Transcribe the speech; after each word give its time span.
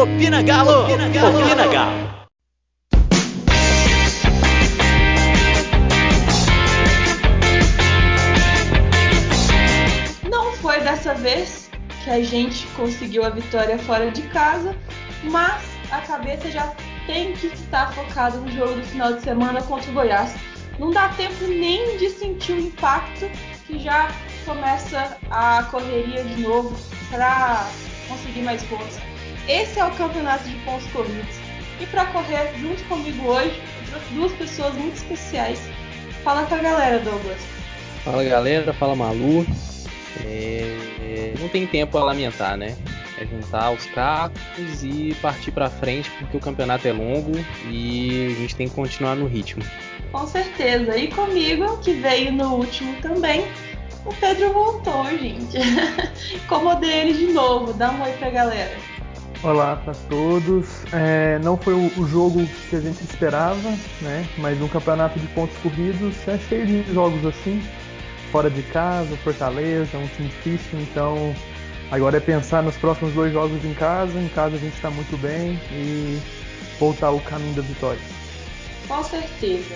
Opina 0.00 0.40
Galo! 0.40 0.84
Opina 0.84 1.10
Galo! 1.10 1.44
Opina 1.44 1.66
Galo! 1.66 2.08
Não 10.30 10.52
foi 10.54 10.80
dessa 10.80 11.12
vez 11.12 11.70
que 12.02 12.08
a 12.08 12.22
gente 12.22 12.66
conseguiu 12.68 13.26
a 13.26 13.28
vitória 13.28 13.78
fora 13.78 14.10
de 14.10 14.22
casa, 14.28 14.74
mas 15.24 15.62
a 15.90 16.00
cabeça 16.00 16.50
já 16.50 16.72
tem 17.06 17.34
que 17.34 17.48
estar 17.48 17.92
focada 17.92 18.38
no 18.38 18.50
jogo 18.50 18.76
do 18.76 18.82
final 18.86 19.12
de 19.12 19.20
semana 19.20 19.60
contra 19.60 19.90
o 19.90 19.92
Goiás. 19.92 20.34
Não 20.78 20.90
dá 20.90 21.10
tempo 21.10 21.44
nem 21.46 21.98
de 21.98 22.08
sentir 22.08 22.52
o 22.52 22.60
impacto 22.60 23.30
que 23.66 23.78
já 23.78 24.10
começa 24.46 25.18
a 25.30 25.62
correria 25.64 26.24
de 26.24 26.40
novo 26.40 26.74
para 27.10 27.68
conseguir 28.08 28.40
mais 28.40 28.62
pontos. 28.62 29.09
Esse 29.50 29.80
é 29.80 29.84
o 29.84 29.90
campeonato 29.90 30.48
de 30.48 30.54
pontos 30.58 30.86
corridos. 30.92 31.34
E 31.80 31.86
para 31.86 32.06
correr 32.06 32.52
junto 32.56 32.84
comigo 32.84 33.26
hoje, 33.26 33.60
eu 33.78 33.90
trouxe 33.90 34.14
duas 34.14 34.32
pessoas 34.34 34.74
muito 34.74 34.94
especiais. 34.94 35.60
Fala 36.22 36.46
com 36.46 36.54
a 36.54 36.58
galera, 36.58 37.00
Douglas. 37.00 37.40
Fala 38.04 38.22
galera, 38.22 38.72
fala 38.72 38.94
Malu. 38.94 39.44
É... 40.24 41.34
Não 41.40 41.48
tem 41.48 41.66
tempo 41.66 41.98
a 41.98 42.04
lamentar, 42.04 42.56
né? 42.56 42.76
É 43.18 43.26
juntar 43.26 43.72
os 43.72 43.86
cacos 43.86 44.84
e 44.84 45.16
partir 45.20 45.50
para 45.50 45.68
frente, 45.68 46.08
porque 46.12 46.36
o 46.36 46.40
campeonato 46.40 46.86
é 46.86 46.92
longo 46.92 47.32
e 47.68 48.26
a 48.26 48.40
gente 48.40 48.54
tem 48.54 48.68
que 48.68 48.74
continuar 48.76 49.16
no 49.16 49.26
ritmo. 49.26 49.64
Com 50.12 50.28
certeza. 50.28 50.96
E 50.96 51.08
comigo, 51.08 51.76
que 51.78 51.94
veio 51.94 52.30
no 52.30 52.54
último 52.54 52.94
também, 53.02 53.48
o 54.06 54.14
Pedro 54.14 54.52
voltou, 54.52 55.06
gente. 55.18 55.58
Incomodei 56.36 57.00
ele 57.00 57.14
de 57.14 57.32
novo. 57.32 57.72
Dá 57.72 57.90
um 57.90 58.00
oi 58.00 58.12
pra 58.12 58.30
galera. 58.30 58.99
Olá 59.42 59.74
para 59.74 59.94
todos. 60.10 60.66
É, 60.92 61.38
não 61.38 61.56
foi 61.56 61.72
o, 61.72 62.06
jogo 62.06 62.46
que 62.68 62.76
a 62.76 62.80
gente 62.80 63.02
esperava, 63.02 63.70
né? 64.02 64.28
Mas 64.36 64.60
um 64.60 64.68
campeonato 64.68 65.18
de 65.18 65.26
pontos 65.28 65.56
corridos 65.62 66.14
é 66.28 66.36
cheio 66.36 66.66
de 66.66 66.92
jogos 66.92 67.24
assim, 67.24 67.62
fora 68.30 68.50
de 68.50 68.62
casa, 68.64 69.16
Fortaleza, 69.16 69.96
um 69.96 70.06
time 70.08 70.28
difícil. 70.28 70.78
Então, 70.80 71.34
agora 71.90 72.18
é 72.18 72.20
pensar 72.20 72.62
nos 72.62 72.76
próximos 72.76 73.14
dois 73.14 73.32
jogos 73.32 73.64
em 73.64 73.72
casa. 73.72 74.18
Em 74.20 74.28
casa 74.28 74.56
a 74.56 74.58
gente 74.58 74.74
está 74.74 74.90
muito 74.90 75.16
bem 75.16 75.58
e 75.72 76.20
voltar 76.78 77.10
o 77.10 77.20
caminho 77.20 77.54
da 77.54 77.62
vitória. 77.62 78.00
Com 78.86 79.02
certeza. 79.02 79.74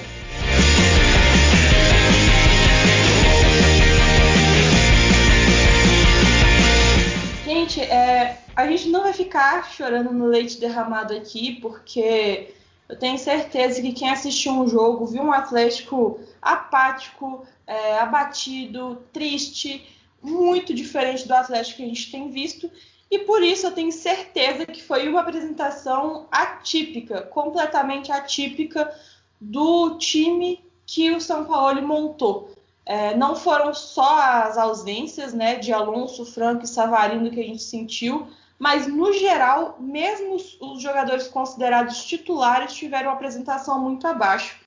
A 8.65 8.71
gente 8.71 8.89
não 8.89 9.03
vai 9.03 9.13
ficar 9.13 9.71
chorando 9.71 10.11
no 10.13 10.27
leite 10.27 10.59
derramado 10.59 11.15
aqui, 11.15 11.61
porque 11.61 12.55
eu 12.89 12.99
tenho 12.99 13.19
certeza 13.19 13.81
que 13.81 13.93
quem 13.93 14.11
assistiu 14.11 14.53
um 14.53 14.67
jogo 14.67 15.07
viu 15.07 15.23
um 15.23 15.33
Atlético 15.33 16.19
apático, 16.41 17.47
é, 17.67 17.99
abatido, 17.99 19.03
triste, 19.13 19.87
muito 20.23 20.73
diferente 20.73 21.29
do 21.29 21.35
Atlético 21.35 21.79
que 21.79 21.85
a 21.85 21.89
gente 21.89 22.11
tem 22.11 22.31
visto. 22.31 22.71
E 23.11 23.19
por 23.21 23.43
isso 23.43 23.67
eu 23.67 23.73
tenho 23.73 23.93
certeza 23.93 24.65
que 24.65 24.83
foi 24.83 25.09
uma 25.09 25.21
apresentação 25.21 26.27
atípica, 26.33 27.23
completamente 27.23 28.11
atípica 28.11 28.91
do 29.39 29.99
time 29.99 30.65
que 30.87 31.11
o 31.11 31.21
São 31.21 31.45
Paulo 31.45 31.83
montou. 31.83 32.51
É, 32.87 33.15
não 33.17 33.37
foram 33.37 33.73
só 33.73 34.19
as 34.19 34.59
ausências 34.59 35.33
né, 35.33 35.57
de 35.57 35.73
Alonso, 35.73 36.25
Franco 36.25 36.65
e 36.65 36.69
Savarino 36.69 37.31
que 37.31 37.41
a 37.41 37.45
gente 37.45 37.63
sentiu, 37.63 38.27
mas 38.59 38.87
no 38.87 39.13
geral, 39.13 39.77
mesmo 39.81 40.35
os, 40.35 40.81
jogadores 40.81 41.29
considerados 41.29 42.05
titulares 42.05 42.75
tiveram 42.75 43.09
uma 43.09 43.15
apresentação 43.15 43.81
muito 43.81 44.07
abaixo. 44.07 44.59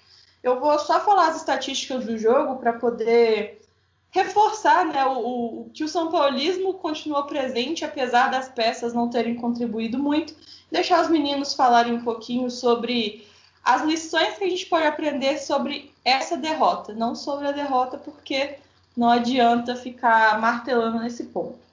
Eu 0.43 0.59
vou 0.59 0.77
só 0.79 0.99
falar 0.99 1.29
as 1.29 1.37
estatísticas 1.37 2.05
do 2.05 2.17
jogo 2.17 2.57
para 2.57 2.73
poder 2.73 3.61
reforçar 4.11 4.85
né, 4.85 5.05
o, 5.05 5.61
o, 5.61 5.69
que 5.73 5.83
o 5.83 5.87
São 5.87 6.09
Paulismo 6.11 6.73
continuou 6.75 7.23
presente, 7.23 7.85
apesar 7.85 8.29
das 8.29 8.49
peças 8.49 8.93
não 8.93 9.09
terem 9.09 9.35
contribuído 9.35 9.97
muito. 9.97 10.35
Deixar 10.71 11.01
os 11.01 11.09
meninos 11.09 11.53
falarem 11.53 11.93
um 11.93 12.03
pouquinho 12.03 12.49
sobre 12.51 13.25
as 13.63 13.81
lições 13.83 14.37
que 14.37 14.43
a 14.43 14.49
gente 14.49 14.65
pode 14.65 14.85
aprender 14.85 15.37
sobre 15.39 15.93
essa 16.03 16.37
derrota, 16.37 16.93
não 16.93 17.15
sobre 17.15 17.47
a 17.47 17.51
derrota, 17.51 17.97
porque 17.97 18.57
não 18.95 19.09
adianta 19.09 19.75
ficar 19.75 20.39
martelando 20.39 20.99
nesse 20.99 21.25
ponto. 21.25 21.66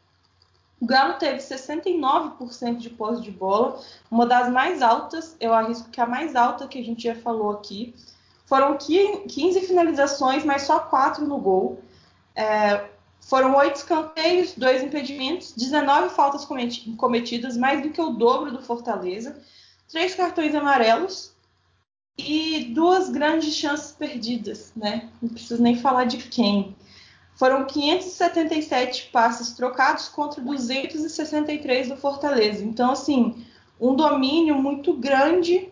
O 0.85 0.87
Galo 0.87 1.15
teve 1.15 1.39
69% 1.39 2.77
de 2.77 2.91
posse 2.91 3.23
de 3.23 3.31
bola, 3.31 3.81
uma 4.11 4.27
das 4.27 4.53
mais 4.53 4.83
altas, 4.83 5.35
eu 5.41 5.55
arrisco 5.55 5.89
que 5.89 5.99
a 5.99 6.05
mais 6.05 6.37
alta 6.37 6.69
que 6.69 6.79
a 6.79 6.85
gente 6.85 7.05
já 7.05 7.15
falou 7.15 7.53
aqui. 7.53 7.95
Foram 8.45 8.77
15 8.77 9.63
finalizações, 9.63 10.45
mas 10.45 10.65
só 10.65 10.81
4 10.81 11.27
no 11.27 11.39
gol. 11.39 11.81
É, 12.37 12.85
foram 13.23 13.57
8 13.57 13.77
escanteios, 13.77 14.53
2 14.59 14.83
impedimentos, 14.83 15.55
19 15.57 16.11
faltas 16.11 16.45
cometidas, 16.45 17.57
mais 17.57 17.83
do 17.83 17.89
que 17.89 18.03
o 18.03 18.11
dobro 18.11 18.53
do 18.53 18.61
Fortaleza. 18.61 19.41
3 19.89 20.15
cartões 20.15 20.55
amarelos, 20.55 21.33
e 22.19 22.73
duas 22.75 23.09
grandes 23.09 23.55
chances 23.55 23.93
perdidas, 23.93 24.71
né? 24.77 25.09
Não 25.23 25.31
preciso 25.31 25.63
nem 25.63 25.79
falar 25.79 26.05
de 26.05 26.19
quem. 26.19 26.77
Foram 27.35 27.65
577 27.65 29.11
passes 29.11 29.53
trocados 29.55 30.09
contra 30.09 30.41
263 30.41 31.89
do 31.89 31.97
Fortaleza. 31.97 32.65
Então, 32.65 32.93
assim, 32.93 33.45
um 33.81 33.95
domínio 33.95 34.55
muito 34.55 34.93
grande 34.95 35.69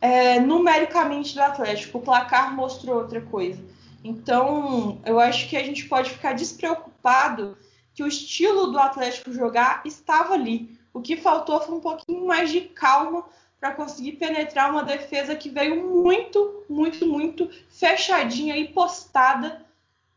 é, 0.00 0.40
numericamente 0.40 1.34
do 1.34 1.42
Atlético. 1.42 1.98
O 1.98 2.02
placar 2.02 2.54
mostrou 2.56 2.96
outra 2.96 3.20
coisa. 3.20 3.62
Então, 4.02 5.00
eu 5.04 5.20
acho 5.20 5.48
que 5.48 5.56
a 5.56 5.62
gente 5.62 5.86
pode 5.86 6.10
ficar 6.10 6.32
despreocupado 6.32 7.56
que 7.94 8.02
o 8.02 8.06
estilo 8.06 8.68
do 8.68 8.78
Atlético 8.78 9.32
jogar 9.32 9.82
estava 9.84 10.32
ali. 10.32 10.78
O 10.94 11.00
que 11.00 11.16
faltou 11.16 11.60
foi 11.60 11.74
um 11.74 11.80
pouquinho 11.80 12.26
mais 12.26 12.50
de 12.50 12.62
calma 12.62 13.24
para 13.60 13.74
conseguir 13.74 14.12
penetrar 14.12 14.70
uma 14.70 14.82
defesa 14.82 15.36
que 15.36 15.48
veio 15.48 15.88
muito, 15.88 16.64
muito, 16.68 17.06
muito 17.06 17.48
fechadinha 17.68 18.56
e 18.56 18.68
postada 18.68 19.64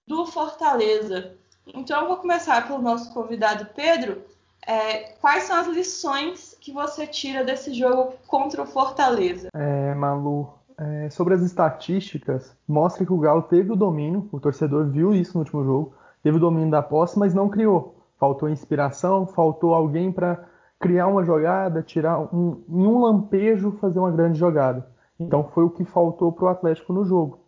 do 0.07 0.25
Fortaleza. 0.25 1.33
Então, 1.73 2.01
eu 2.01 2.07
vou 2.07 2.17
começar 2.17 2.67
pelo 2.67 2.81
nosso 2.81 3.13
convidado 3.13 3.67
Pedro. 3.75 4.21
É, 4.67 5.13
quais 5.21 5.43
são 5.43 5.57
as 5.57 5.67
lições 5.67 6.55
que 6.59 6.71
você 6.71 7.05
tira 7.05 7.43
desse 7.43 7.73
jogo 7.73 8.13
contra 8.27 8.61
o 8.61 8.65
Fortaleza? 8.65 9.49
É, 9.53 9.93
Malu, 9.93 10.49
é, 10.77 11.09
sobre 11.09 11.33
as 11.33 11.41
estatísticas, 11.41 12.55
mostra 12.67 13.05
que 13.05 13.13
o 13.13 13.17
Galo 13.17 13.43
teve 13.43 13.71
o 13.71 13.75
domínio, 13.75 14.27
o 14.31 14.39
torcedor 14.39 14.87
viu 14.87 15.13
isso 15.13 15.33
no 15.35 15.39
último 15.39 15.63
jogo, 15.63 15.93
teve 16.23 16.37
o 16.37 16.39
domínio 16.39 16.71
da 16.71 16.81
posse, 16.81 17.17
mas 17.17 17.33
não 17.33 17.49
criou. 17.49 17.95
Faltou 18.19 18.49
inspiração, 18.49 19.27
faltou 19.27 19.73
alguém 19.73 20.11
para 20.11 20.47
criar 20.79 21.07
uma 21.07 21.23
jogada, 21.23 21.83
tirar 21.83 22.19
um, 22.33 22.63
em 22.67 22.87
um 22.87 22.99
lampejo 22.99 23.77
fazer 23.79 23.99
uma 23.99 24.11
grande 24.11 24.39
jogada. 24.39 24.87
Então 25.19 25.43
foi 25.53 25.63
o 25.63 25.69
que 25.69 25.85
faltou 25.85 26.31
para 26.31 26.45
o 26.45 26.49
Atlético 26.49 26.93
no 26.93 27.05
jogo. 27.05 27.39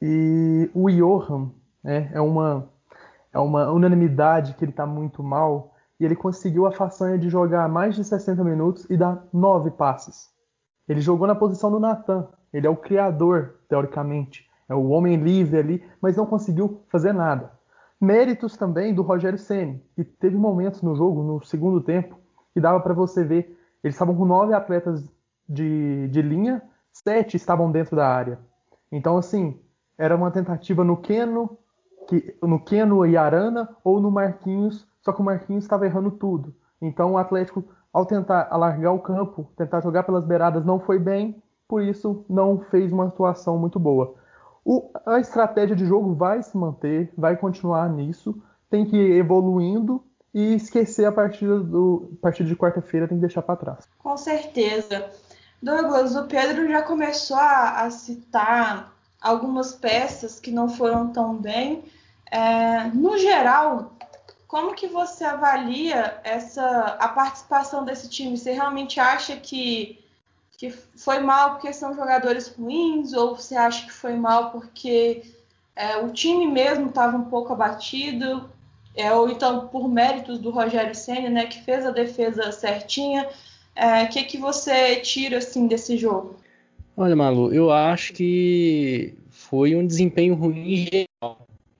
E 0.00 0.70
o 0.74 0.88
Johan 0.90 1.50
né, 1.88 2.10
é, 2.12 2.20
uma, 2.20 2.68
é 3.32 3.38
uma 3.38 3.72
unanimidade 3.72 4.52
que 4.52 4.62
ele 4.62 4.72
está 4.72 4.84
muito 4.84 5.22
mal 5.22 5.74
e 5.98 6.04
ele 6.04 6.14
conseguiu 6.14 6.66
a 6.66 6.72
façanha 6.72 7.16
de 7.18 7.30
jogar 7.30 7.66
mais 7.66 7.94
de 7.94 8.04
60 8.04 8.44
minutos 8.44 8.84
e 8.90 8.96
dar 8.96 9.26
nove 9.32 9.70
passes. 9.70 10.28
Ele 10.86 11.00
jogou 11.00 11.26
na 11.26 11.34
posição 11.34 11.70
do 11.70 11.80
Natan. 11.80 12.28
Ele 12.52 12.66
é 12.66 12.70
o 12.70 12.76
criador, 12.76 13.54
teoricamente. 13.70 14.46
É 14.68 14.74
o 14.74 14.88
homem 14.90 15.16
livre 15.16 15.58
ali, 15.58 15.84
mas 15.98 16.14
não 16.14 16.26
conseguiu 16.26 16.82
fazer 16.88 17.14
nada. 17.14 17.50
Méritos 17.98 18.54
também 18.54 18.94
do 18.94 19.00
Rogério 19.00 19.38
Ceni, 19.38 19.82
que 19.96 20.04
teve 20.04 20.36
momentos 20.36 20.82
no 20.82 20.94
jogo, 20.94 21.22
no 21.22 21.42
segundo 21.42 21.80
tempo, 21.80 22.18
que 22.52 22.60
dava 22.60 22.80
para 22.80 22.92
você 22.92 23.24
ver. 23.24 23.58
Eles 23.82 23.94
estavam 23.94 24.14
com 24.14 24.26
nove 24.26 24.52
atletas 24.52 25.02
de, 25.48 26.06
de 26.08 26.20
linha, 26.20 26.62
sete 26.92 27.38
estavam 27.38 27.72
dentro 27.72 27.96
da 27.96 28.06
área. 28.06 28.38
Então, 28.92 29.16
assim, 29.16 29.58
era 29.96 30.14
uma 30.14 30.30
tentativa 30.30 30.84
no 30.84 30.98
Keno, 30.98 31.58
que, 32.08 32.34
no 32.42 32.58
Keno 32.58 33.06
e 33.06 33.16
Arana, 33.16 33.68
ou 33.84 34.00
no 34.00 34.10
Marquinhos, 34.10 34.86
só 35.02 35.12
que 35.12 35.20
o 35.20 35.24
Marquinhos 35.24 35.64
estava 35.64 35.86
errando 35.86 36.10
tudo. 36.10 36.54
Então, 36.80 37.12
o 37.12 37.18
Atlético, 37.18 37.62
ao 37.92 38.06
tentar 38.06 38.48
alargar 38.50 38.94
o 38.94 38.98
campo, 38.98 39.48
tentar 39.56 39.80
jogar 39.82 40.02
pelas 40.04 40.24
beiradas, 40.24 40.64
não 40.64 40.80
foi 40.80 40.98
bem, 40.98 41.40
por 41.68 41.82
isso 41.82 42.24
não 42.28 42.60
fez 42.70 42.92
uma 42.92 43.06
atuação 43.06 43.58
muito 43.58 43.78
boa. 43.78 44.14
O, 44.64 44.90
a 45.04 45.20
estratégia 45.20 45.76
de 45.76 45.84
jogo 45.84 46.14
vai 46.14 46.42
se 46.42 46.56
manter, 46.56 47.12
vai 47.16 47.36
continuar 47.36 47.88
nisso, 47.90 48.34
tem 48.70 48.86
que 48.86 48.96
ir 48.96 49.18
evoluindo 49.18 50.02
e 50.32 50.54
esquecer 50.54 51.04
a 51.04 51.12
partida 51.12 51.60
do 51.60 52.10
a 52.18 52.22
partida 52.22 52.48
de 52.48 52.56
quarta-feira 52.56 53.08
tem 53.08 53.18
que 53.18 53.22
deixar 53.22 53.42
para 53.42 53.56
trás. 53.56 53.88
Com 53.98 54.16
certeza. 54.16 55.06
Douglas, 55.62 56.14
o 56.14 56.26
Pedro 56.26 56.68
já 56.68 56.82
começou 56.82 57.36
a, 57.36 57.82
a 57.82 57.90
citar 57.90 58.92
algumas 59.20 59.74
peças 59.74 60.38
que 60.38 60.50
não 60.50 60.68
foram 60.68 61.12
tão 61.12 61.36
bem. 61.36 61.82
É, 62.30 62.84
no 62.94 63.16
geral, 63.18 63.92
como 64.46 64.74
que 64.74 64.86
você 64.86 65.24
avalia 65.24 66.20
essa 66.24 66.96
a 66.98 67.08
participação 67.08 67.84
desse 67.84 68.08
time? 68.08 68.36
Você 68.36 68.52
realmente 68.52 68.98
acha 68.98 69.36
que, 69.36 69.98
que 70.56 70.70
foi 70.70 71.18
mal 71.18 71.52
porque 71.52 71.72
são 71.72 71.94
jogadores 71.94 72.48
ruins 72.48 73.12
ou 73.12 73.36
você 73.36 73.54
acha 73.56 73.84
que 73.84 73.92
foi 73.92 74.14
mal 74.14 74.50
porque 74.50 75.22
é, 75.76 75.98
o 75.98 76.10
time 76.10 76.46
mesmo 76.46 76.88
estava 76.88 77.16
um 77.16 77.24
pouco 77.24 77.52
abatido? 77.52 78.50
É, 78.96 79.12
ou 79.12 79.30
então 79.30 79.68
por 79.68 79.88
méritos 79.88 80.38
do 80.38 80.50
Rogério 80.50 80.94
Senna, 80.94 81.30
né, 81.30 81.46
que 81.46 81.62
fez 81.62 81.86
a 81.86 81.90
defesa 81.90 82.50
certinha. 82.50 83.28
O 83.28 83.80
é, 83.80 84.06
que, 84.06 84.24
que 84.24 84.38
você 84.38 84.96
tira 84.96 85.38
assim 85.38 85.68
desse 85.68 85.96
jogo? 85.96 86.36
Olha, 86.96 87.14
Malu, 87.14 87.54
eu 87.54 87.70
acho 87.70 88.12
que 88.12 89.14
foi 89.30 89.76
um 89.76 89.86
desempenho 89.86 90.34
ruim 90.34 91.06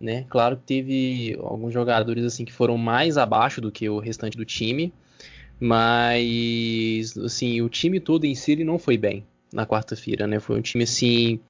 né? 0.00 0.24
Claro 0.28 0.56
que 0.56 0.62
teve 0.62 1.38
alguns 1.40 1.72
jogadores 1.72 2.24
assim 2.24 2.44
que 2.44 2.52
foram 2.52 2.76
mais 2.76 3.16
abaixo 3.16 3.60
do 3.60 3.70
que 3.70 3.88
o 3.88 3.98
restante 3.98 4.36
do 4.36 4.44
time, 4.44 4.92
mas 5.60 7.16
assim, 7.18 7.60
o 7.62 7.68
time 7.68 8.00
todo 8.00 8.24
em 8.24 8.34
si 8.34 8.52
ele 8.52 8.64
não 8.64 8.78
foi 8.78 8.96
bem 8.96 9.24
na 9.52 9.66
quarta-feira, 9.66 10.26
né? 10.26 10.40
Foi 10.40 10.58
um 10.58 10.62
time 10.62 10.84
assim 10.84 11.40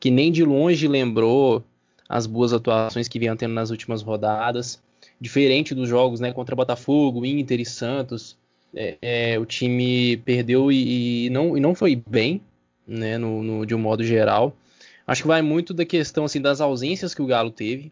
que 0.00 0.10
nem 0.10 0.30
de 0.30 0.44
longe 0.44 0.86
lembrou 0.86 1.64
as 2.08 2.26
boas 2.26 2.52
atuações 2.52 3.08
que 3.08 3.18
vinham 3.18 3.36
tendo 3.36 3.54
nas 3.54 3.70
últimas 3.70 4.02
rodadas, 4.02 4.80
diferente 5.20 5.74
dos 5.74 5.88
jogos, 5.88 6.20
né, 6.20 6.32
contra 6.32 6.56
Botafogo, 6.56 7.26
Inter 7.26 7.60
e 7.60 7.66
Santos, 7.66 8.36
é, 8.74 8.96
é, 9.02 9.38
o 9.38 9.44
time 9.44 10.16
perdeu 10.18 10.70
e, 10.70 11.26
e, 11.26 11.30
não, 11.30 11.56
e 11.56 11.60
não 11.60 11.74
foi 11.74 11.96
bem, 11.96 12.40
né, 12.86 13.18
no, 13.18 13.42
no, 13.42 13.66
de 13.66 13.74
um 13.74 13.78
modo 13.78 14.02
geral. 14.04 14.56
Acho 15.08 15.22
que 15.22 15.28
vai 15.28 15.40
muito 15.40 15.72
da 15.72 15.86
questão 15.86 16.26
assim 16.26 16.38
das 16.40 16.60
ausências 16.60 17.14
que 17.14 17.22
o 17.22 17.26
Galo 17.26 17.50
teve, 17.50 17.90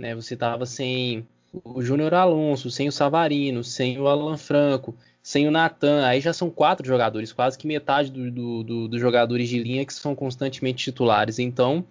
né? 0.00 0.14
Você 0.14 0.34
estava 0.34 0.64
sem 0.64 1.26
o 1.64 1.82
Júnior 1.82 2.14
Alonso, 2.14 2.70
sem 2.70 2.86
o 2.86 2.92
Savarino, 2.92 3.64
sem 3.64 3.98
o 3.98 4.06
Alan 4.06 4.36
Franco, 4.36 4.94
sem 5.20 5.48
o 5.48 5.50
Natan, 5.50 6.06
aí 6.06 6.20
já 6.20 6.32
são 6.32 6.48
quatro 6.48 6.86
jogadores, 6.86 7.32
quase 7.32 7.58
que 7.58 7.66
metade 7.66 8.12
dos 8.12 8.32
do, 8.32 8.62
do, 8.62 8.88
do 8.88 8.98
jogadores 9.00 9.48
de 9.48 9.58
linha 9.58 9.84
que 9.84 9.92
são 9.92 10.14
constantemente 10.14 10.84
titulares. 10.84 11.40
Então, 11.40 11.84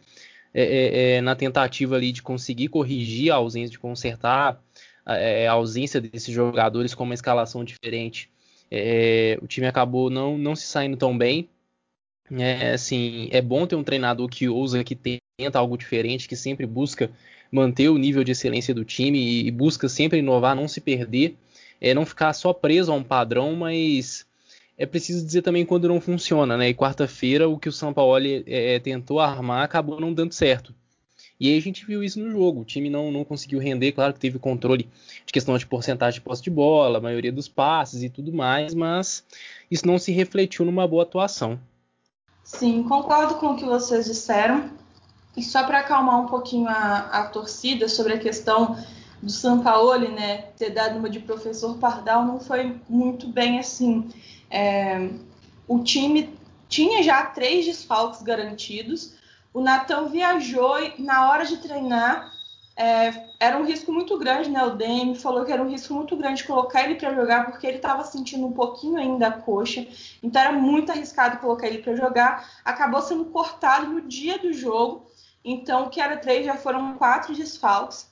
é, 0.53 0.63
é, 0.63 1.15
é, 1.15 1.21
na 1.21 1.35
tentativa 1.35 1.97
ali 1.97 2.13
de 2.13 2.23
conseguir 2.23 2.69
corrigir 2.69 3.31
a 3.31 3.35
ausência, 3.35 3.71
de 3.71 3.79
consertar 3.79 4.63
a, 5.05 5.17
é, 5.17 5.47
a 5.49 5.51
ausência 5.51 5.99
desses 5.99 6.33
jogadores 6.33 6.95
com 6.95 7.03
uma 7.03 7.13
escalação 7.13 7.61
diferente, 7.65 8.29
é, 8.71 9.37
o 9.41 9.47
time 9.47 9.67
acabou 9.67 10.09
não, 10.09 10.37
não 10.37 10.55
se 10.55 10.65
saindo 10.65 10.95
tão 10.95 11.17
bem. 11.17 11.49
É, 12.31 12.71
assim, 12.71 13.29
é 13.31 13.41
bom 13.41 13.67
ter 13.67 13.75
um 13.75 13.83
treinador 13.83 14.27
que 14.27 14.49
ousa, 14.49 14.83
que 14.83 14.95
tenta 14.95 15.59
algo 15.59 15.77
diferente, 15.77 16.27
que 16.27 16.35
sempre 16.35 16.65
busca 16.65 17.11
manter 17.51 17.89
o 17.89 17.97
nível 17.97 18.23
de 18.23 18.31
excelência 18.31 18.73
do 18.73 18.83
time 18.83 19.19
e, 19.19 19.47
e 19.47 19.51
busca 19.51 19.87
sempre 19.87 20.19
inovar, 20.19 20.55
não 20.55 20.67
se 20.67 20.81
perder, 20.81 21.35
é, 21.79 21.93
não 21.93 22.05
ficar 22.05 22.33
só 22.33 22.51
preso 22.51 22.91
a 22.91 22.95
um 22.95 23.03
padrão, 23.03 23.55
mas 23.55 24.25
é 24.77 24.85
preciso 24.85 25.25
dizer 25.25 25.41
também 25.41 25.65
quando 25.65 25.87
não 25.87 26.01
funciona, 26.01 26.57
né? 26.57 26.69
E 26.69 26.73
quarta-feira 26.73 27.47
o 27.47 27.59
que 27.59 27.69
o 27.69 27.71
São 27.71 27.93
Paulo 27.93 28.17
é, 28.17 28.43
é, 28.47 28.79
tentou 28.79 29.19
armar 29.19 29.63
acabou 29.63 29.99
não 29.99 30.13
dando 30.13 30.33
certo. 30.33 30.73
E 31.39 31.49
aí 31.49 31.57
a 31.57 31.61
gente 31.61 31.85
viu 31.85 32.03
isso 32.03 32.19
no 32.19 32.31
jogo. 32.31 32.61
O 32.61 32.65
time 32.65 32.89
não, 32.89 33.11
não 33.11 33.23
conseguiu 33.25 33.59
render, 33.59 33.91
claro 33.91 34.13
que 34.13 34.19
teve 34.19 34.39
controle 34.39 34.89
de 35.25 35.33
questão 35.33 35.57
de 35.57 35.65
porcentagem 35.65 36.19
de 36.19 36.25
posse 36.25 36.41
de 36.41 36.49
bola, 36.49 37.01
maioria 37.01 37.31
dos 37.31 37.47
passes 37.47 38.03
e 38.03 38.09
tudo 38.09 38.31
mais, 38.33 38.73
mas 38.73 39.23
isso 39.69 39.85
não 39.85 39.97
se 39.97 40.11
refletiu 40.11 40.65
numa 40.65 40.87
boa 40.87 41.03
atuação. 41.03 41.59
Sim, 42.45 42.83
concordo 42.83 43.35
com 43.35 43.47
o 43.47 43.55
que 43.55 43.65
vocês 43.65 44.05
disseram. 44.05 44.69
E 45.35 45.41
só 45.41 45.63
para 45.63 45.79
acalmar 45.79 46.21
um 46.21 46.27
pouquinho 46.27 46.69
a, 46.69 46.99
a, 47.11 47.27
torcida 47.27 47.89
sobre 47.89 48.13
a 48.13 48.19
questão 48.19 48.77
do 49.21 49.31
Sampaoli, 49.31 50.09
né, 50.09 50.43
ter 50.55 50.69
dado 50.69 50.99
uma 50.99 51.09
de 51.09 51.19
professor 51.19 51.75
Pardal, 51.77 52.23
não 52.23 52.39
foi 52.39 52.79
muito 52.87 53.27
bem 53.27 53.59
assim. 53.59 54.07
É, 54.49 55.09
o 55.67 55.79
time 55.79 56.37
tinha 56.69 57.01
já 57.01 57.25
três 57.25 57.65
desfalques 57.65 58.21
garantidos. 58.21 59.15
O 59.51 59.59
Natan 59.59 60.07
viajou 60.09 60.79
e 60.79 61.01
na 61.01 61.31
hora 61.31 61.45
de 61.45 61.57
treinar 61.57 62.31
é, 62.77 63.29
era 63.39 63.57
um 63.57 63.65
risco 63.65 63.91
muito 63.91 64.17
grande, 64.17 64.49
né? 64.49 64.61
O 64.63 64.75
DM 64.75 65.15
falou 65.15 65.45
que 65.45 65.51
era 65.51 65.63
um 65.63 65.69
risco 65.69 65.93
muito 65.93 66.15
grande 66.17 66.43
colocar 66.43 66.83
ele 66.83 66.95
para 66.95 67.13
jogar 67.13 67.45
porque 67.45 67.65
ele 67.65 67.77
estava 67.77 68.03
sentindo 68.03 68.45
um 68.45 68.51
pouquinho 68.51 68.97
ainda 68.97 69.27
a 69.27 69.31
coxa, 69.31 69.87
então 70.21 70.41
era 70.41 70.51
muito 70.51 70.91
arriscado 70.91 71.37
colocar 71.37 71.67
ele 71.67 71.77
para 71.77 71.95
jogar. 71.95 72.49
Acabou 72.65 73.01
sendo 73.01 73.25
cortado 73.25 73.87
no 73.87 74.01
dia 74.01 74.37
do 74.37 74.51
jogo, 74.51 75.07
então 75.43 75.85
o 75.85 75.89
que 75.89 76.01
era 76.01 76.17
três 76.17 76.45
já 76.45 76.57
foram 76.57 76.95
quatro 76.95 77.33
desfalques. 77.33 78.11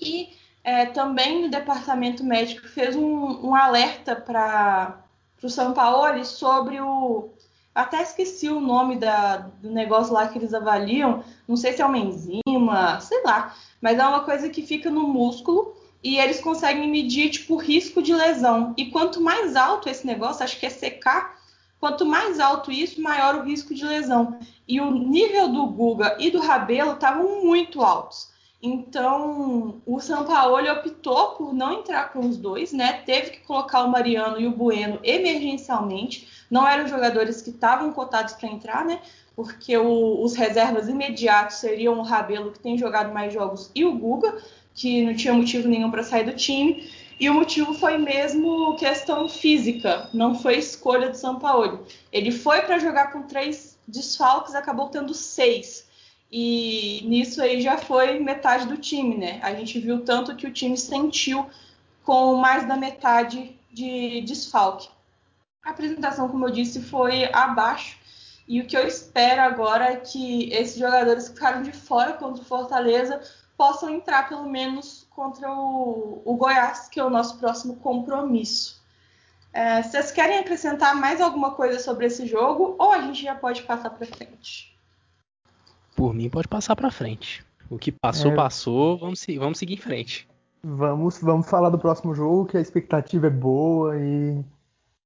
E 0.00 0.30
é, 0.62 0.86
também 0.86 1.44
o 1.44 1.50
departamento 1.50 2.24
médico 2.24 2.66
fez 2.68 2.96
um, 2.96 3.48
um 3.48 3.54
alerta 3.54 4.16
para 4.16 5.04
o 5.42 5.48
São 5.48 5.74
Paulo 5.74 6.24
sobre 6.24 6.80
o 6.80 7.34
até 7.74 8.00
esqueci 8.02 8.48
o 8.48 8.60
nome 8.60 8.96
da, 8.96 9.38
do 9.38 9.68
negócio 9.68 10.14
lá 10.14 10.28
que 10.28 10.38
eles 10.38 10.54
avaliam. 10.54 11.24
Não 11.46 11.56
sei 11.56 11.72
se 11.72 11.82
é 11.82 11.86
uma 11.86 11.98
enzima, 11.98 12.40
sei 13.00 13.22
lá. 13.22 13.54
Mas 13.80 13.98
é 13.98 14.06
uma 14.06 14.20
coisa 14.20 14.48
que 14.48 14.62
fica 14.62 14.90
no 14.90 15.06
músculo 15.06 15.76
e 16.02 16.18
eles 16.18 16.40
conseguem 16.40 16.90
medir 16.90 17.30
tipo 17.30 17.54
o 17.54 17.58
risco 17.58 18.02
de 18.02 18.12
lesão. 18.12 18.74
E 18.76 18.86
quanto 18.86 19.20
mais 19.20 19.56
alto 19.56 19.88
esse 19.88 20.06
negócio, 20.06 20.44
acho 20.44 20.60
que 20.60 20.66
é 20.66 20.70
secar, 20.70 21.38
quanto 21.80 22.04
mais 22.04 22.38
alto 22.38 22.70
isso, 22.70 23.00
maior 23.00 23.36
o 23.36 23.42
risco 23.42 23.74
de 23.74 23.84
lesão. 23.84 24.38
E 24.68 24.80
o 24.80 24.90
nível 24.90 25.48
do 25.48 25.66
Guga 25.66 26.16
e 26.18 26.30
do 26.30 26.40
Rabelo 26.40 26.92
estavam 26.92 27.42
muito 27.42 27.82
altos. 27.82 28.34
Então, 28.66 29.82
o 29.84 30.00
Sampaoli 30.00 30.70
optou 30.70 31.32
por 31.32 31.52
não 31.52 31.80
entrar 31.80 32.10
com 32.10 32.20
os 32.20 32.38
dois, 32.38 32.72
né? 32.72 33.02
Teve 33.04 33.30
que 33.30 33.40
colocar 33.40 33.84
o 33.84 33.90
Mariano 33.90 34.40
e 34.40 34.46
o 34.46 34.56
Bueno 34.56 34.98
emergencialmente 35.02 36.26
não 36.50 36.66
eram 36.66 36.88
jogadores 36.88 37.42
que 37.42 37.50
estavam 37.50 37.92
cotados 37.92 38.32
para 38.32 38.48
entrar, 38.48 38.84
né? 38.86 39.02
Porque 39.34 39.76
o, 39.76 40.22
os 40.22 40.34
reservas 40.34 40.88
imediatos 40.88 41.56
seriam 41.56 41.98
o 41.98 42.02
Rabelo, 42.02 42.52
que 42.52 42.60
tem 42.60 42.78
jogado 42.78 43.12
mais 43.12 43.32
jogos, 43.32 43.70
e 43.74 43.84
o 43.84 43.96
Guga, 43.96 44.38
que 44.74 45.04
não 45.04 45.14
tinha 45.14 45.34
motivo 45.34 45.68
nenhum 45.68 45.90
para 45.90 46.04
sair 46.04 46.24
do 46.24 46.36
time. 46.36 46.88
E 47.18 47.30
o 47.30 47.34
motivo 47.34 47.74
foi 47.74 47.96
mesmo 47.96 48.76
questão 48.76 49.28
física, 49.28 50.08
não 50.12 50.34
foi 50.34 50.58
escolha 50.58 51.10
do 51.10 51.16
São 51.16 51.38
Paulo. 51.38 51.86
Ele 52.12 52.32
foi 52.32 52.62
para 52.62 52.78
jogar 52.78 53.12
com 53.12 53.22
três 53.22 53.78
desfalques, 53.86 54.54
acabou 54.54 54.88
tendo 54.88 55.14
seis. 55.14 55.88
E 56.30 57.02
nisso 57.04 57.40
aí 57.40 57.60
já 57.60 57.78
foi 57.78 58.18
metade 58.18 58.66
do 58.66 58.76
time, 58.76 59.16
né? 59.16 59.38
A 59.42 59.54
gente 59.54 59.78
viu 59.78 60.04
tanto 60.04 60.34
que 60.34 60.46
o 60.46 60.52
time 60.52 60.76
sentiu 60.76 61.46
com 62.02 62.34
mais 62.36 62.66
da 62.66 62.76
metade 62.76 63.56
de 63.72 64.20
desfalque. 64.22 64.88
A 65.64 65.70
apresentação, 65.70 66.28
como 66.28 66.46
eu 66.46 66.50
disse, 66.50 66.82
foi 66.82 67.24
abaixo. 67.32 67.98
E 68.46 68.60
o 68.60 68.66
que 68.66 68.76
eu 68.76 68.86
espero 68.86 69.40
agora 69.40 69.92
é 69.92 69.96
que 69.96 70.52
esses 70.52 70.78
jogadores 70.78 71.28
que 71.28 71.34
ficaram 71.34 71.62
de 71.62 71.72
fora 71.72 72.12
contra 72.12 72.42
o 72.42 72.44
Fortaleza 72.44 73.20
possam 73.56 73.88
entrar 73.90 74.28
pelo 74.28 74.48
menos 74.48 75.06
contra 75.10 75.50
o, 75.50 76.22
o 76.24 76.36
Goiás, 76.36 76.88
que 76.88 77.00
é 77.00 77.04
o 77.04 77.10
nosso 77.10 77.38
próximo 77.38 77.76
compromisso. 77.76 78.82
É, 79.52 79.82
vocês 79.82 80.10
querem 80.10 80.38
acrescentar 80.38 80.96
mais 80.96 81.20
alguma 81.20 81.52
coisa 81.52 81.78
sobre 81.78 82.06
esse 82.06 82.26
jogo 82.26 82.74
ou 82.78 82.92
a 82.92 83.00
gente 83.00 83.22
já 83.22 83.34
pode 83.34 83.62
passar 83.62 83.90
para 83.90 84.06
frente? 84.06 84.76
Por 85.94 86.12
mim, 86.12 86.28
pode 86.28 86.48
passar 86.48 86.74
para 86.74 86.90
frente. 86.90 87.44
O 87.70 87.78
que 87.78 87.92
passou, 87.92 88.32
é... 88.32 88.34
passou. 88.34 88.98
Vamos, 88.98 89.24
vamos 89.38 89.58
seguir 89.58 89.74
em 89.74 89.80
frente. 89.80 90.28
Vamos, 90.62 91.18
vamos 91.20 91.48
falar 91.48 91.70
do 91.70 91.78
próximo 91.78 92.14
jogo, 92.14 92.46
que 92.46 92.56
a 92.56 92.60
expectativa 92.60 93.28
é 93.28 93.30
boa 93.30 93.96
e 93.96 94.44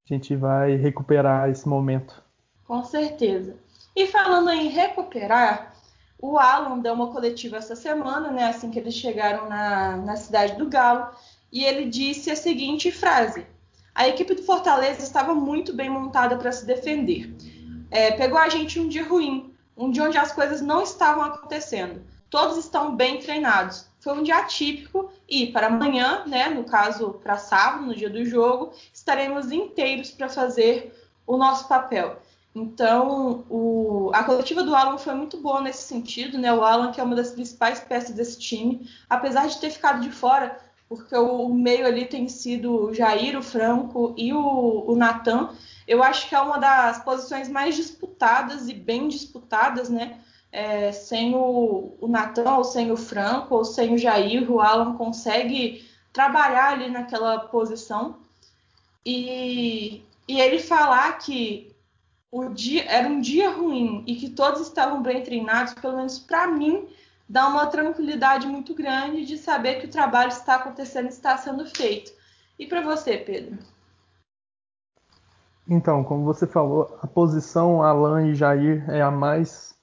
a 0.09 0.15
gente 0.15 0.35
vai 0.35 0.77
recuperar 0.77 1.51
esse 1.51 1.69
momento. 1.69 2.23
Com 2.69 2.85
certeza. 2.85 3.57
E 3.97 4.07
falando 4.07 4.51
em 4.51 4.69
recuperar, 4.69 5.75
o 6.21 6.39
Alan 6.39 6.79
deu 6.79 6.95
uma 6.95 7.11
coletiva 7.11 7.57
essa 7.57 7.75
semana, 7.75 8.31
né, 8.31 8.45
assim 8.45 8.71
que 8.71 8.79
eles 8.79 8.95
chegaram 8.95 9.49
na, 9.49 9.97
na 9.97 10.15
cidade 10.15 10.55
do 10.57 10.69
Galo, 10.69 11.09
e 11.51 11.65
ele 11.65 11.87
disse 11.87 12.31
a 12.31 12.37
seguinte 12.37 12.93
frase: 12.93 13.45
A 13.93 14.07
equipe 14.07 14.35
do 14.35 14.43
Fortaleza 14.43 15.03
estava 15.03 15.35
muito 15.35 15.73
bem 15.73 15.91
montada 15.91 16.37
para 16.37 16.53
se 16.53 16.65
defender. 16.65 17.35
É, 17.91 18.13
pegou 18.13 18.39
a 18.39 18.49
gente 18.49 18.79
um 18.79 18.87
dia 18.87 19.09
ruim, 19.09 19.53
um 19.77 19.91
dia 19.91 20.05
onde 20.05 20.19
as 20.19 20.31
coisas 20.31 20.61
não 20.61 20.83
estavam 20.83 21.25
acontecendo. 21.25 22.03
Todos 22.31 22.59
estão 22.59 22.95
bem 22.95 23.19
treinados 23.19 23.89
foi 24.01 24.13
um 24.13 24.23
dia 24.23 24.39
atípico 24.39 25.11
e 25.29 25.49
para 25.49 25.67
amanhã, 25.67 26.25
né, 26.27 26.49
no 26.49 26.65
caso 26.65 27.15
para 27.23 27.37
sábado, 27.37 27.87
no 27.87 27.95
dia 27.95 28.09
do 28.09 28.25
jogo, 28.25 28.73
estaremos 28.93 29.51
inteiros 29.51 30.11
para 30.11 30.29
fazer 30.29 30.95
o 31.27 31.37
nosso 31.37 31.69
papel. 31.69 32.17
Então, 32.61 33.45
o, 33.49 34.11
a 34.13 34.25
coletiva 34.25 34.63
do 34.63 34.75
Alan 34.75 34.99
foi 34.99 35.15
muito 35.15 35.37
boa 35.39 35.61
nesse 35.61 35.83
sentido, 35.83 36.39
né? 36.39 36.53
O 36.53 36.63
Alan, 36.63 36.91
que 36.91 37.01
é 37.01 37.05
uma 37.05 37.15
das 37.15 37.31
principais 37.31 37.81
peças 37.81 38.15
desse 38.15 38.39
time, 38.39 38.89
apesar 39.09 39.47
de 39.47 39.59
ter 39.59 39.71
ficado 39.71 40.01
de 40.01 40.11
fora, 40.11 40.59
porque 40.89 41.15
o, 41.17 41.49
meio 41.49 41.87
ali 41.87 42.07
tem 42.07 42.29
sido 42.29 42.87
o 42.87 42.95
Jair, 42.95 43.39
o 43.39 43.43
Franco 43.43 44.15
e 44.17 44.33
o, 44.33 44.85
o 44.87 44.97
Natan, 44.97 45.51
eu 45.87 46.03
acho 46.03 46.29
que 46.29 46.35
é 46.35 46.41
uma 46.41 46.59
das 46.59 47.03
posições 47.05 47.49
mais 47.49 47.77
disputadas 47.77 48.69
e 48.69 48.75
bem 48.75 49.09
disputadas, 49.09 49.89
né? 49.89 50.19
é, 50.53 50.93
sem 50.93 51.35
o, 51.35 51.97
o 52.01 52.09
Natan, 52.09 52.57
ou 52.57 52.65
sem 52.65 52.91
o 52.91 52.97
Franco, 52.97 53.55
ou 53.55 53.65
sem 53.65 53.95
o 53.95 53.99
Jair, 53.99 54.51
o 54.51 54.61
Alan 54.61 54.95
consegue 54.97 55.87
trabalhar 56.13 56.73
ali 56.73 56.91
naquela 56.91 57.39
posição. 57.39 58.17
E, 59.05 60.03
e 60.27 60.41
ele 60.41 60.59
falar 60.59 61.19
que 61.19 61.68
dia 62.55 62.85
era 62.91 63.09
um 63.09 63.21
dia 63.21 63.51
ruim 63.51 64.05
e 64.07 64.15
que 64.17 64.31
todos 64.31 64.61
estavam 64.61 65.03
bem 65.03 65.23
treinados, 65.23 65.75
pelo 65.75 65.97
menos 65.97 66.19
para 66.19 66.47
mim, 66.47 66.89
dá 67.29 67.49
uma 67.49 67.67
tranquilidade 67.67 68.47
muito 68.47 68.75
grande 68.75 69.25
de 69.25 69.39
saber 69.39 69.81
que 69.81 69.87
o 69.87 69.91
trabalho 69.91 70.29
está 70.29 70.57
acontecendo, 70.57 71.09
está 71.09 71.37
sendo 71.37 71.65
feito. 71.67 72.13
E 72.59 72.67
para 72.67 72.83
você, 72.83 73.17
Pedro? 73.17 73.59
Então, 75.69 76.03
como 76.03 76.25
você 76.25 76.47
falou, 76.47 76.99
a 77.03 77.07
posição 77.07 77.83
Alan 77.83 78.27
e 78.27 78.35
Jair 78.35 78.89
é 78.91 79.03
a 79.03 79.11
mais 79.11 79.77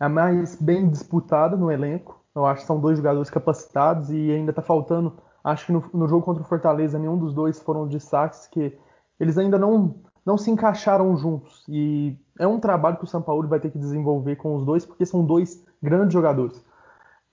é 0.00 0.04
a 0.04 0.08
mais 0.08 0.54
bem 0.54 0.88
disputada 0.88 1.56
no 1.56 1.72
elenco. 1.72 2.24
Eu 2.32 2.46
acho 2.46 2.60
que 2.60 2.66
são 2.68 2.80
dois 2.80 2.96
jogadores 2.96 3.28
capacitados 3.28 4.10
e 4.10 4.30
ainda 4.30 4.50
está 4.50 4.62
faltando. 4.62 5.18
Acho 5.42 5.66
que 5.66 5.72
no, 5.72 5.84
no, 5.92 6.06
jogo 6.06 6.24
contra 6.24 6.42
o 6.42 6.46
Fortaleza 6.46 6.98
nenhum 6.98 7.18
dos 7.18 7.34
dois 7.34 7.60
foram 7.60 7.88
destaques 7.88 8.46
que 8.46 8.78
eles 9.18 9.36
ainda 9.36 9.58
não 9.58 10.00
não 10.28 10.36
se 10.36 10.50
encaixaram 10.50 11.16
juntos. 11.16 11.64
E 11.66 12.14
é 12.38 12.46
um 12.46 12.60
trabalho 12.60 12.98
que 12.98 13.04
o 13.04 13.06
São 13.06 13.22
Paulo 13.22 13.48
vai 13.48 13.58
ter 13.58 13.70
que 13.70 13.78
desenvolver 13.78 14.36
com 14.36 14.54
os 14.54 14.62
dois, 14.62 14.84
porque 14.84 15.06
são 15.06 15.24
dois 15.24 15.64
grandes 15.82 16.12
jogadores. 16.12 16.62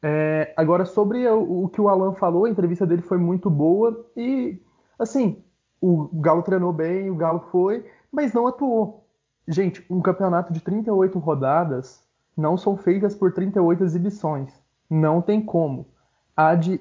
É, 0.01 0.53
agora, 0.55 0.85
sobre 0.85 1.27
o, 1.27 1.65
o, 1.65 1.67
que 1.67 1.81
o 1.81 1.89
Alan 1.89 2.13
falou, 2.13 2.45
a 2.45 2.49
entrevista 2.49 2.85
dele 2.85 3.01
foi 3.01 3.17
muito 3.17 3.49
boa 3.49 4.09
e, 4.15 4.61
assim, 4.97 5.43
o 5.81 6.07
Galo 6.21 6.41
treinou 6.41 6.71
bem, 6.71 7.09
o 7.09 7.17
Galo 7.17 7.41
foi, 7.51 7.85
mas 8.09 8.31
não 8.31 8.47
atuou. 8.47 9.05
Gente, 9.45 9.85
um 9.89 9.99
campeonato 9.99 10.53
de 10.53 10.61
38 10.61 11.19
rodadas 11.19 12.01
não 12.35 12.55
são 12.55 12.77
feitas 12.77 13.13
por 13.13 13.33
38 13.33 13.83
exibições. 13.83 14.53
Não 14.89 15.21
tem 15.21 15.41
como. 15.41 15.85
Há 16.33 16.55
de, 16.55 16.79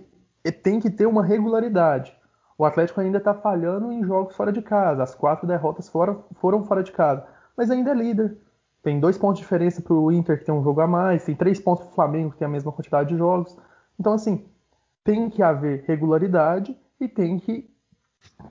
tem 0.62 0.78
que 0.78 0.90
ter 0.90 1.06
uma 1.06 1.24
regularidade. 1.24 2.16
O 2.56 2.64
Atlético 2.64 3.00
ainda 3.00 3.18
está 3.18 3.34
falhando 3.34 3.90
em 3.90 4.04
jogos 4.04 4.36
fora 4.36 4.52
de 4.52 4.62
casa. 4.62 5.02
As 5.02 5.14
quatro 5.14 5.46
derrotas 5.46 5.88
fora, 5.88 6.16
foram 6.34 6.64
fora 6.64 6.82
de 6.82 6.92
casa. 6.92 7.26
Mas 7.56 7.70
ainda 7.70 7.90
é 7.90 7.94
líder. 7.94 8.36
Tem 8.82 9.00
dois 9.00 9.18
pontos 9.18 9.38
de 9.38 9.42
diferença 9.42 9.80
para 9.80 9.94
o 9.94 10.12
Inter, 10.12 10.38
que 10.38 10.44
tem 10.44 10.54
um 10.54 10.62
jogo 10.62 10.80
a 10.80 10.86
mais. 10.86 11.24
Tem 11.24 11.34
três 11.34 11.58
pontos 11.58 11.84
para 11.84 11.92
o 11.92 11.94
Flamengo, 11.94 12.30
que 12.30 12.38
tem 12.38 12.46
a 12.46 12.50
mesma 12.50 12.70
quantidade 12.70 13.08
de 13.08 13.16
jogos. 13.16 13.56
Então, 13.98 14.12
assim, 14.12 14.44
tem 15.02 15.28
que 15.28 15.42
haver 15.42 15.84
regularidade 15.86 16.76
e 17.00 17.08
tem 17.08 17.38
que 17.38 17.68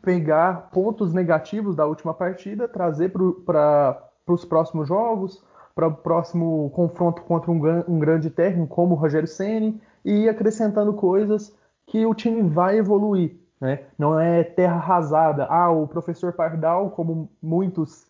pegar 0.01 0.69
pontos 0.71 1.13
negativos 1.13 1.75
da 1.75 1.85
última 1.85 2.13
partida, 2.13 2.67
trazer 2.67 3.11
para 3.11 4.09
os 4.27 4.45
próximos 4.45 4.87
jogos, 4.87 5.43
para 5.73 5.87
o 5.87 5.93
próximo 5.93 6.69
confronto 6.71 7.21
contra 7.23 7.51
um, 7.51 7.59
um 7.87 7.99
grande 7.99 8.29
técnico 8.29 8.75
como 8.75 8.93
o 8.93 8.97
Rogério 8.97 9.27
Ceni 9.27 9.81
e 10.05 10.23
ir 10.23 10.29
acrescentando 10.29 10.93
coisas 10.93 11.55
que 11.85 12.05
o 12.05 12.13
time 12.13 12.41
vai 12.43 12.77
evoluir. 12.77 13.42
Né? 13.63 13.79
Não 13.97 14.19
é 14.19 14.43
terra 14.43 14.75
arrasada. 14.75 15.45
Ah, 15.45 15.71
o 15.71 15.87
professor 15.87 16.33
Pardal, 16.33 16.89
como 16.89 17.29
muitos 17.41 18.05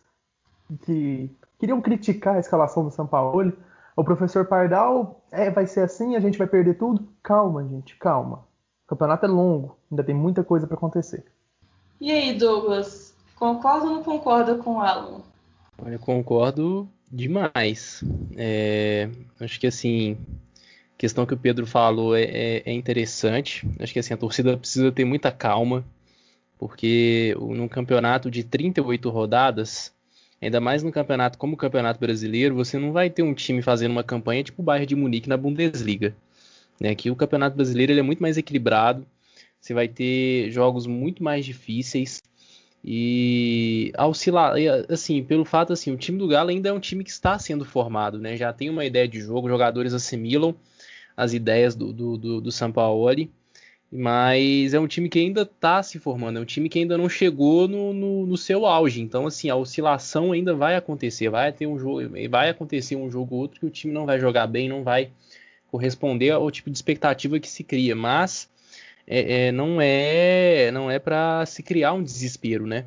que 0.82 1.30
queriam 1.60 1.80
criticar 1.80 2.34
a 2.34 2.40
escalação 2.40 2.82
do 2.82 2.90
São 2.90 3.06
Paulo, 3.06 3.52
o 3.94 4.02
professor 4.02 4.46
Pardal 4.46 5.22
é, 5.30 5.48
vai 5.50 5.68
ser 5.68 5.82
assim, 5.82 6.16
a 6.16 6.20
gente 6.20 6.36
vai 6.36 6.48
perder 6.48 6.76
tudo. 6.76 7.08
Calma, 7.22 7.62
gente, 7.68 7.94
calma. 7.98 8.44
O 8.84 8.88
campeonato 8.88 9.26
é 9.26 9.28
longo, 9.28 9.76
ainda 9.88 10.02
tem 10.02 10.12
muita 10.12 10.42
coisa 10.42 10.66
para 10.66 10.76
acontecer. 10.76 11.24
E 12.00 12.10
aí, 12.10 12.36
Douglas, 12.36 13.14
concorda 13.36 13.86
ou 13.86 13.94
não 13.94 14.02
concorda 14.02 14.56
com 14.56 14.78
o 14.78 14.80
Alan? 14.80 15.20
Olha, 15.80 16.00
concordo 16.00 16.88
demais. 17.08 18.02
É, 18.36 19.08
acho 19.38 19.60
que 19.60 19.68
assim, 19.68 20.18
questão 20.96 21.26
que 21.26 21.34
o 21.34 21.38
Pedro 21.38 21.66
falou 21.66 22.16
é, 22.16 22.22
é, 22.22 22.62
é, 22.66 22.72
interessante. 22.72 23.66
Acho 23.78 23.92
que 23.92 23.98
assim, 23.98 24.14
a 24.14 24.16
torcida 24.16 24.56
precisa 24.56 24.92
ter 24.92 25.04
muita 25.04 25.30
calma, 25.30 25.84
porque 26.58 27.34
num 27.38 27.68
campeonato 27.68 28.30
de 28.30 28.44
38 28.44 29.10
rodadas, 29.10 29.92
ainda 30.40 30.60
mais 30.60 30.82
num 30.82 30.90
campeonato 30.90 31.38
como 31.38 31.54
o 31.54 31.56
Campeonato 31.58 32.00
Brasileiro, 32.00 32.54
você 32.54 32.78
não 32.78 32.92
vai 32.92 33.10
ter 33.10 33.22
um 33.22 33.34
time 33.34 33.62
fazendo 33.62 33.92
uma 33.92 34.04
campanha 34.04 34.44
tipo 34.44 34.62
o 34.62 34.64
Bayern 34.64 34.86
de 34.86 34.96
Munique 34.96 35.28
na 35.28 35.36
Bundesliga. 35.36 36.14
Né? 36.80 36.94
Que 36.94 37.10
o 37.10 37.16
Campeonato 37.16 37.56
Brasileiro 37.56 37.92
ele 37.92 38.00
é 38.00 38.02
muito 38.02 38.22
mais 38.22 38.36
equilibrado, 38.36 39.06
você 39.60 39.74
vai 39.74 39.88
ter 39.88 40.50
jogos 40.50 40.86
muito 40.86 41.22
mais 41.22 41.44
difíceis. 41.44 42.22
E 42.86 43.94
oscilar, 43.98 44.52
assim, 44.90 45.24
pelo 45.24 45.46
fato 45.46 45.72
assim, 45.72 45.90
o 45.90 45.96
time 45.96 46.18
do 46.18 46.28
Galo 46.28 46.50
ainda 46.50 46.68
é 46.68 46.72
um 46.72 46.78
time 46.78 47.02
que 47.02 47.08
está 47.08 47.38
sendo 47.38 47.64
formado, 47.64 48.18
né? 48.18 48.36
Já 48.36 48.52
tem 48.52 48.68
uma 48.68 48.84
ideia 48.84 49.08
de 49.08 49.20
jogo, 49.20 49.48
jogadores 49.48 49.94
assimilam 49.94 50.54
as 51.16 51.32
ideias 51.32 51.74
do, 51.74 51.92
do, 51.92 52.16
do, 52.16 52.40
do 52.40 52.52
Sampaoli, 52.52 53.30
mas 53.90 54.74
é 54.74 54.80
um 54.80 54.88
time 54.88 55.08
que 55.08 55.20
ainda 55.20 55.42
está 55.42 55.82
se 55.82 56.00
formando, 56.00 56.38
é 56.38 56.42
um 56.42 56.44
time 56.44 56.68
que 56.68 56.80
ainda 56.80 56.98
não 56.98 57.08
chegou 57.08 57.68
no, 57.68 57.92
no, 57.92 58.26
no, 58.26 58.36
seu 58.36 58.66
auge. 58.66 59.00
Então, 59.00 59.26
assim, 59.26 59.48
a 59.48 59.54
oscilação 59.54 60.32
ainda 60.32 60.52
vai 60.52 60.74
acontecer, 60.74 61.28
vai 61.28 61.52
ter 61.52 61.66
um 61.68 61.78
jogo, 61.78 62.00
vai 62.28 62.48
acontecer 62.48 62.96
um 62.96 63.08
jogo 63.08 63.36
ou 63.36 63.42
outro 63.42 63.60
que 63.60 63.66
o 63.66 63.70
time 63.70 63.94
não 63.94 64.04
vai 64.04 64.18
jogar 64.18 64.48
bem, 64.48 64.68
não 64.68 64.82
vai 64.82 65.10
corresponder 65.70 66.30
ao 66.30 66.50
tipo 66.50 66.70
de 66.70 66.76
expectativa 66.76 67.38
que 67.38 67.48
se 67.48 67.62
cria, 67.62 67.94
mas 67.94 68.50
é, 69.06 69.48
é, 69.48 69.52
não 69.52 69.80
é 69.80 70.70
não 70.72 70.90
é 70.90 70.98
para 70.98 71.46
se 71.46 71.62
criar 71.62 71.92
um 71.92 72.02
desespero, 72.02 72.66
né? 72.66 72.86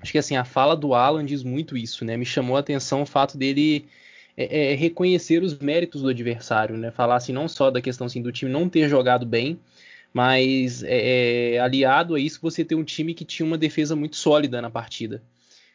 Acho 0.00 0.12
que 0.12 0.18
assim 0.18 0.36
a 0.36 0.44
fala 0.44 0.76
do 0.76 0.94
Alan 0.94 1.24
diz 1.24 1.42
muito 1.42 1.76
isso, 1.76 2.04
né? 2.04 2.16
Me 2.16 2.24
chamou 2.24 2.56
a 2.56 2.60
atenção 2.60 3.02
o 3.02 3.06
fato 3.06 3.38
dele 3.38 3.86
é, 4.36 4.72
é, 4.72 4.74
reconhecer 4.74 5.42
os 5.42 5.58
méritos 5.58 6.02
do 6.02 6.08
adversário, 6.08 6.76
né? 6.76 6.90
Falar 6.90 7.16
assim, 7.16 7.32
não 7.32 7.48
só 7.48 7.70
da 7.70 7.80
questão 7.80 8.06
assim, 8.06 8.22
do 8.22 8.32
time 8.32 8.50
não 8.50 8.68
ter 8.68 8.88
jogado 8.88 9.26
bem, 9.26 9.58
mas 10.12 10.82
é, 10.82 11.54
é, 11.54 11.58
aliado 11.58 12.14
a 12.14 12.20
isso 12.20 12.40
você 12.40 12.64
ter 12.64 12.74
um 12.74 12.84
time 12.84 13.14
que 13.14 13.24
tinha 13.24 13.46
uma 13.46 13.58
defesa 13.58 13.96
muito 13.96 14.16
sólida 14.16 14.60
na 14.62 14.70
partida. 14.70 15.22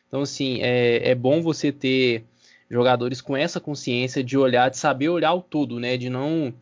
Então, 0.07 0.21
assim, 0.21 0.59
é, 0.61 1.11
é 1.11 1.15
bom 1.15 1.41
você 1.41 1.71
ter 1.71 2.23
jogadores 2.69 3.21
com 3.21 3.35
essa 3.35 3.59
consciência 3.59 4.23
de 4.23 4.37
olhar, 4.37 4.69
de 4.69 4.77
saber 4.77 5.09
olhar 5.09 5.33
o 5.33 5.41
todo, 5.41 5.79
né? 5.79 5.97
De 5.97 6.09
não 6.09 6.53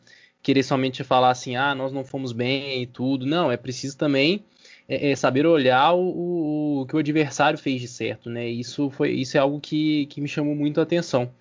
querer 0.42 0.64
somente 0.64 1.04
falar 1.04 1.32
assim, 1.32 1.56
ah, 1.56 1.74
nós 1.74 1.92
não 1.92 2.04
fomos 2.04 2.32
bem 2.32 2.84
e 2.84 2.86
tudo. 2.88 3.26
Não, 3.26 3.52
é 3.52 3.58
preciso 3.58 3.98
também 3.98 4.44
é, 4.88 5.12
é 5.12 5.16
saber 5.16 5.46
olhar 5.46 5.94
o, 5.94 6.82
o, 6.82 6.86
que 6.86 6.96
o 6.96 7.00
adversário 7.00 7.58
fez 7.58 7.82
de 7.82 7.88
certo, 7.88 8.30
né? 8.30 8.48
Isso 8.48 8.90
foi, 8.90 9.12
isso 9.12 9.38
é 9.38 9.40
algo 9.40 9.60
que, 9.60 10.06
que 10.08 10.22
me 10.22 10.28
chamou 10.28 10.56
muito 10.56 10.80
a 10.80 10.84
atenção. 10.84 11.32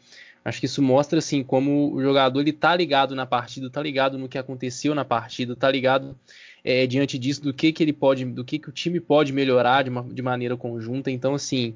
Acho 0.45 0.61
que 0.61 0.67
isso 0.67 0.83
mostra 0.83 1.19
assim 1.19 1.43
como 1.43 1.95
o 1.95 2.03
jogador 2.03 2.41
ele 2.41 2.53
tá 2.53 2.77
ligado 2.77 3.15
na 3.15 3.25
partida, 3.25 3.71
tá 3.71 3.83
ligado 3.83 4.19
no 4.19 4.29
que 4.29 4.37
aconteceu 4.37 4.95
na 4.95 5.05
partida, 5.05 5.57
tá 5.57 5.71
ligado 5.71 6.15
é, 6.63 6.87
diante 6.87 7.19
disso 7.19 7.43
do 7.43 7.55
que, 7.55 7.73
que 7.73 7.83
ele 7.83 7.93
pode, 7.93 8.25
do 8.27 8.45
que, 8.45 8.59
que 8.59 8.69
o 8.69 8.73
time 8.73 9.01
pode 9.01 9.33
melhorar 9.33 9.83
de, 9.83 9.91
uma, 9.91 10.03
de 10.03 10.21
maneira 10.21 10.57
conjunta. 10.57 11.11
Então, 11.11 11.35
assim, 11.35 11.75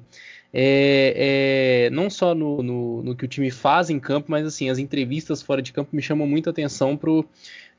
é, 0.53 1.87
é, 1.87 1.89
não 1.91 2.09
só 2.09 2.35
no, 2.35 2.61
no, 2.61 3.03
no, 3.03 3.15
que 3.15 3.25
o 3.25 3.27
time 3.27 3.49
faz 3.49 3.89
em 3.89 3.99
campo, 3.99 4.29
mas 4.29 4.45
assim, 4.45 4.69
as 4.69 4.77
entrevistas 4.77 5.41
fora 5.41 5.61
de 5.61 5.73
campo 5.73 5.95
me 5.95 6.01
chamam 6.01 6.27
muito 6.27 6.49
atenção 6.49 6.95
pro 6.95 7.27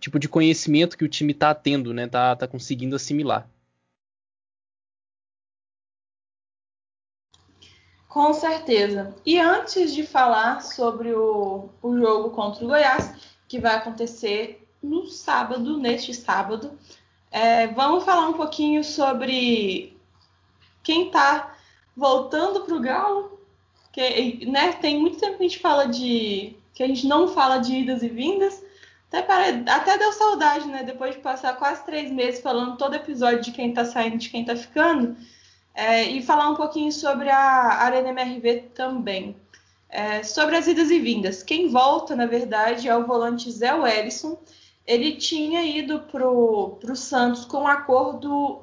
tipo 0.01 0.19
de 0.19 0.29
conhecimento 0.29 0.97
que 0.97 1.05
o 1.05 1.09
time 1.09 1.35
tá 1.35 1.55
tendo, 1.55 1.93
né? 1.93 2.09
Tá, 2.09 2.35
tá 2.35 2.49
conseguindo 2.49 2.97
assimilar. 2.97 3.49
Com 8.11 8.35
certeza. 8.35 9.15
E 9.25 9.39
antes 9.39 9.95
de 9.95 10.05
falar 10.05 10.63
sobre 10.63 11.13
o, 11.13 11.69
o 11.81 11.97
jogo 11.97 12.31
contra 12.31 12.65
o 12.65 12.67
Goiás, 12.67 13.15
que 13.47 13.61
vai 13.61 13.77
acontecer 13.77 14.67
no 14.83 15.07
sábado, 15.07 15.79
neste 15.79 16.13
sábado, 16.13 16.77
é, 17.31 17.69
vamos 17.69 18.03
falar 18.03 18.29
um 18.29 18.33
pouquinho 18.33 18.83
sobre 18.83 19.97
quem 20.83 21.07
está 21.07 21.55
voltando 21.97 22.63
para 22.63 22.75
o 22.75 22.81
Galo. 22.81 23.39
Que, 23.93 24.45
né, 24.45 24.73
tem 24.73 25.01
muito 25.01 25.21
tempo 25.21 25.37
que 25.37 25.45
a 25.45 25.49
gente 25.49 25.61
fala 25.61 25.87
de. 25.87 26.57
que 26.75 26.83
a 26.83 26.89
gente 26.89 27.07
não 27.07 27.29
fala 27.29 27.59
de 27.59 27.77
idas 27.77 28.03
e 28.03 28.09
vindas. 28.09 28.61
Até. 29.13 29.63
Até 29.71 29.99
deu 29.99 30.13
saudade, 30.13 30.67
né? 30.67 30.83
Depois 30.83 31.15
de 31.15 31.21
passar 31.21 31.57
quase 31.57 31.85
três 31.85 32.11
meses 32.11 32.41
falando 32.41 32.77
todo 32.77 32.95
episódio 32.95 33.41
de 33.41 33.53
quem 33.53 33.69
está 33.69 33.85
saindo, 33.85 34.19
de 34.19 34.31
quem 34.31 34.41
está 34.41 34.57
ficando. 34.57 35.17
É, 35.75 36.03
e 36.05 36.23
falar 36.23 36.51
um 36.51 36.57
pouquinho 36.57 36.93
sobre 36.93 37.31
a 37.31 37.83
Arena 37.83 38.11
MRV 38.11 38.71
também. 38.75 39.37
É, 39.89 40.23
sobre 40.23 40.57
as 40.57 40.67
idas 40.67 40.91
e 40.91 41.01
vindas. 41.01 41.43
Quem 41.43 41.69
volta, 41.69 42.15
na 42.15 42.27
verdade, 42.27 42.89
é 42.89 42.97
o 42.97 43.07
volante 43.07 43.51
Zé 43.51 43.75
Wellison. 43.75 44.39
Ele 44.87 45.17
tinha 45.17 45.65
ido 45.65 46.01
para 46.01 46.29
o 46.29 46.79
Santos 46.95 47.45
com 47.45 47.63
um 47.63 47.67
acordo 47.67 48.63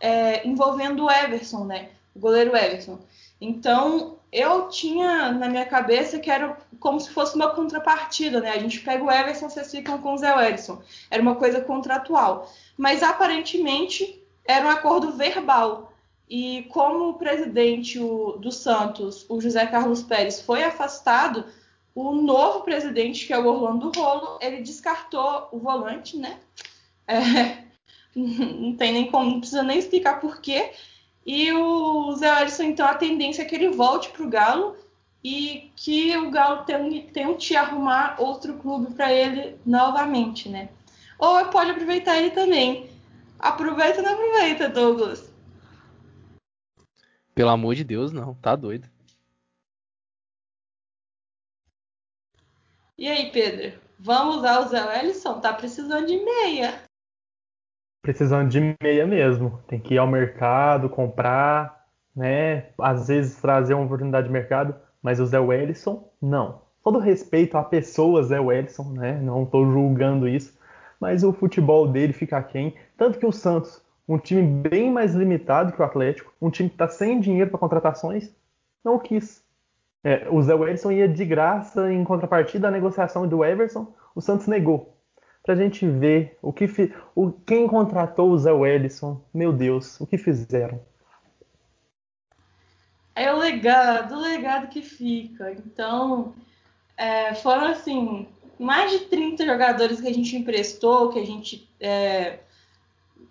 é, 0.00 0.46
envolvendo 0.46 1.04
o 1.04 1.10
Everson, 1.10 1.64
né? 1.64 1.90
O 2.14 2.18
goleiro 2.18 2.56
Everson. 2.56 2.98
Então, 3.40 4.16
eu 4.32 4.68
tinha 4.68 5.32
na 5.32 5.48
minha 5.48 5.64
cabeça 5.64 6.18
que 6.18 6.30
era 6.30 6.56
como 6.80 7.00
se 7.00 7.10
fosse 7.10 7.34
uma 7.36 7.50
contrapartida, 7.50 8.40
né? 8.40 8.50
A 8.50 8.58
gente 8.58 8.80
pega 8.80 9.02
o 9.02 9.10
Everson, 9.10 9.48
vocês 9.48 9.70
ficam 9.70 9.98
com 9.98 10.14
o 10.14 10.18
Zé 10.18 10.34
Wellison. 10.34 10.80
Era 11.10 11.22
uma 11.22 11.36
coisa 11.36 11.60
contratual. 11.60 12.50
Mas 12.76 13.02
aparentemente 13.02 14.22
era 14.44 14.66
um 14.66 14.70
acordo 14.70 15.12
verbal. 15.12 15.92
E 16.28 16.64
como 16.70 17.10
o 17.10 17.14
presidente 17.14 17.98
do 17.98 18.50
Santos, 18.50 19.24
o 19.28 19.40
José 19.40 19.64
Carlos 19.66 20.02
Pérez, 20.02 20.40
foi 20.40 20.64
afastado, 20.64 21.44
o 21.94 22.12
novo 22.12 22.60
presidente, 22.60 23.26
que 23.26 23.32
é 23.32 23.38
o 23.38 23.46
Orlando 23.46 23.92
Rolo, 23.96 24.38
ele 24.40 24.60
descartou 24.60 25.48
o 25.52 25.58
volante, 25.58 26.16
né? 26.16 26.38
É, 27.06 27.64
não 28.14 28.74
tem 28.76 28.92
nem 28.92 29.10
como, 29.10 29.30
não 29.30 29.40
precisa 29.40 29.62
nem 29.62 29.78
explicar 29.78 30.20
porquê. 30.20 30.72
E 31.24 31.52
o 31.52 32.14
Zé 32.16 32.42
Ellison, 32.42 32.64
então, 32.64 32.86
a 32.86 32.94
tendência 32.94 33.42
é 33.42 33.44
que 33.44 33.54
ele 33.54 33.70
volte 33.70 34.10
para 34.10 34.24
o 34.24 34.28
Galo 34.28 34.76
e 35.24 35.72
que 35.74 36.16
o 36.16 36.30
Galo 36.30 36.64
tente 37.12 37.56
arrumar 37.56 38.16
outro 38.18 38.54
clube 38.54 38.94
para 38.94 39.12
ele 39.12 39.56
novamente, 39.64 40.48
né? 40.48 40.68
Ou 41.18 41.46
pode 41.46 41.70
aproveitar 41.70 42.18
ele 42.18 42.30
também. 42.30 42.90
Aproveita 43.38 43.98
ou 43.98 44.04
não 44.04 44.12
aproveita, 44.12 44.68
Douglas? 44.68 45.35
Pelo 47.36 47.50
amor 47.50 47.74
de 47.74 47.84
Deus, 47.84 48.12
não. 48.12 48.32
Tá 48.36 48.56
doido. 48.56 48.88
E 52.96 53.06
aí, 53.06 53.30
Pedro? 53.30 53.78
Vamos 53.98 54.36
usar 54.36 54.60
o 54.60 54.68
Zé 54.68 54.82
Wellison? 54.82 55.38
Tá 55.38 55.52
precisando 55.52 56.06
de 56.06 56.16
meia. 56.16 56.80
Precisando 58.00 58.48
de 58.48 58.74
meia 58.82 59.06
mesmo. 59.06 59.62
Tem 59.68 59.78
que 59.78 59.92
ir 59.92 59.98
ao 59.98 60.06
mercado, 60.06 60.88
comprar, 60.88 61.86
né? 62.14 62.70
Às 62.78 63.08
vezes 63.08 63.38
trazer 63.38 63.74
uma 63.74 63.84
oportunidade 63.84 64.28
de 64.28 64.32
mercado. 64.32 64.74
Mas 65.02 65.20
o 65.20 65.26
Zé 65.26 65.38
Wellison, 65.38 66.10
não. 66.22 66.62
Todo 66.82 66.98
respeito 66.98 67.58
à 67.58 67.62
pessoa 67.62 68.22
Zé 68.22 68.40
Wellison, 68.40 68.92
né? 68.92 69.20
Não 69.20 69.42
estou 69.42 69.70
julgando 69.70 70.26
isso. 70.26 70.58
Mas 70.98 71.22
o 71.22 71.34
futebol 71.34 71.86
dele 71.86 72.14
fica 72.14 72.42
quem. 72.42 72.74
Tanto 72.96 73.18
que 73.18 73.26
o 73.26 73.32
Santos, 73.32 73.82
um 74.08 74.18
time 74.18 74.42
bem 74.42 74.90
mais 74.90 75.14
limitado 75.14 75.72
que 75.72 75.80
o 75.80 75.84
Atlético, 75.84 76.32
um 76.40 76.50
time 76.50 76.68
que 76.68 76.74
está 76.74 76.88
sem 76.88 77.20
dinheiro 77.20 77.50
para 77.50 77.58
contratações, 77.58 78.30
não 78.84 78.98
quis. 78.98 79.44
É, 80.04 80.28
o 80.30 80.40
Zé 80.40 80.54
Wellison 80.54 80.92
ia 80.92 81.08
de 81.08 81.24
graça 81.24 81.92
em 81.92 82.04
contrapartida 82.04 82.68
à 82.68 82.70
negociação 82.70 83.26
do 83.26 83.44
Everson, 83.44 83.92
o 84.14 84.20
Santos 84.20 84.46
negou. 84.46 84.94
Pra 85.42 85.56
gente 85.56 85.86
ver 85.86 86.38
o 86.40 86.52
que 86.52 86.68
fi... 86.68 86.94
o... 87.14 87.32
quem 87.32 87.66
contratou 87.66 88.30
o 88.30 88.38
Zé 88.38 88.52
Wellison, 88.52 89.20
meu 89.34 89.52
Deus, 89.52 90.00
o 90.00 90.06
que 90.06 90.16
fizeram. 90.16 90.80
É 93.14 93.32
o 93.32 93.38
legado, 93.38 94.14
o 94.14 94.20
legado 94.20 94.68
que 94.68 94.82
fica. 94.82 95.50
Então, 95.50 96.34
é, 96.96 97.34
foram 97.34 97.66
assim, 97.66 98.28
mais 98.58 98.90
de 98.90 99.00
30 99.06 99.44
jogadores 99.44 100.00
que 100.00 100.08
a 100.08 100.12
gente 100.12 100.36
emprestou, 100.36 101.10
que 101.10 101.18
a 101.18 101.26
gente 101.26 101.68
é, 101.80 102.40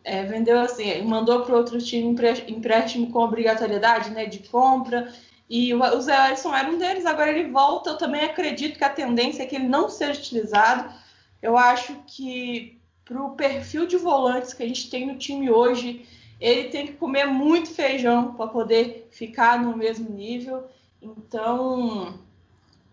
é, 0.05 0.23
vendeu 0.23 0.59
assim, 0.59 1.01
mandou 1.01 1.41
para 1.41 1.55
outro 1.55 1.79
time 1.79 2.15
empréstimo 2.47 3.11
com 3.11 3.19
obrigatoriedade 3.19 4.11
né, 4.11 4.27
de 4.27 4.39
compra. 4.39 5.11
E 5.49 5.73
o, 5.73 6.01
Zé 6.01 6.15
Alisson 6.15 6.55
era 6.55 6.69
um 6.69 6.77
deles, 6.77 7.05
agora 7.05 7.31
ele 7.31 7.49
volta. 7.49 7.89
Eu 7.89 7.97
também 7.97 8.21
acredito 8.21 8.77
que 8.77 8.83
a 8.83 8.89
tendência 8.89 9.41
é 9.41 9.45
que 9.47 9.55
ele 9.55 9.67
não 9.67 9.89
seja 9.89 10.19
utilizado. 10.19 10.93
Eu 11.41 11.57
acho 11.57 11.95
que 12.05 12.79
para 13.03 13.21
o 13.21 13.31
perfil 13.31 13.87
de 13.87 13.97
volantes 13.97 14.53
que 14.53 14.63
a 14.63 14.67
gente 14.67 14.89
tem 14.89 15.07
no 15.07 15.17
time 15.17 15.49
hoje, 15.49 16.05
ele 16.39 16.69
tem 16.69 16.87
que 16.87 16.93
comer 16.93 17.25
muito 17.25 17.73
feijão 17.73 18.33
para 18.35 18.47
poder 18.47 19.07
ficar 19.11 19.59
no 19.59 19.75
mesmo 19.75 20.09
nível. 20.09 20.65
Então, 21.01 22.19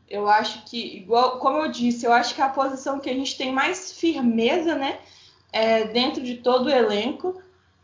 eu 0.08 0.28
acho 0.28 0.64
que, 0.64 0.96
igual, 0.96 1.38
como 1.38 1.58
eu 1.58 1.70
disse, 1.70 2.06
eu 2.06 2.12
acho 2.12 2.34
que 2.34 2.40
a 2.40 2.48
posição 2.48 2.98
que 2.98 3.10
a 3.10 3.14
gente 3.14 3.36
tem 3.36 3.52
mais 3.52 3.92
firmeza, 3.92 4.74
né, 4.74 4.98
é 5.52 5.84
dentro 5.84 6.22
de 6.22 6.38
todo 6.38 6.66
o 6.66 6.70
elenco, 6.70 7.40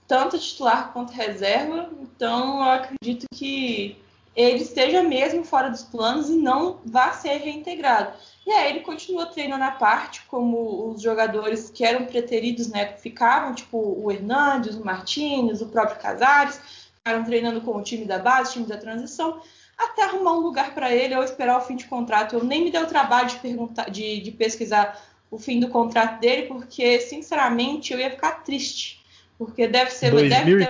tanto 0.06 0.38
titular 0.38 0.92
quanto 0.92 1.12
reserva. 1.12 1.90
Então, 2.00 2.56
eu 2.56 2.70
acredito 2.70 3.26
que 3.34 3.96
ele 4.34 4.62
esteja 4.62 5.02
mesmo 5.02 5.44
fora 5.44 5.68
dos 5.68 5.82
planos 5.82 6.30
e 6.30 6.37
não 6.37 6.78
vá 6.84 7.12
ser 7.12 7.38
reintegrado. 7.38 8.12
E 8.46 8.52
aí 8.52 8.70
ele 8.70 8.80
continua 8.80 9.26
treinando 9.26 9.64
à 9.64 9.72
parte, 9.72 10.22
como 10.28 10.90
os 10.90 11.02
jogadores 11.02 11.68
que 11.70 11.84
eram 11.84 12.06
preteridos, 12.06 12.68
né, 12.68 12.94
ficavam, 12.96 13.54
tipo 13.54 13.76
o 13.76 14.10
Hernandes, 14.10 14.76
o 14.76 14.84
Martins, 14.84 15.60
o 15.60 15.66
próprio 15.66 16.00
Casares, 16.00 16.60
ficaram 16.96 17.25
treinando 17.25 17.60
com 17.60 17.76
o 17.76 17.82
time 17.82 18.04
da 18.04 18.18
base, 18.18 18.52
time 18.52 18.64
da 18.64 18.76
transição, 18.76 19.42
até 19.76 20.04
arrumar 20.04 20.32
um 20.32 20.40
lugar 20.40 20.72
para 20.72 20.94
ele 20.94 21.14
ou 21.14 21.22
esperar 21.22 21.58
o 21.58 21.60
fim 21.60 21.76
de 21.76 21.87
contrato. 21.87 22.34
Eu 22.34 22.44
nem 22.44 22.64
me 22.64 22.70
dei 22.70 22.82
o 22.82 22.87
trabalho 22.87 23.28
de, 23.28 23.37
perguntar, 23.37 23.90
de, 23.90 24.20
de 24.20 24.31
pesquisar 24.31 25.00
o 25.31 25.38
fim 25.38 25.61
do 25.61 25.69
contrato 25.69 26.21
dele, 26.21 26.47
porque, 26.47 27.01
sinceramente, 27.01 27.93
eu 27.93 27.99
ia 27.99 28.11
ficar 28.11 28.43
triste. 28.43 29.05
Porque 29.37 29.69
deve 29.69 29.91
ser. 29.91 30.11
2023. 30.11 30.69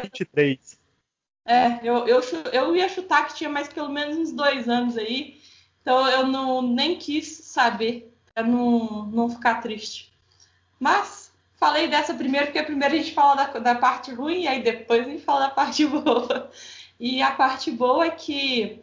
Deve 0.49 0.69
ter, 0.69 0.79
é, 1.49 1.81
eu, 1.83 2.07
eu, 2.07 2.21
eu 2.53 2.77
ia 2.77 2.91
chutar 2.91 3.27
que 3.27 3.35
tinha 3.35 3.49
mais 3.49 3.69
pelo 3.69 3.89
menos 3.89 4.19
uns 4.19 4.33
dois 4.33 4.69
anos 4.69 4.99
aí. 4.99 5.41
Então 5.81 6.07
eu 6.07 6.27
não 6.27 6.61
nem 6.61 6.99
quis 6.99 7.27
saber 7.27 8.13
para 8.35 8.43
não, 8.43 9.07
não 9.07 9.31
ficar 9.31 9.63
triste. 9.63 10.13
Mas 10.79 11.33
falei 11.57 11.89
dessa 11.89 12.13
primeiro, 12.13 12.49
porque 12.49 12.63
primeiro 12.63 12.95
a 12.95 12.99
gente 12.99 13.15
fala 13.15 13.35
da, 13.35 13.59
da 13.61 13.75
parte 13.75 14.13
ruim 14.13 14.43
e 14.43 14.47
aí 14.47 14.63
depois 14.63 15.07
a 15.07 15.11
gente 15.11 15.25
fala 15.25 15.47
da 15.47 15.51
parte 15.51 15.87
boa. 15.89 16.51
E 17.01 17.23
a 17.23 17.31
parte 17.31 17.71
boa 17.71 18.05
é 18.05 18.11
que 18.11 18.83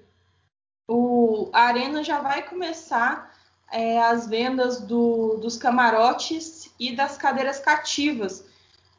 o, 0.88 1.52
a 1.54 1.66
Arena 1.66 2.04
já 2.04 2.20
vai 2.20 2.42
começar 2.42 3.32
é, 3.72 4.00
as 4.00 4.28
vendas 4.28 4.82
do, 4.82 5.38
dos 5.38 5.58
camarotes 5.58 6.70
e 6.80 6.96
das 6.96 7.18
cadeiras 7.18 7.60
cativas. 7.60 8.46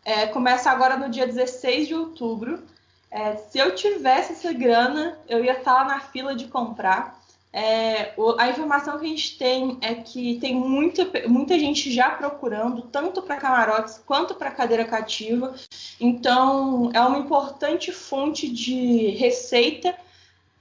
É, 0.05 0.27
começa 0.27 0.71
agora 0.71 0.97
no 0.97 1.09
dia 1.09 1.27
16 1.27 1.89
de 1.89 1.95
outubro. 1.95 2.63
É, 3.11 3.37
se 3.37 3.59
eu 3.59 3.75
tivesse 3.75 4.33
essa 4.33 4.53
grana, 4.53 5.19
eu 5.29 5.45
ia 5.45 5.59
estar 5.59 5.87
na 5.87 6.01
fila 6.01 6.35
de 6.35 6.47
comprar. 6.47 7.21
É, 7.53 8.13
a 8.39 8.51
informação 8.51 8.99
que 8.99 9.07
a 9.07 9.09
gente 9.09 9.39
tem 9.39 9.79
é 9.81 9.95
que 9.95 10.39
tem 10.41 10.55
muita, 10.55 11.27
muita 11.27 11.59
gente 11.59 11.91
já 11.91 12.11
procurando, 12.11 12.83
tanto 12.83 13.23
para 13.23 13.39
camarotes 13.39 13.99
quanto 14.05 14.35
para 14.35 14.51
cadeira 14.51 14.85
cativa. 14.85 15.55
Então, 15.99 16.91
é 16.93 17.01
uma 17.01 17.19
importante 17.19 17.91
fonte 17.93 18.47
de 18.49 19.09
receita 19.13 19.97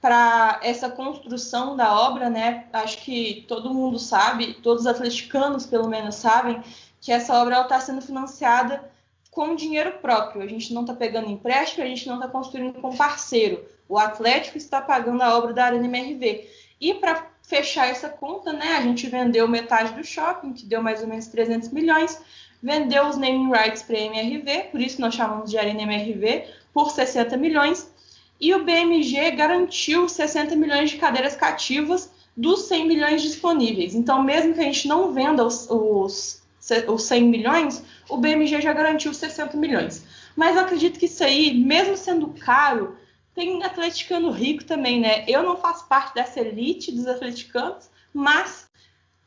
para 0.06 0.60
essa 0.62 0.88
construção 0.88 1.76
da 1.76 2.00
obra, 2.00 2.30
né? 2.30 2.68
Acho 2.72 3.00
que 3.00 3.44
todo 3.48 3.74
mundo 3.74 3.98
sabe, 3.98 4.54
todos 4.62 4.82
os 4.82 4.88
atleticanos 4.88 5.66
pelo 5.66 5.90
menos 5.90 6.14
sabem, 6.14 6.62
que 7.02 7.12
essa 7.12 7.34
obra 7.34 7.62
está 7.62 7.80
sendo 7.80 8.04
financiada 8.04 8.88
com 9.32 9.56
dinheiro 9.56 9.94
próprio. 9.94 10.44
A 10.44 10.48
gente 10.48 10.72
não 10.76 10.82
está 10.82 10.94
pegando 10.94 11.32
empréstimo, 11.32 11.84
a 11.84 11.88
gente 11.88 12.08
não 12.08 12.18
está 12.18 12.28
construindo 12.28 12.80
com 12.80 12.96
parceiro. 12.96 13.66
O 13.90 13.98
Atlético 13.98 14.60
está 14.60 14.80
pagando 14.80 15.24
a 15.24 15.36
obra 15.36 15.54
da 15.54 15.66
Arena 15.66 15.88
MRV. 15.88 16.52
E 16.80 16.94
para 16.94 17.26
fechar 17.42 17.88
essa 17.88 18.08
conta, 18.08 18.54
né, 18.54 18.76
a 18.78 18.84
gente 18.84 19.08
vendeu 19.08 19.48
metade 19.48 19.94
do 19.94 20.04
shopping, 20.04 20.54
que 20.54 20.68
deu 20.68 20.84
mais 20.84 21.02
ou 21.02 21.08
menos 21.08 21.26
300 21.30 21.70
milhões, 21.70 22.22
vendeu 22.62 23.08
os 23.08 23.18
naming 23.18 23.52
rights 23.52 23.82
para 23.82 23.98
a 23.98 24.02
MRV, 24.02 24.70
por 24.70 24.80
isso 24.80 25.02
nós 25.02 25.16
chamamos 25.16 25.50
de 25.50 25.58
Arena 25.58 25.82
MRV, 25.82 26.46
por 26.72 26.92
60 26.92 27.36
milhões, 27.38 27.92
e 28.40 28.54
o 28.54 28.64
BMG 28.64 29.32
garantiu 29.32 30.10
60 30.10 30.56
milhões 30.56 30.90
de 30.90 30.98
cadeiras 30.98 31.36
cativas 31.36 32.12
dos 32.36 32.64
100 32.64 32.88
milhões 32.88 33.22
disponíveis. 33.22 33.96
Então, 33.96 34.22
mesmo 34.22 34.54
que 34.54 34.60
a 34.60 34.64
gente 34.64 34.88
não 34.88 35.14
venda 35.14 35.46
os, 35.46 35.70
os 35.70 36.46
os 36.88 37.04
100 37.04 37.24
milhões, 37.26 37.84
o 38.10 38.18
BMG 38.18 38.62
já 38.62 38.74
garantiu 38.74 39.14
60 39.14 39.56
milhões. 39.58 40.04
Mas 40.36 40.56
eu 40.56 40.64
acredito 40.64 41.00
que 41.00 41.06
isso 41.06 41.24
aí, 41.24 41.54
mesmo 41.54 41.96
sendo 41.96 42.28
caro, 42.30 42.98
tem 43.34 43.64
atleticano 43.64 44.32
rico 44.32 44.64
também, 44.64 45.00
né? 45.00 45.26
Eu 45.28 45.44
não 45.44 45.58
faço 45.58 45.88
parte 45.88 46.16
dessa 46.16 46.40
elite 46.40 46.92
dos 46.92 47.06
atleticanos, 47.06 47.90
mas 48.14 48.68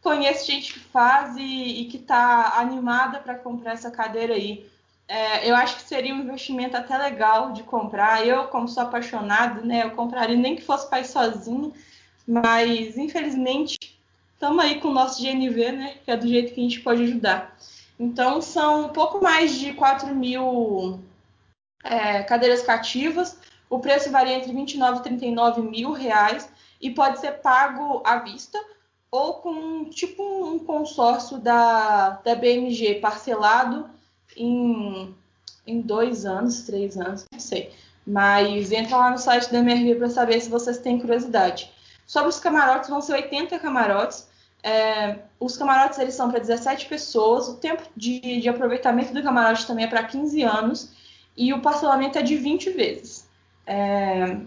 conheço 0.01 0.47
gente 0.47 0.73
que 0.73 0.81
faz 0.81 1.37
e, 1.37 1.83
e 1.83 1.85
que 1.87 1.99
está 1.99 2.59
animada 2.59 3.19
para 3.21 3.37
comprar 3.37 3.73
essa 3.73 3.91
cadeira 3.91 4.35
aí. 4.35 4.69
É, 5.09 5.51
eu 5.51 5.57
acho 5.57 5.77
que 5.77 5.89
seria 5.89 6.15
um 6.15 6.21
investimento 6.21 6.77
até 6.77 6.97
legal 6.99 7.53
de 7.53 7.63
comprar. 7.63 8.27
Eu, 8.27 8.49
como 8.49 8.69
sou 8.69 8.83
apaixonado, 8.83 9.65
né, 9.65 9.85
eu 9.85 9.93
compraria 9.93 10.37
nem 10.37 10.55
que 10.55 10.63
fosse 10.63 10.89
para 10.89 11.01
ir 11.01 11.07
sozinho, 11.07 11.73
mas 12.27 12.99
infelizmente 12.99 13.79
estamos 14.35 14.63
aí 14.63 14.81
com 14.81 14.89
o 14.89 14.93
nosso 14.93 15.23
GNV, 15.23 15.73
né? 15.73 15.95
Que 16.05 16.11
é 16.11 16.17
do 16.17 16.29
jeito 16.29 16.53
que 16.53 16.61
a 16.61 16.63
gente 16.63 16.81
pode 16.81 17.03
ajudar. 17.03 17.57
Então, 17.99 18.41
são 18.41 18.87
um 18.87 18.89
pouco 18.91 19.21
mais 19.21 19.59
de 19.59 19.73
4 19.73 20.15
mil 20.15 21.01
é, 21.83 22.23
cadeiras 22.23 22.63
cativas. 22.63 23.39
O 23.69 23.81
preço 23.81 24.11
varia 24.11 24.37
entre 24.37 24.53
29 24.53 25.01
e 25.01 25.03
39 25.03 25.63
mil 25.63 25.93
reais 25.93 26.49
e 26.81 26.91
pode 26.91 27.19
ser 27.19 27.33
pago 27.41 28.03
à 28.05 28.19
vista 28.19 28.59
ou 29.11 29.35
com 29.35 29.87
tipo 29.87 30.23
um 30.23 30.59
consórcio 30.59 31.39
da, 31.39 32.11
da 32.11 32.35
BMG 32.35 32.97
parcelado 32.97 33.89
em, 34.39 35.15
em 35.67 35.81
dois 35.81 36.25
anos, 36.25 36.63
três 36.63 36.97
anos, 36.97 37.27
não 37.31 37.41
sei. 37.41 37.73
Mas 38.07 38.73
entra 38.73 38.97
lá 38.97 39.11
no 39.11 39.19
site 39.19 39.53
da 39.53 39.59
MRV 39.59 39.97
para 39.97 40.09
saber 40.09 40.41
se 40.41 40.49
vocês 40.49 40.79
têm 40.79 40.99
curiosidade. 40.99 41.71
Sobre 42.07 42.31
os 42.31 42.41
camarotes, 42.41 42.89
vão 42.89 43.03
ser 43.03 43.13
80 43.13 43.59
camarotes. 43.59 44.29
É, 44.63 45.19
os 45.39 45.57
camarotes 45.57 45.99
eles 45.99 46.15
são 46.15 46.31
para 46.31 46.41
17 46.41 46.87
pessoas, 46.87 47.49
o 47.49 47.57
tempo 47.57 47.83
de, 47.97 48.41
de 48.41 48.49
aproveitamento 48.49 49.13
do 49.13 49.23
camarote 49.23 49.67
também 49.67 49.85
é 49.85 49.89
para 49.89 50.03
15 50.03 50.43
anos 50.43 50.93
e 51.37 51.53
o 51.53 51.61
parcelamento 51.61 52.19
é 52.19 52.23
de 52.23 52.37
20 52.37 52.71
vezes. 52.71 53.29
É, 53.67 54.39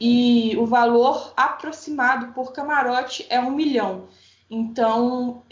e 0.00 0.56
o 0.56 0.66
valor 0.66 1.32
aproximado 1.36 2.32
por 2.32 2.52
camarote 2.52 3.26
é 3.28 3.38
um 3.38 3.50
milhão. 3.50 4.08
Então, 4.50 5.42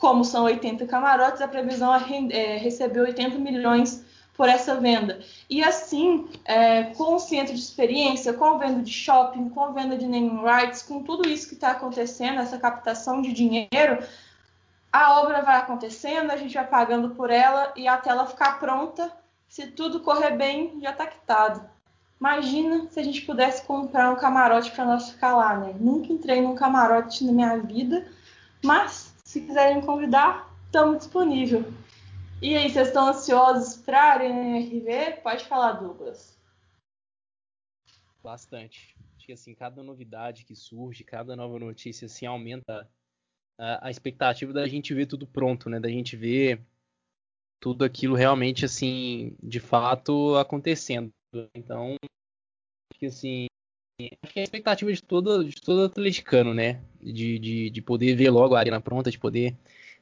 como 0.00 0.24
são 0.24 0.44
80 0.44 0.86
camarotes, 0.86 1.42
a 1.42 1.46
previsão 1.46 1.94
é, 1.94 2.00
é 2.32 2.56
receber 2.56 3.00
80 3.00 3.38
milhões 3.38 4.02
por 4.34 4.48
essa 4.48 4.74
venda. 4.74 5.20
E 5.50 5.62
assim, 5.62 6.26
é, 6.46 6.84
com 6.94 7.16
o 7.16 7.18
centro 7.18 7.52
de 7.52 7.60
experiência, 7.60 8.32
com 8.32 8.58
venda 8.58 8.82
de 8.82 8.90
shopping, 8.90 9.50
com 9.50 9.74
venda 9.74 9.98
de 9.98 10.06
naming 10.06 10.42
rights, 10.42 10.82
com 10.82 11.02
tudo 11.02 11.28
isso 11.28 11.46
que 11.46 11.54
está 11.54 11.72
acontecendo, 11.72 12.40
essa 12.40 12.58
captação 12.58 13.20
de 13.20 13.34
dinheiro, 13.34 14.02
a 14.90 15.20
obra 15.20 15.42
vai 15.42 15.56
acontecendo, 15.56 16.30
a 16.30 16.36
gente 16.38 16.54
vai 16.54 16.66
pagando 16.66 17.10
por 17.10 17.28
ela 17.28 17.70
e 17.76 17.86
até 17.86 18.08
ela 18.08 18.24
ficar 18.24 18.58
pronta, 18.58 19.12
se 19.46 19.66
tudo 19.66 20.00
correr 20.00 20.30
bem, 20.30 20.78
já 20.80 20.92
está 20.92 21.06
quitado. 21.06 21.62
Imagina 22.18 22.86
se 22.90 22.98
a 22.98 23.02
gente 23.02 23.20
pudesse 23.22 23.62
comprar 23.64 24.10
um 24.10 24.16
camarote 24.16 24.70
para 24.70 24.86
nós 24.86 25.10
ficar 25.10 25.36
lá, 25.36 25.58
né? 25.58 25.74
Nunca 25.78 26.10
entrei 26.10 26.40
num 26.40 26.54
camarote 26.54 27.22
na 27.24 27.32
minha 27.32 27.58
vida, 27.58 28.06
mas 28.62 29.09
se 29.30 29.40
quiserem 29.42 29.80
convidar, 29.80 30.52
estamos 30.66 30.98
disponível. 30.98 31.62
E 32.42 32.56
aí, 32.56 32.68
vocês 32.68 32.88
estão 32.88 33.06
ansiosos 33.06 33.76
para 33.76 34.02
a 34.02 34.12
Arena 34.14 34.40
MRV? 34.40 35.20
Pode 35.22 35.44
falar, 35.44 35.74
Douglas. 35.74 36.36
Bastante. 38.20 38.96
Acho 39.16 39.26
que 39.26 39.32
assim, 39.32 39.54
cada 39.54 39.84
novidade 39.84 40.44
que 40.44 40.56
surge, 40.56 41.04
cada 41.04 41.36
nova 41.36 41.60
notícia 41.60 42.06
assim 42.06 42.26
aumenta 42.26 42.90
a, 43.56 43.86
a 43.86 43.90
expectativa 43.90 44.52
da 44.52 44.66
gente 44.66 44.92
ver 44.92 45.06
tudo 45.06 45.28
pronto, 45.28 45.70
né? 45.70 45.78
Da 45.78 45.88
gente 45.88 46.16
ver 46.16 46.60
tudo 47.60 47.84
aquilo 47.84 48.16
realmente 48.16 48.64
assim, 48.64 49.36
de 49.40 49.60
fato 49.60 50.34
acontecendo. 50.38 51.12
Então, 51.54 51.94
acho 52.92 52.98
que 52.98 53.06
assim, 53.06 53.46
acho 54.22 54.32
que 54.32 54.38
é 54.38 54.42
a 54.42 54.44
expectativa 54.44 54.92
de 54.92 55.02
todo, 55.02 55.44
de 55.44 55.60
todo 55.60 55.84
atleticano, 55.84 56.54
né? 56.54 56.80
De, 57.00 57.38
de, 57.38 57.70
de 57.70 57.82
poder 57.82 58.14
ver 58.14 58.30
logo 58.30 58.54
a 58.54 58.58
arena 58.58 58.80
pronta, 58.80 59.10
de 59.10 59.18
poder 59.18 59.54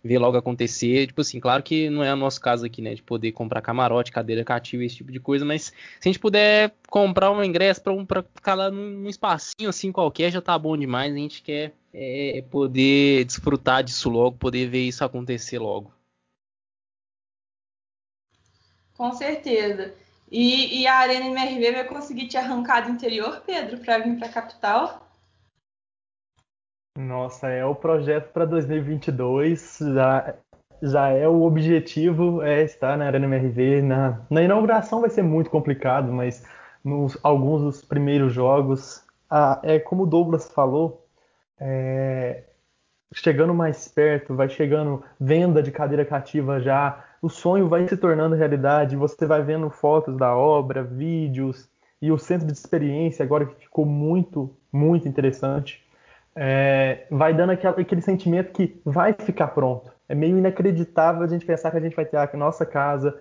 ver 0.03 0.19
logo 0.19 0.37
acontecer. 0.37 1.07
Tipo 1.07 1.21
assim, 1.21 1.41
claro 1.41 1.63
que 1.63 1.91
não 1.91 2.05
é 2.05 2.13
o 2.13 2.17
nosso 2.17 2.41
caso 2.41 2.65
aqui, 2.65 2.81
né? 2.81 2.95
De 2.95 3.03
poder 3.03 3.33
comprar 3.33 3.61
camarote, 3.61 4.13
cadeira 4.13 4.45
cativa, 4.45 4.85
esse 4.85 4.97
tipo 4.97 5.13
de 5.13 5.21
coisa, 5.21 5.45
mas 5.45 5.73
se 6.01 6.09
a 6.09 6.09
gente 6.09 6.19
puder 6.19 6.75
comprar 6.89 7.31
um 7.31 7.43
ingresso 7.43 7.83
para 7.83 7.93
um, 7.93 8.07
ficar 8.35 8.55
lá 8.55 8.71
num, 8.71 9.09
espacinho 9.09 9.69
assim 9.69 9.93
qualquer, 9.93 10.31
já 10.31 10.41
tá 10.41 10.59
bom 10.59 10.77
demais. 10.77 11.13
A 11.13 11.17
gente 11.17 11.43
quer 11.43 11.75
é, 11.93 12.45
poder 12.51 13.25
desfrutar 13.25 13.83
disso 13.83 14.09
logo, 14.09 14.37
poder 14.37 14.69
ver 14.69 14.83
isso 14.83 15.05
acontecer 15.05 15.59
logo. 15.59 15.93
Com 18.97 19.13
certeza. 19.13 19.95
E, 20.31 20.83
e 20.83 20.87
a 20.87 20.97
Arena 20.99 21.27
MRV 21.27 21.73
vai 21.73 21.85
conseguir 21.85 22.29
te 22.29 22.37
arrancar 22.37 22.83
do 22.83 22.91
interior, 22.91 23.43
Pedro, 23.47 23.79
para 23.79 23.99
vir 23.99 24.19
para 24.19 24.29
a 24.29 24.33
capital? 24.33 25.09
Nossa, 26.99 27.49
é 27.49 27.65
o 27.65 27.75
projeto 27.75 28.33
para 28.33 28.45
2022. 28.45 29.79
Já, 29.95 30.35
já 30.83 31.09
é 31.09 31.27
o 31.27 31.43
objetivo 31.43 32.43
é 32.43 32.63
estar 32.63 32.99
na 32.99 33.07
Arena 33.07 33.25
MRV. 33.25 33.83
Na, 33.83 34.21
na 34.29 34.43
inauguração 34.43 35.01
vai 35.01 35.09
ser 35.09 35.23
muito 35.23 35.49
complicado, 35.49 36.13
mas 36.13 36.45
nos 36.85 37.19
alguns 37.23 37.63
dos 37.63 37.85
primeiros 37.85 38.33
jogos, 38.33 39.05
é 39.63 39.79
como 39.79 40.03
o 40.03 40.07
Douglas 40.07 40.51
falou, 40.51 41.07
é, 41.61 42.45
chegando 43.15 43.55
mais 43.55 43.89
perto, 43.89 44.35
vai 44.35 44.49
chegando 44.49 45.05
venda 45.21 45.63
de 45.63 45.71
cadeira 45.71 46.05
cativa 46.05 46.61
já, 46.61 47.05
o 47.21 47.29
sonho 47.29 47.69
vai 47.69 47.87
se 47.89 47.97
tornando 47.97 48.35
realidade. 48.35 48.97
Você 48.97 49.27
vai 49.27 49.43
vendo 49.43 49.71
fotos 49.71 50.17
da 50.17 50.37
obra, 50.37 50.83
vídeos 50.83 51.69
e 52.01 52.13
o 52.13 52.19
centro 52.19 52.47
de 52.47 52.53
experiência 52.53 53.25
agora 53.25 53.47
que 53.47 53.55
ficou 53.63 53.85
muito, 53.85 54.57
muito 54.73 55.09
interessante 55.09 55.87
é, 56.41 57.05
vai 57.11 57.35
dando 57.35 57.51
aquele, 57.51 57.83
aquele 57.83 58.01
sentimento 58.01 58.53
que 58.53 58.81
vai 58.85 59.13
ficar 59.13 59.49
pronto. 59.49 59.91
É 60.09 60.15
meio 60.15 60.39
inacreditável 60.39 61.23
a 61.23 61.27
gente 61.27 61.45
pensar 61.45 61.73
que 61.73 61.77
a 61.77 61.81
gente 61.81 61.97
vai 61.97 62.05
ter 62.05 62.17
a 62.17 62.31
nossa 62.35 62.65
casa 62.65 63.19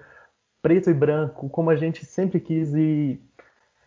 preto 0.62 0.92
e 0.92 0.94
branco, 0.94 1.50
como 1.50 1.72
a 1.72 1.76
gente 1.76 2.06
sempre 2.06 2.40
quis, 2.40 2.76
e 2.76 3.20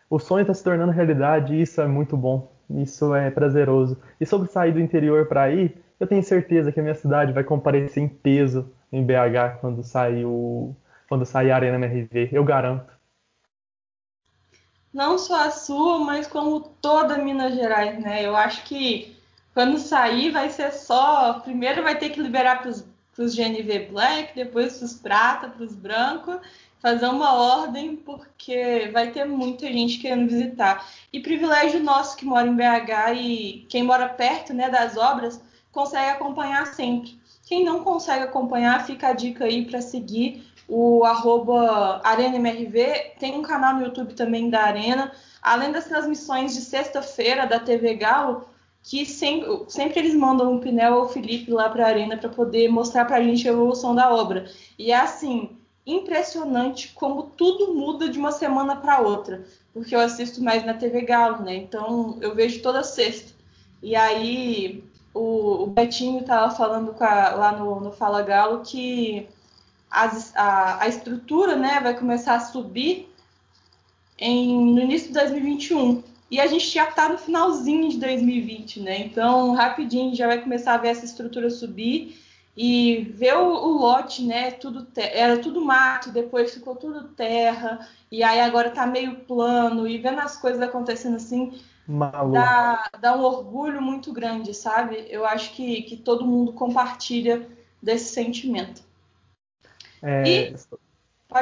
o 0.09 0.18
sonho 0.18 0.42
está 0.42 0.53
se 0.53 0.64
tornando 0.64 0.90
realidade, 0.90 1.55
e 1.55 1.62
isso 1.62 1.81
é 1.81 1.87
muito 1.87 2.16
bom, 2.16 2.51
isso 2.70 3.14
é 3.14 3.31
prazeroso. 3.31 4.01
E 4.20 4.27
sobre 4.27 4.51
sair 4.51 4.73
do 4.73 4.81
interior 4.81 5.27
para 5.27 5.49
ir, 5.51 5.77
eu 6.01 6.07
tenho 6.07 6.23
certeza 6.25 6.73
que 6.73 6.81
a 6.81 6.83
minha 6.83 6.94
cidade 6.94 7.33
vai 7.33 7.44
comparecer 7.44 8.03
em 8.03 8.09
peso 8.09 8.73
em 8.92 9.05
BH 9.05 9.59
quando 9.61 9.83
sair, 9.83 10.24
o, 10.24 10.74
quando 11.09 11.24
sair 11.24 11.50
a 11.50 11.57
Arena 11.57 11.76
MRV, 11.76 12.31
eu 12.33 12.44
garanto. 12.44 12.92
Não 14.92 15.18
só 15.18 15.46
a 15.46 15.50
sua, 15.50 16.00
mas 16.00 16.26
como 16.26 16.61
toda 16.61 17.18
Minas 17.18 17.55
Gerais, 17.55 18.00
né? 18.03 18.26
Eu 18.26 18.37
acho 18.37 18.64
que 18.64 19.16
quando 19.55 19.79
sair, 19.79 20.31
vai 20.31 20.50
ser 20.50 20.72
só. 20.72 21.35
Primeiro 21.40 21.83
vai 21.83 21.96
ter 21.98 22.11
que 22.11 22.20
liberar 22.20 22.61
para 22.61 22.70
os 22.70 23.35
GNV 23.35 23.90
Black, 23.90 24.35
depois 24.35 24.79
para 24.79 24.85
os 24.85 24.94
prata, 24.94 25.48
para 25.48 25.64
os 25.64 25.74
brancos, 25.74 26.38
fazer 26.81 27.07
uma 27.07 27.35
ordem, 27.35 27.96
porque 27.96 28.88
vai 28.92 29.11
ter 29.11 29.24
muita 29.26 29.66
gente 29.66 29.98
querendo 29.98 30.29
visitar. 30.29 30.88
E 31.12 31.20
privilégio 31.20 31.83
nosso 31.83 32.16
que 32.16 32.24
mora 32.24 32.48
em 32.48 32.57
BH 32.57 33.14
e 33.14 33.66
quem 33.68 33.83
mora 33.83 34.09
perto 34.09 34.55
né, 34.55 34.70
das 34.70 34.96
obras 34.96 35.40
consegue 35.70 36.11
acompanhar 36.11 36.66
sempre. 36.66 37.19
Quem 37.50 37.64
não 37.64 37.82
consegue 37.82 38.22
acompanhar, 38.22 38.86
fica 38.86 39.08
a 39.08 39.12
dica 39.12 39.44
aí 39.44 39.64
para 39.64 39.82
seguir 39.82 40.46
o 40.68 41.04
arroba 41.04 42.00
ArenaMRV. 42.04 43.14
Tem 43.18 43.36
um 43.36 43.42
canal 43.42 43.74
no 43.74 43.82
YouTube 43.86 44.14
também 44.14 44.48
da 44.48 44.62
Arena. 44.62 45.10
Além 45.42 45.72
das 45.72 45.86
transmissões 45.86 46.54
de 46.54 46.60
sexta-feira 46.60 47.48
da 47.48 47.58
TV 47.58 47.94
Galo, 47.94 48.44
que 48.84 49.04
sempre, 49.04 49.64
sempre 49.66 49.98
eles 49.98 50.14
mandam 50.14 50.54
o 50.54 50.60
Pinel 50.60 50.94
ou 50.94 51.08
Felipe 51.08 51.50
lá 51.50 51.68
para 51.68 51.86
a 51.86 51.88
arena 51.88 52.16
para 52.16 52.28
poder 52.28 52.68
mostrar 52.68 53.04
para 53.04 53.16
a 53.16 53.22
gente 53.22 53.48
a 53.48 53.50
evolução 53.50 53.96
da 53.96 54.14
obra. 54.14 54.48
E 54.78 54.92
é 54.92 54.96
assim, 55.00 55.58
impressionante 55.84 56.92
como 56.94 57.32
tudo 57.36 57.74
muda 57.74 58.08
de 58.08 58.16
uma 58.16 58.30
semana 58.30 58.76
para 58.76 59.00
outra, 59.00 59.44
porque 59.74 59.92
eu 59.96 59.98
assisto 59.98 60.40
mais 60.40 60.64
na 60.64 60.74
TV 60.74 61.00
Galo, 61.00 61.42
né? 61.42 61.56
Então 61.56 62.16
eu 62.20 62.32
vejo 62.32 62.62
toda 62.62 62.84
sexta. 62.84 63.32
E 63.82 63.96
aí 63.96 64.84
o, 65.12 65.64
o 65.64 65.66
Betinho 65.66 66.20
estava 66.20 66.55
falando 66.55 66.94
a, 67.01 67.31
lá 67.31 67.53
no, 67.53 67.81
no, 67.81 67.92
Fala 67.92 68.23
Galo 68.23 68.62
que 68.62 69.29
as, 69.90 70.35
a, 70.37 70.83
a 70.83 70.88
estrutura 70.88 71.57
né, 71.57 71.81
vai 71.81 71.96
começar 71.99 72.37
a 72.37 72.40
subir 72.40 73.12
em, 74.18 74.75
no 74.75 74.81
início 74.81 75.09
de 75.09 75.14
2021. 75.14 76.03
E 76.31 76.40
a 76.40 76.46
gente 76.46 76.68
já 76.68 76.88
está 76.88 77.09
no 77.09 77.18
finalzinho 77.18 77.88
de 77.88 77.99
2020, 77.99 78.81
né? 78.81 79.01
Então, 79.01 79.53
rapidinho 79.53 80.14
já 80.14 80.29
vai 80.29 80.40
começar 80.40 80.75
a 80.75 80.79
ver 80.79 80.88
essa 80.88 81.05
estrutura 81.05 81.51
subir 81.51 82.16
e 82.57 83.12
ver 83.14 83.37
o, 83.37 83.49
o 83.49 83.79
lote, 83.79 84.23
né? 84.23 84.53
Tudo 84.53 84.87
era 84.94 85.38
tudo 85.38 85.64
mato, 85.64 86.12
depois 86.12 86.55
ficou 86.55 86.77
tudo 86.77 87.09
terra, 87.09 87.88
e 88.12 88.23
aí 88.23 88.40
agora 88.40 88.68
está 88.68 88.87
meio 88.87 89.16
plano, 89.20 89.88
e 89.88 89.99
vendo 89.99 90.20
as 90.20 90.37
coisas 90.37 90.62
acontecendo 90.62 91.16
assim, 91.16 91.53
dá, 92.33 92.90
dá, 93.00 93.16
um 93.16 93.22
orgulho 93.22 93.83
muito 93.83 94.12
grande, 94.12 94.55
sabe? 94.55 95.07
Eu 95.09 95.26
acho 95.26 95.53
que, 95.55 95.83
que 95.83 95.96
todo 95.96 96.24
mundo 96.24 96.53
compartilha 96.53 97.46
desse 97.83 98.12
sentimento. 98.12 98.83
É, 100.03 100.29
e, 100.29 100.57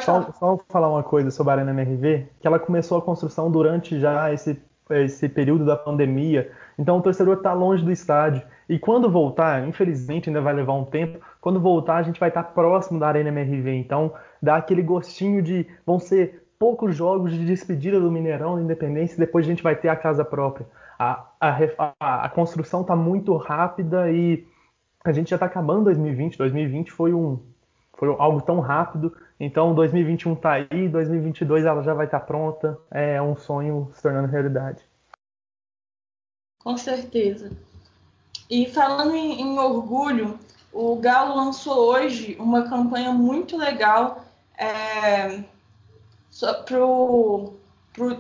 só, 0.03 0.33
só, 0.33 0.61
falar 0.69 0.91
uma 0.91 1.03
coisa 1.03 1.31
sobre 1.31 1.53
a 1.53 1.57
Arena 1.57 1.71
MRV, 1.71 2.29
que 2.41 2.47
ela 2.47 2.59
começou 2.59 2.99
a 2.99 3.03
construção 3.03 3.51
durante 3.51 3.99
já 4.01 4.33
esse 4.33 4.61
esse 4.97 5.29
período 5.29 5.65
da 5.65 5.77
pandemia. 5.77 6.51
Então 6.79 6.99
o 6.99 7.03
torcedor 7.03 7.39
está 7.39 7.53
longe 7.53 7.85
do 7.85 7.93
estádio. 7.93 8.43
E 8.69 8.79
quando 8.79 9.11
voltar, 9.11 9.67
infelizmente 9.67 10.29
ainda 10.29 10.41
vai 10.41 10.55
levar 10.55 10.75
um 10.75 10.85
tempo, 10.85 11.19
quando 11.41 11.61
voltar 11.61 11.97
a 11.97 12.03
gente 12.03 12.21
vai 12.21 12.29
estar 12.29 12.43
tá 12.43 12.51
próximo 12.51 12.99
da 12.99 13.09
Arena 13.09 13.29
MRV. 13.29 13.75
Então 13.75 14.13
dá 14.43 14.57
aquele 14.57 14.83
gostinho 14.83 15.43
de 15.43 15.67
vão 15.85 15.99
ser 15.99 16.48
poucos 16.59 16.97
jogos 16.97 17.33
de 17.33 17.44
despedida 17.44 18.01
do 18.01 18.11
Mineirão 18.11 18.57
da 18.57 18.62
Independência 18.62 19.14
e 19.14 19.18
depois 19.18 19.47
a 19.47 19.49
gente 19.49 19.62
vai 19.62 19.77
ter 19.77 19.88
a 19.88 19.97
casa 19.97 20.25
própria. 20.25 20.66
A, 20.99 21.31
a, 21.40 21.59
a, 22.01 22.25
a 22.25 22.29
construção 22.29 22.83
está 22.83 22.97
muito 22.97 23.37
rápida 23.37 24.11
e 24.11 24.47
a 25.05 25.12
gente 25.12 25.31
já 25.31 25.37
está 25.37 25.47
acabando 25.47 25.85
2020. 25.85 26.37
2020 26.37 26.90
foi 26.90 27.14
um 27.14 27.38
foi 27.97 28.14
algo 28.18 28.40
tão 28.40 28.61
rápido. 28.61 29.16
Então 29.38 29.75
2021 29.75 30.33
está 30.33 30.53
aí, 30.53 30.88
2022 30.88 31.64
ela 31.64 31.83
já 31.83 31.94
vai 31.94 32.07
estar 32.07 32.21
tá 32.21 32.27
pronta. 32.27 32.79
É 32.90 33.21
um 33.23 33.37
sonho 33.37 33.90
se 33.94 34.03
tornando 34.03 34.29
realidade. 34.29 34.83
Com 36.62 36.77
certeza. 36.77 37.51
E 38.51 38.66
falando 38.66 39.14
em, 39.14 39.40
em 39.42 39.59
orgulho, 39.59 40.38
o 40.73 40.97
Galo 40.97 41.37
lançou 41.37 41.90
hoje 41.90 42.37
uma 42.38 42.68
campanha 42.68 43.12
muito 43.12 43.57
legal 43.57 44.25
é, 44.57 45.44
para 46.64 46.85
o 46.85 47.55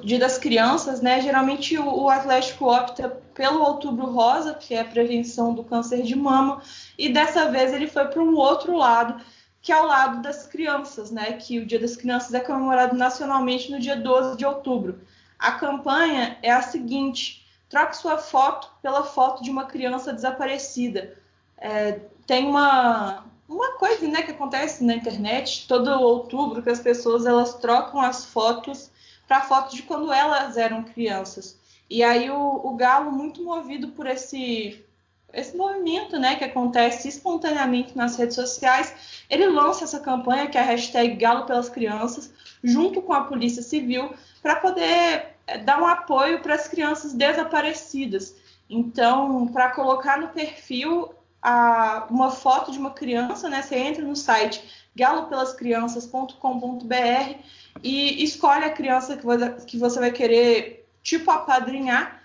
Dia 0.02 0.18
das 0.18 0.38
Crianças, 0.38 1.00
né? 1.00 1.20
Geralmente 1.20 1.78
o, 1.78 2.04
o 2.04 2.10
Atlético 2.10 2.66
opta 2.66 3.08
pelo 3.34 3.62
Outubro 3.62 4.06
Rosa, 4.06 4.54
que 4.54 4.74
é 4.74 4.80
a 4.80 4.84
prevenção 4.84 5.54
do 5.54 5.62
câncer 5.62 6.02
de 6.02 6.16
mama, 6.16 6.60
e 6.98 7.08
dessa 7.12 7.50
vez 7.50 7.72
ele 7.72 7.86
foi 7.86 8.06
para 8.06 8.22
um 8.22 8.34
outro 8.34 8.76
lado, 8.76 9.22
que 9.62 9.70
é 9.70 9.76
ao 9.76 9.86
lado 9.86 10.22
das 10.22 10.46
crianças, 10.46 11.10
né? 11.10 11.32
Que 11.34 11.60
o 11.60 11.66
Dia 11.66 11.78
das 11.78 11.96
Crianças 11.96 12.34
é 12.34 12.40
comemorado 12.40 12.96
nacionalmente 12.96 13.70
no 13.70 13.78
dia 13.78 13.96
12 13.96 14.36
de 14.36 14.44
outubro. 14.44 15.00
A 15.38 15.52
campanha 15.52 16.38
é 16.42 16.50
a 16.50 16.62
seguinte: 16.62 17.46
troque 17.68 17.96
sua 17.96 18.18
foto 18.18 18.70
pela 18.82 19.04
foto 19.04 19.42
de 19.42 19.50
uma 19.50 19.66
criança 19.66 20.12
desaparecida. 20.12 21.16
É, 21.56 22.00
tem 22.26 22.46
uma, 22.46 23.24
uma 23.48 23.72
coisa 23.72 24.06
né, 24.06 24.22
que 24.22 24.30
acontece 24.30 24.84
na 24.84 24.94
internet 24.94 25.66
todo 25.66 25.88
outubro 25.88 26.62
que 26.62 26.68
as 26.68 26.80
pessoas 26.80 27.24
elas 27.24 27.54
trocam 27.54 28.00
as 28.00 28.26
fotos 28.26 28.90
para 29.26 29.42
fotos 29.42 29.74
de 29.74 29.82
quando 29.82 30.12
elas 30.12 30.56
eram 30.56 30.82
crianças. 30.82 31.58
E 31.88 32.02
aí 32.02 32.30
o, 32.30 32.60
o 32.62 32.76
Galo, 32.76 33.10
muito 33.10 33.42
movido 33.42 33.88
por 33.88 34.06
esse, 34.06 34.84
esse 35.32 35.56
movimento 35.56 36.18
né, 36.18 36.36
que 36.36 36.44
acontece 36.44 37.08
espontaneamente 37.08 37.96
nas 37.96 38.16
redes 38.16 38.34
sociais, 38.34 39.22
ele 39.30 39.46
lança 39.46 39.84
essa 39.84 40.00
campanha 40.00 40.46
que 40.46 40.58
é 40.58 40.60
a 40.60 40.64
hashtag 40.64 41.16
Galo 41.16 41.46
pelas 41.46 41.70
Crianças, 41.70 42.30
junto 42.62 43.00
com 43.00 43.12
a 43.12 43.24
Polícia 43.24 43.62
Civil, 43.62 44.12
para 44.42 44.56
poder 44.56 45.36
é, 45.46 45.58
dar 45.58 45.80
um 45.80 45.86
apoio 45.86 46.40
para 46.40 46.54
as 46.54 46.68
crianças 46.68 47.14
desaparecidas. 47.14 48.34
Então, 48.68 49.46
para 49.48 49.70
colocar 49.70 50.18
no 50.18 50.28
perfil 50.28 51.14
a, 51.42 52.06
uma 52.10 52.30
foto 52.30 52.72
de 52.72 52.78
uma 52.78 52.90
criança, 52.90 53.48
né? 53.48 53.62
Você 53.62 53.76
entra 53.76 54.04
no 54.04 54.16
site 54.16 54.62
galopelascrianças.com.br 54.94 57.38
e 57.82 58.24
escolhe 58.24 58.64
a 58.64 58.70
criança 58.70 59.16
que 59.16 59.24
você, 59.24 59.50
que 59.66 59.78
você 59.78 60.00
vai 60.00 60.10
querer, 60.10 60.86
tipo, 61.02 61.30
apadrinhar 61.30 62.20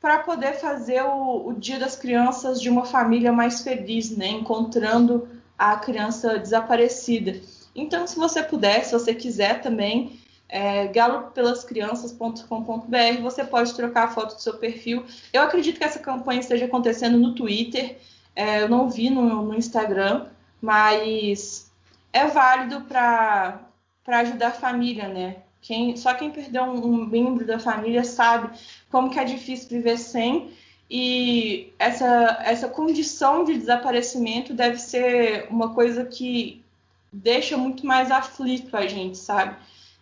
para 0.00 0.18
poder 0.18 0.54
fazer 0.54 1.02
o, 1.02 1.48
o, 1.48 1.54
Dia 1.54 1.78
das 1.78 1.96
Crianças 1.96 2.60
de 2.60 2.68
uma 2.68 2.84
família 2.84 3.32
mais 3.32 3.62
feliz, 3.62 4.16
né? 4.16 4.28
Encontrando 4.28 5.28
a 5.56 5.76
criança 5.76 6.38
desaparecida. 6.38 7.40
Então, 7.74 8.06
se 8.06 8.16
você 8.16 8.42
puder, 8.42 8.84
se 8.84 8.92
você 8.92 9.14
quiser 9.14 9.60
também, 9.60 10.20
é, 10.48 10.88
galopelascrianças.com.br, 10.88 13.22
você 13.22 13.44
pode 13.44 13.74
trocar 13.74 14.04
a 14.04 14.08
foto 14.08 14.34
do 14.34 14.42
seu 14.42 14.58
perfil. 14.58 15.04
Eu 15.32 15.42
acredito 15.42 15.78
que 15.78 15.84
essa 15.84 15.98
campanha 15.98 16.40
esteja 16.40 16.66
acontecendo 16.66 17.16
no 17.16 17.34
Twitter. 17.34 17.98
É, 18.34 18.62
eu 18.62 18.68
não 18.68 18.88
vi 18.88 19.10
no, 19.10 19.42
no, 19.44 19.54
Instagram, 19.54 20.26
mas 20.60 21.70
é 22.12 22.26
válido 22.26 22.82
para 22.82 23.60
ajudar 24.06 24.48
a 24.48 24.52
família, 24.52 25.08
né? 25.08 25.36
Quem, 25.60 25.96
só 25.96 26.14
quem 26.14 26.30
perdeu 26.30 26.64
um, 26.64 26.84
um, 26.84 27.06
membro 27.06 27.46
da 27.46 27.58
família 27.58 28.02
sabe 28.04 28.58
como 28.90 29.10
que 29.10 29.18
é 29.18 29.24
difícil 29.24 29.68
viver 29.68 29.96
sem 29.96 30.52
e 30.90 31.72
essa, 31.78 32.38
essa 32.44 32.68
condição 32.68 33.44
de 33.44 33.56
desaparecimento 33.56 34.52
deve 34.52 34.76
ser 34.78 35.46
uma 35.48 35.72
coisa 35.72 36.04
que 36.04 36.62
deixa 37.10 37.56
muito 37.56 37.86
mais 37.86 38.10
aflito 38.10 38.76
a 38.76 38.86
gente, 38.86 39.16
sabe? 39.16 39.56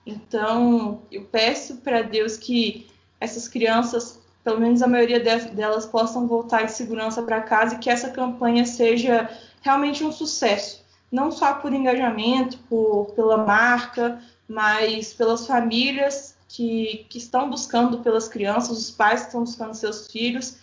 Então, 0.04 1.02
eu 1.10 1.24
peço 1.24 1.76
para 1.76 2.02
Deus 2.02 2.36
que 2.36 2.88
essas 3.20 3.46
crianças 3.46 4.19
pelo 4.42 4.60
menos 4.60 4.82
a 4.82 4.86
maioria 4.86 5.20
delas 5.20 5.86
possam 5.86 6.26
voltar 6.26 6.64
em 6.64 6.68
segurança 6.68 7.22
para 7.22 7.42
casa 7.42 7.74
e 7.74 7.78
que 7.78 7.90
essa 7.90 8.10
campanha 8.10 8.64
seja 8.64 9.30
realmente 9.60 10.02
um 10.02 10.12
sucesso, 10.12 10.84
não 11.12 11.30
só 11.30 11.54
por 11.54 11.72
engajamento, 11.72 12.58
por, 12.68 13.12
pela 13.14 13.38
marca, 13.38 14.22
mas 14.48 15.12
pelas 15.12 15.46
famílias 15.46 16.36
que, 16.48 17.06
que 17.08 17.18
estão 17.18 17.50
buscando 17.50 17.98
pelas 17.98 18.28
crianças, 18.28 18.78
os 18.78 18.90
pais 18.90 19.20
que 19.20 19.26
estão 19.26 19.42
buscando 19.42 19.74
seus 19.74 20.10
filhos 20.10 20.58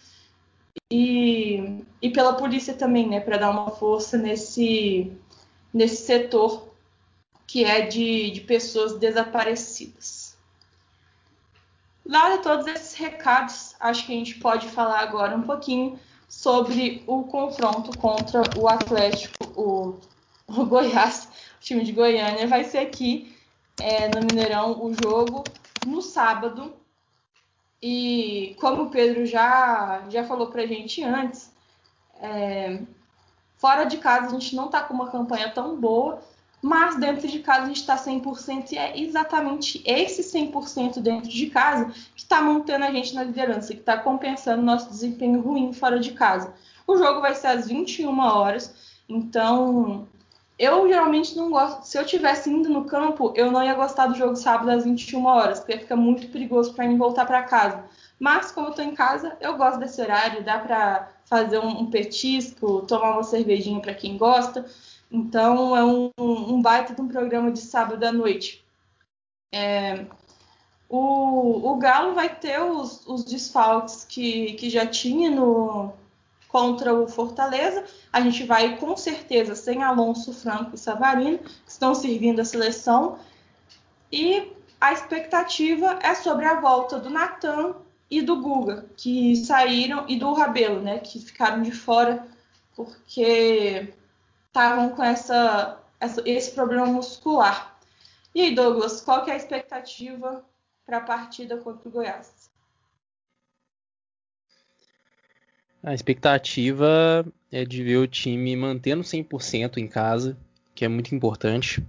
e, 0.92 1.84
e 2.02 2.10
pela 2.10 2.34
polícia 2.34 2.74
também, 2.74 3.08
né, 3.08 3.20
para 3.20 3.38
dar 3.38 3.52
uma 3.52 3.72
força 3.72 4.18
nesse, 4.18 5.12
nesse 5.74 6.06
setor 6.06 6.68
que 7.46 7.64
é 7.64 7.82
de, 7.82 8.32
de 8.32 8.42
pessoas 8.42 8.98
desaparecidas. 8.98 10.27
Dado 12.08 12.42
todos 12.42 12.66
esses 12.68 12.94
recados, 12.94 13.76
acho 13.80 14.06
que 14.06 14.14
a 14.14 14.16
gente 14.16 14.36
pode 14.36 14.70
falar 14.70 15.00
agora 15.00 15.36
um 15.36 15.42
pouquinho 15.42 16.00
sobre 16.30 17.04
o 17.06 17.24
confronto 17.24 17.98
contra 17.98 18.42
o 18.58 18.68
Atlético, 18.68 19.46
o, 19.56 20.00
o 20.48 20.66
Goiás, 20.66 21.28
o 21.58 21.60
time 21.60 21.84
de 21.84 21.92
Goiânia. 21.92 22.48
Vai 22.48 22.64
ser 22.64 22.78
aqui 22.80 23.36
é, 23.82 24.08
no 24.08 24.22
Mineirão 24.22 24.84
o 24.84 24.94
jogo 24.94 25.44
no 25.86 26.02
sábado. 26.02 26.74
E 27.82 28.56
como 28.60 28.84
o 28.84 28.90
Pedro 28.90 29.26
já, 29.26 30.06
já 30.10 30.24
falou 30.24 30.48
para 30.48 30.64
a 30.64 30.68
gente 30.68 31.04
antes, 31.04 31.52
é, 32.22 32.82
fora 33.58 33.84
de 33.84 33.98
casa 33.98 34.28
a 34.28 34.30
gente 34.30 34.56
não 34.56 34.68
está 34.68 34.82
com 34.82 34.94
uma 34.94 35.12
campanha 35.12 35.52
tão 35.52 35.76
boa, 35.80 36.22
mas 36.62 36.96
dentro 36.98 37.28
de 37.28 37.40
casa 37.40 37.64
a 37.64 37.68
gente 37.68 37.82
está 37.82 37.96
100% 37.96 38.72
e 38.72 38.78
é 38.78 39.00
exatamente 39.00 39.82
esse 39.86 40.24
100% 40.24 41.00
dentro 41.00 41.30
de 41.30 41.48
casa 41.48 41.86
que 42.16 42.22
está 42.22 42.42
mantendo 42.42 42.86
a 42.86 42.92
gente 42.92 43.14
na 43.14 43.24
liderança, 43.24 43.74
que 43.74 43.80
está 43.80 43.98
compensando 43.98 44.62
nosso 44.62 44.90
desempenho 44.90 45.40
ruim 45.42 45.72
fora 45.72 46.00
de 46.00 46.12
casa. 46.12 46.54
O 46.86 46.98
jogo 46.98 47.22
vai 47.22 47.36
ser 47.36 47.48
às 47.48 47.68
21 47.68 48.20
horas, 48.20 48.74
então 49.08 50.08
eu 50.58 50.88
geralmente 50.88 51.36
não 51.36 51.52
gosto. 51.52 51.84
Se 51.84 51.98
eu 51.98 52.06
tivesse 52.06 52.50
indo 52.50 52.70
no 52.70 52.86
campo, 52.86 53.32
eu 53.36 53.52
não 53.52 53.64
ia 53.64 53.76
gostar 53.76 54.08
do 54.08 54.16
jogo 54.16 54.36
sábado 54.36 54.72
às 54.72 54.84
21 54.84 55.26
horas, 55.26 55.60
porque 55.60 55.78
fica 55.78 55.96
muito 55.96 56.28
perigoso 56.30 56.74
para 56.74 56.88
mim 56.88 56.98
voltar 56.98 57.26
para 57.26 57.44
casa. 57.44 57.84
Mas 58.20 58.52
como 58.52 58.68
eu 58.68 58.72
estou 58.72 58.84
em 58.84 58.96
casa, 58.96 59.38
eu 59.40 59.56
gosto 59.56 59.80
desse 59.80 60.02
horário, 60.02 60.44
dá 60.44 60.58
para 60.58 61.12
fazer 61.26 61.60
um, 61.60 61.82
um 61.82 61.86
petisco, 61.92 62.82
tomar 62.88 63.14
uma 63.14 63.24
cervejinha 63.24 63.80
para 63.80 63.94
quem 63.94 64.18
gosta. 64.18 64.66
Então 65.12 65.76
é 65.76 65.84
um, 65.84 66.12
um 66.18 66.62
baita 66.62 66.94
de 66.94 67.02
um 67.02 67.08
programa 67.08 67.52
de 67.52 67.60
sábado 67.60 68.04
à 68.04 68.12
noite. 68.12 68.66
É, 69.54 70.06
o, 70.90 71.72
o 71.72 71.76
Galo 71.78 72.14
vai 72.14 72.34
ter 72.34 72.62
os, 72.62 73.06
os 73.08 73.24
desfalques 73.24 74.06
que, 74.06 74.54
que 74.54 74.70
já 74.70 74.86
tinha 74.86 75.30
no, 75.30 75.94
contra 76.48 76.94
o 76.94 77.08
Fortaleza. 77.08 77.86
A 78.12 78.22
gente 78.22 78.44
vai 78.44 78.78
com 78.78 78.96
certeza 78.98 79.56
sem 79.56 79.84
Alonso, 79.84 80.34
Franco 80.34 80.76
e 80.76 80.78
Savarino, 80.78 81.40
que 81.40 81.72
estão 81.72 81.94
servindo 81.96 82.40
a 82.40 82.46
seleção. 82.46 83.20
E 84.12 84.52
a 84.80 84.94
expectativa 84.94 86.00
é 86.02 86.14
sobre 86.16 86.46
a 86.46 86.60
volta 86.60 87.00
do 87.00 87.10
Natan 87.10 87.76
e 88.10 88.22
do 88.22 88.42
Guga, 88.42 88.86
que 88.96 89.36
saíram, 89.36 90.06
e 90.08 90.18
do 90.18 90.32
Rabelo, 90.34 90.82
né, 90.82 91.00
que 91.00 91.20
ficaram 91.20 91.62
de 91.62 91.72
fora 91.72 92.26
porque 92.78 93.94
estavam 94.48 94.90
com 94.90 95.04
essa, 95.04 95.80
essa, 96.00 96.22
esse 96.26 96.52
problema 96.52 96.86
muscular. 96.86 97.80
E 98.34 98.42
aí, 98.42 98.56
Douglas, 98.56 99.02
qual 99.02 99.24
que 99.24 99.32
é 99.32 99.34
a 99.34 99.38
expectativa 99.38 100.44
para 100.86 100.98
a 100.98 101.02
partida 101.02 101.58
contra 101.58 101.88
o 101.88 101.92
Goiás? 101.92 102.50
A 105.84 105.94
expectativa 105.94 107.26
é 107.52 107.64
de 107.64 107.84
ver 107.84 107.98
o 107.98 108.08
time 108.08 108.56
mantendo 108.56 109.04
100% 109.04 109.78
em 109.78 109.88
casa, 109.88 110.38
que 110.76 110.84
é 110.84 110.88
muito 110.88 111.16
importante. 111.16 111.84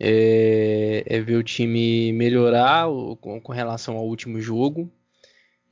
É, 0.00 1.04
é 1.06 1.20
ver 1.20 1.36
o 1.36 1.42
time 1.42 2.12
melhorar 2.12 2.86
com, 3.20 3.40
com, 3.40 3.52
relação 3.52 3.96
ao 3.96 4.06
último 4.06 4.40
jogo 4.40 4.90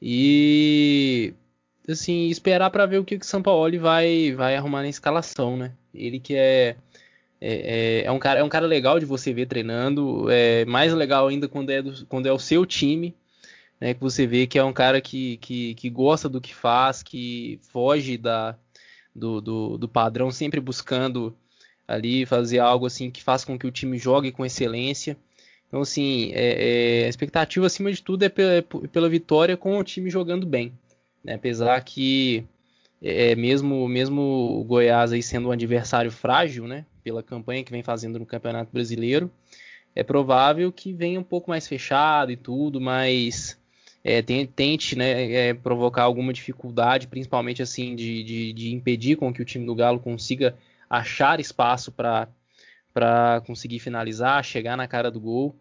e 0.00 1.34
assim 1.88 2.28
esperar 2.28 2.70
para 2.70 2.86
ver 2.86 2.98
o 2.98 3.04
que 3.04 3.16
o 3.16 3.24
São 3.24 3.42
Paulo 3.42 3.78
vai 3.80 4.32
vai 4.32 4.56
arrumar 4.56 4.82
na 4.82 4.88
escalação, 4.88 5.56
né? 5.56 5.72
Ele 5.94 6.20
que 6.20 6.34
é, 6.34 6.76
é, 7.40 8.02
é, 8.02 8.04
é, 8.04 8.12
um, 8.12 8.18
cara, 8.18 8.40
é 8.40 8.44
um 8.44 8.48
cara 8.48 8.66
legal 8.66 8.98
de 9.00 9.06
você 9.06 9.32
ver 9.32 9.46
treinando. 9.46 10.30
É 10.30 10.64
mais 10.64 10.92
legal 10.94 11.28
ainda 11.28 11.48
quando 11.48 11.70
é, 11.70 11.82
do, 11.82 12.06
quando 12.06 12.26
é 12.26 12.32
o 12.32 12.38
seu 12.38 12.64
time. 12.64 13.14
Né, 13.80 13.94
que 13.94 14.00
você 14.00 14.28
vê 14.28 14.46
que 14.46 14.60
é 14.60 14.62
um 14.62 14.72
cara 14.72 15.00
que, 15.00 15.38
que, 15.38 15.74
que 15.74 15.90
gosta 15.90 16.28
do 16.28 16.40
que 16.40 16.54
faz, 16.54 17.02
que 17.02 17.58
foge 17.72 18.16
da, 18.16 18.56
do, 19.12 19.40
do, 19.40 19.76
do, 19.76 19.88
padrão, 19.88 20.30
sempre 20.30 20.60
buscando 20.60 21.36
ali 21.88 22.24
fazer 22.24 22.60
algo 22.60 22.86
assim 22.86 23.10
que 23.10 23.20
faça 23.20 23.44
com 23.44 23.58
que 23.58 23.66
o 23.66 23.72
time 23.72 23.98
jogue 23.98 24.30
com 24.30 24.46
excelência. 24.46 25.16
Então, 25.66 25.80
assim, 25.80 26.30
é, 26.32 27.00
é, 27.02 27.06
a 27.06 27.08
expectativa 27.08 27.66
acima 27.66 27.90
de 27.90 28.00
tudo 28.02 28.24
é 28.24 28.28
pela, 28.28 28.62
pela 28.62 29.08
vitória 29.08 29.56
com 29.56 29.76
o 29.78 29.82
time 29.82 30.08
jogando 30.10 30.46
bem. 30.46 30.72
Né? 31.24 31.34
Apesar 31.34 31.82
que 31.82 32.44
é, 33.00 33.34
mesmo, 33.34 33.88
mesmo 33.88 34.22
o 34.60 34.64
Goiás 34.64 35.12
aí 35.12 35.22
sendo 35.22 35.48
um 35.48 35.52
adversário 35.52 36.10
frágil, 36.10 36.66
né, 36.66 36.86
pela 37.02 37.22
campanha 37.22 37.64
que 37.64 37.72
vem 37.72 37.82
fazendo 37.82 38.18
no 38.18 38.26
Campeonato 38.26 38.70
Brasileiro, 38.72 39.30
é 39.94 40.02
provável 40.02 40.72
que 40.72 40.92
venha 40.92 41.20
um 41.20 41.24
pouco 41.24 41.50
mais 41.50 41.66
fechado 41.66 42.30
e 42.30 42.36
tudo, 42.36 42.80
mas 42.80 43.58
é, 44.04 44.22
tente 44.22 44.96
né, 44.96 45.32
é, 45.32 45.54
provocar 45.54 46.02
alguma 46.02 46.32
dificuldade, 46.32 47.06
principalmente 47.06 47.62
assim 47.62 47.94
de, 47.94 48.22
de, 48.22 48.52
de, 48.52 48.74
impedir 48.74 49.16
com 49.16 49.32
que 49.32 49.42
o 49.42 49.44
time 49.44 49.66
do 49.66 49.74
Galo 49.74 50.00
consiga 50.00 50.56
achar 50.88 51.40
espaço 51.40 51.92
para 51.92 53.42
conseguir 53.46 53.78
finalizar, 53.78 54.44
chegar 54.44 54.76
na 54.76 54.88
cara 54.88 55.10
do 55.10 55.20
gol. 55.20 55.56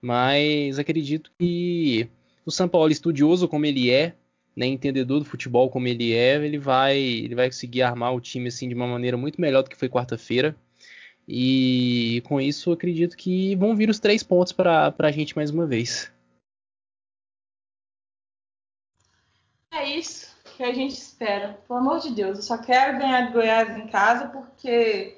Mas 0.00 0.78
acredito 0.78 1.30
que 1.38 2.08
o 2.44 2.50
São 2.50 2.68
Paulo, 2.68 2.90
estudioso 2.90 3.46
como 3.46 3.66
ele 3.66 3.90
é, 3.90 4.14
né, 4.56 4.66
entendedor 4.66 5.18
do 5.18 5.24
futebol 5.24 5.70
como 5.70 5.88
ele 5.88 6.12
é, 6.12 6.36
ele 6.36 6.58
vai, 6.58 6.98
ele 6.98 7.34
vai 7.34 7.48
conseguir 7.48 7.82
armar 7.82 8.14
o 8.14 8.20
time 8.20 8.48
assim 8.48 8.68
de 8.68 8.74
uma 8.74 8.86
maneira 8.86 9.16
muito 9.16 9.40
melhor 9.40 9.62
do 9.62 9.70
que 9.70 9.76
foi 9.76 9.88
quarta-feira. 9.88 10.54
E 11.26 12.22
com 12.26 12.40
isso 12.40 12.72
acredito 12.72 13.16
que 13.16 13.54
vão 13.56 13.76
vir 13.76 13.88
os 13.88 14.00
três 14.00 14.22
pontos 14.22 14.52
para 14.52 14.94
a 14.98 15.10
gente 15.10 15.36
mais 15.36 15.50
uma 15.50 15.66
vez. 15.66 16.12
É 19.70 19.88
isso 19.88 20.36
que 20.56 20.62
a 20.62 20.72
gente 20.72 20.92
espera. 20.92 21.58
Pelo 21.66 21.78
amor 21.78 22.00
de 22.00 22.10
Deus, 22.10 22.38
eu 22.38 22.42
só 22.42 22.58
quero 22.58 22.98
ganhar 22.98 23.26
de 23.26 23.32
Goiás 23.32 23.76
em 23.76 23.86
casa 23.86 24.28
porque 24.28 25.16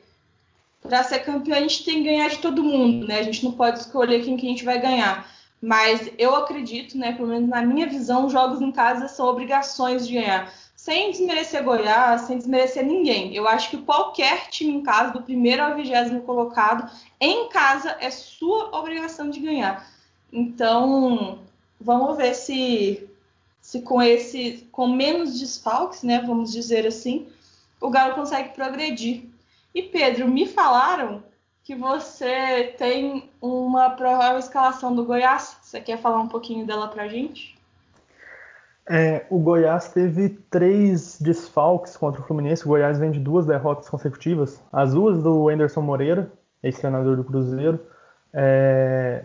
para 0.81 1.03
ser 1.03 1.21
campeão 1.21 1.57
a 1.57 1.61
gente 1.61 1.85
tem 1.85 2.03
que 2.03 2.11
ganhar 2.11 2.29
de 2.29 2.39
todo 2.39 2.63
mundo, 2.63 3.07
né? 3.07 3.19
A 3.19 3.23
gente 3.23 3.43
não 3.43 3.53
pode 3.53 3.81
escolher 3.81 4.23
quem 4.23 4.37
que 4.37 4.47
a 4.47 4.51
gente 4.51 4.65
vai 4.65 4.81
ganhar. 4.81 5.29
Mas 5.65 6.11
eu 6.19 6.37
acredito, 6.37 6.99
né, 6.99 7.13
pelo 7.13 7.29
menos 7.29 7.49
na 7.49 7.63
minha 7.63 7.87
visão, 7.87 8.29
jogos 8.29 8.61
em 8.61 8.71
casa 8.71 9.09
são 9.09 9.27
obrigações 9.27 10.07
de 10.07 10.13
ganhar. 10.13 10.53
Sem 10.77 11.11
desmerecer 11.11 11.65
Goiás, 11.65 12.23
sem 12.23 12.37
desmerecer 12.37 12.85
ninguém. 12.85 13.35
Eu 13.35 13.49
acho 13.49 13.71
que 13.71 13.79
qualquer 13.79 14.49
time 14.49 14.75
em 14.75 14.83
casa, 14.83 15.15
do 15.15 15.23
primeiro 15.23 15.63
ao 15.63 15.75
vigésimo 15.75 16.21
colocado, 16.21 16.87
em 17.19 17.49
casa 17.49 17.97
é 17.99 18.11
sua 18.11 18.77
obrigação 18.79 19.31
de 19.31 19.41
ganhar. 19.41 19.91
Então, 20.31 21.39
vamos 21.81 22.19
ver 22.19 22.35
se, 22.35 23.09
se 23.63 23.81
com 23.81 24.03
esse, 24.03 24.69
com 24.71 24.87
menos 24.89 25.41
desfalques, 25.41 26.03
né, 26.03 26.23
vamos 26.27 26.53
dizer 26.53 26.87
assim, 26.87 27.27
o 27.81 27.89
Galo 27.89 28.15
consegue 28.15 28.51
progredir. 28.51 29.25
E 29.75 29.81
Pedro, 29.81 30.29
me 30.29 30.47
falaram 30.47 31.23
que 31.65 31.75
você 31.75 32.75
tem 32.77 33.31
uma 33.41 33.89
provável 33.91 34.39
escalação 34.39 34.95
do 34.95 35.05
Goiás. 35.05 35.57
Você 35.63 35.81
quer 35.81 35.99
falar 35.99 36.21
um 36.21 36.29
pouquinho 36.29 36.67
dela 36.67 36.89
pra 36.89 37.09
gente? 37.09 37.59
É, 38.87 39.25
o 39.31 39.39
Goiás 39.39 39.91
teve 39.91 40.29
três 40.51 41.19
desfalques 41.19 41.97
contra 41.97 42.21
o 42.21 42.25
Fluminense. 42.25 42.67
O 42.67 42.69
Goiás 42.69 42.99
vem 42.99 43.11
de 43.11 43.19
duas 43.19 43.47
derrotas 43.47 43.89
consecutivas. 43.89 44.63
As 44.71 44.93
duas 44.93 45.23
do 45.23 45.49
Anderson 45.49 45.81
Moreira, 45.81 46.31
ex-treinador 46.63 47.17
do 47.17 47.25
Cruzeiro. 47.25 47.81
É, 48.31 49.25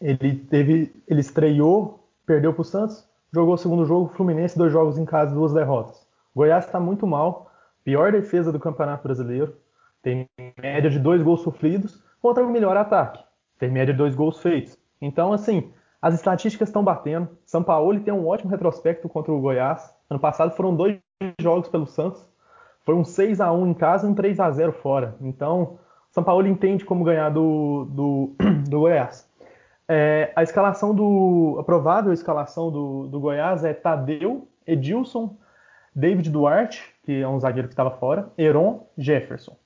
ele 0.00 0.36
teve, 0.36 0.90
ele 1.06 1.20
estreou, 1.20 2.08
perdeu 2.24 2.54
para 2.54 2.62
o 2.62 2.64
Santos, 2.64 3.04
jogou 3.30 3.54
o 3.54 3.58
segundo 3.58 3.84
jogo, 3.84 4.10
Fluminense, 4.14 4.56
dois 4.56 4.72
jogos 4.72 4.96
em 4.96 5.04
casa, 5.04 5.34
duas 5.34 5.52
derrotas. 5.52 5.98
O 6.34 6.38
Goiás 6.38 6.64
está 6.64 6.80
muito 6.80 7.06
mal, 7.06 7.52
pior 7.84 8.12
defesa 8.12 8.50
do 8.50 8.58
Campeonato 8.58 9.02
Brasileiro, 9.02 9.54
tem 10.02 10.28
média 10.60 10.90
de 10.90 10.98
dois 10.98 11.22
gols 11.22 11.42
sofridos 11.42 12.02
contra 12.20 12.44
o 12.44 12.50
melhor 12.50 12.76
ataque, 12.76 13.22
tem 13.58 13.70
média 13.70 13.92
de 13.92 13.98
dois 13.98 14.14
gols 14.14 14.40
feitos. 14.40 14.78
Então, 15.00 15.32
assim, 15.32 15.72
as 16.00 16.14
estatísticas 16.14 16.68
estão 16.68 16.82
batendo. 16.82 17.28
São 17.44 17.62
Paulo 17.62 17.98
tem 18.00 18.12
um 18.12 18.26
ótimo 18.26 18.50
retrospecto 18.50 19.08
contra 19.08 19.32
o 19.32 19.40
Goiás. 19.40 19.94
Ano 20.08 20.20
passado 20.20 20.54
foram 20.56 20.74
dois 20.74 20.98
jogos 21.40 21.68
pelo 21.68 21.86
Santos. 21.86 22.26
Foi 22.84 22.94
um 22.94 23.04
6 23.04 23.40
a 23.40 23.52
1 23.52 23.66
em 23.66 23.74
casa 23.74 24.06
e 24.06 24.10
um 24.10 24.14
3 24.14 24.40
a 24.40 24.50
0 24.50 24.72
fora. 24.72 25.14
Então, 25.20 25.78
São 26.10 26.24
Paulo 26.24 26.46
entende 26.46 26.84
como 26.84 27.04
ganhar 27.04 27.28
do, 27.30 27.86
do, 27.90 28.34
do 28.68 28.80
Goiás. 28.80 29.28
É, 29.86 30.32
a 30.36 30.42
escalação 30.42 30.94
do. 30.94 31.56
A 31.58 31.64
provável 31.64 32.12
escalação 32.12 32.70
do, 32.70 33.06
do 33.08 33.20
Goiás 33.20 33.64
é 33.64 33.74
Tadeu, 33.74 34.48
Edilson, 34.66 35.36
David 35.94 36.30
Duarte, 36.30 36.94
que 37.02 37.20
é 37.20 37.28
um 37.28 37.40
zagueiro 37.40 37.68
que 37.68 37.74
estava 37.74 37.90
fora, 37.90 38.30
Heron, 38.38 38.86
Jefferson. 38.96 39.56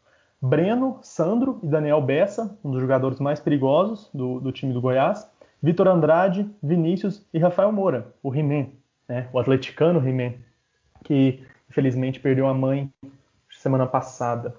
Breno, 0.45 0.99
Sandro 1.01 1.59
e 1.63 1.67
Daniel 1.67 2.03
Bessa, 2.03 2.55
um 2.63 2.71
dos 2.71 2.79
jogadores 2.79 3.19
mais 3.19 3.41
perigosos 3.41 4.11
do, 4.13 4.41
do 4.41 4.53
time 4.53 4.75
do 4.75 4.81
Goiás. 4.81 5.27
Vitor 5.63 5.89
Andrade, 5.89 6.47
Vinícius 6.63 7.27
e 7.33 7.39
Rafael 7.39 7.73
Moura, 7.73 8.13
o 8.23 8.35
He-Man, 8.35 8.67
né, 9.09 9.27
o 9.33 9.39
atleticano 9.39 10.07
He-Man, 10.07 10.35
que 11.03 11.43
infelizmente 11.71 12.21
perdeu 12.21 12.47
a 12.47 12.53
mãe 12.53 12.93
semana 13.51 13.87
passada. 13.87 14.55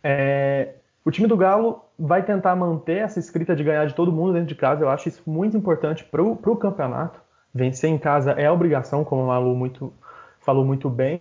É, 0.00 0.74
o 1.04 1.10
time 1.10 1.26
do 1.26 1.36
Galo 1.36 1.84
vai 1.98 2.22
tentar 2.22 2.54
manter 2.54 2.98
essa 2.98 3.18
escrita 3.18 3.56
de 3.56 3.64
ganhar 3.64 3.84
de 3.86 3.94
todo 3.94 4.12
mundo 4.12 4.32
dentro 4.32 4.46
de 4.46 4.54
casa. 4.54 4.84
Eu 4.84 4.88
acho 4.88 5.08
isso 5.08 5.22
muito 5.26 5.56
importante 5.56 6.04
para 6.04 6.22
o 6.22 6.56
campeonato. 6.56 7.20
Vencer 7.52 7.90
em 7.90 7.98
casa 7.98 8.30
é 8.30 8.48
obrigação, 8.48 9.04
como 9.04 9.24
o 9.24 9.26
Malu 9.26 9.56
muito, 9.56 9.92
falou 10.38 10.64
muito 10.64 10.88
bem. 10.88 11.20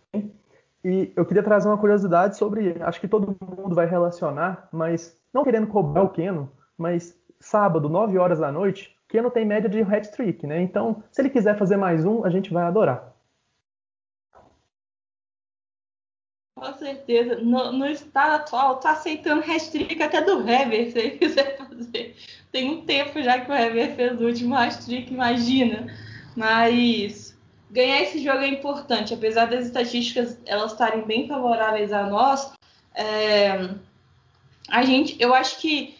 E 0.86 1.12
eu 1.15 1.26
queria 1.26 1.41
trazer 1.41 1.67
uma 1.67 1.80
curiosidade 1.80 2.38
sobre. 2.38 2.76
Acho 2.84 3.02
que 3.02 3.08
todo 3.08 3.36
mundo 3.41 3.74
vai 3.74 3.88
relacionar, 3.88 4.69
mas 4.71 5.19
não 5.34 5.43
querendo 5.43 5.65
cobrar 5.65 6.04
o 6.04 6.10
Keno, 6.10 6.52
mas 6.78 7.19
sábado, 7.39 7.89
9 7.89 8.19
horas 8.19 8.38
da 8.38 8.52
noite, 8.52 8.95
Keno 9.08 9.32
tem 9.32 9.43
média 9.43 9.67
de 9.67 9.82
hat-trick, 9.82 10.45
né? 10.45 10.62
Então, 10.62 11.04
se 11.12 11.24
ele 11.24 11.32
quiser 11.32 11.58
fazer 11.58 11.76
mais 11.76 12.06
um, 12.06 12.24
a 12.24 12.30
gente 12.30 12.54
vai 12.54 12.65
adorar. 12.65 13.15
Com 16.56 16.71
certeza. 16.74 17.38
No, 17.41 17.71
no 17.71 17.88
estado 17.88 18.36
atual, 18.36 18.80
tá 18.80 18.91
aceitando 18.91 19.41
hat-trick 19.41 20.00
até 20.04 20.21
do 20.21 20.48
Hever, 20.48 20.91
se 20.91 21.00
ele 21.00 21.17
quiser 21.17 21.58
fazer. 21.67 22.15
Tem 22.52 22.69
um 22.69 22.86
tempo 22.86 23.24
já 23.24 23.43
que 23.43 23.50
o 23.50 23.56
Hever 23.56 23.95
fez 23.95 24.21
o 24.21 24.26
último 24.26 24.54
hat-trick, 24.54 25.12
imagina. 25.12 25.88
Mas 26.38 27.35
ganhar 27.69 28.01
esse 28.01 28.23
jogo 28.23 28.39
é 28.39 28.47
importante. 28.47 29.13
Apesar 29.13 29.45
das 29.45 29.65
estatísticas 29.65 30.38
elas 30.45 30.71
estarem 30.71 31.04
bem 31.04 31.28
favoráveis 31.28 31.91
a 31.91 32.04
nós, 32.04 32.51
é, 32.93 33.69
a 34.69 34.84
gente, 34.84 35.15
eu 35.19 35.34
acho 35.34 35.60
que 35.60 35.97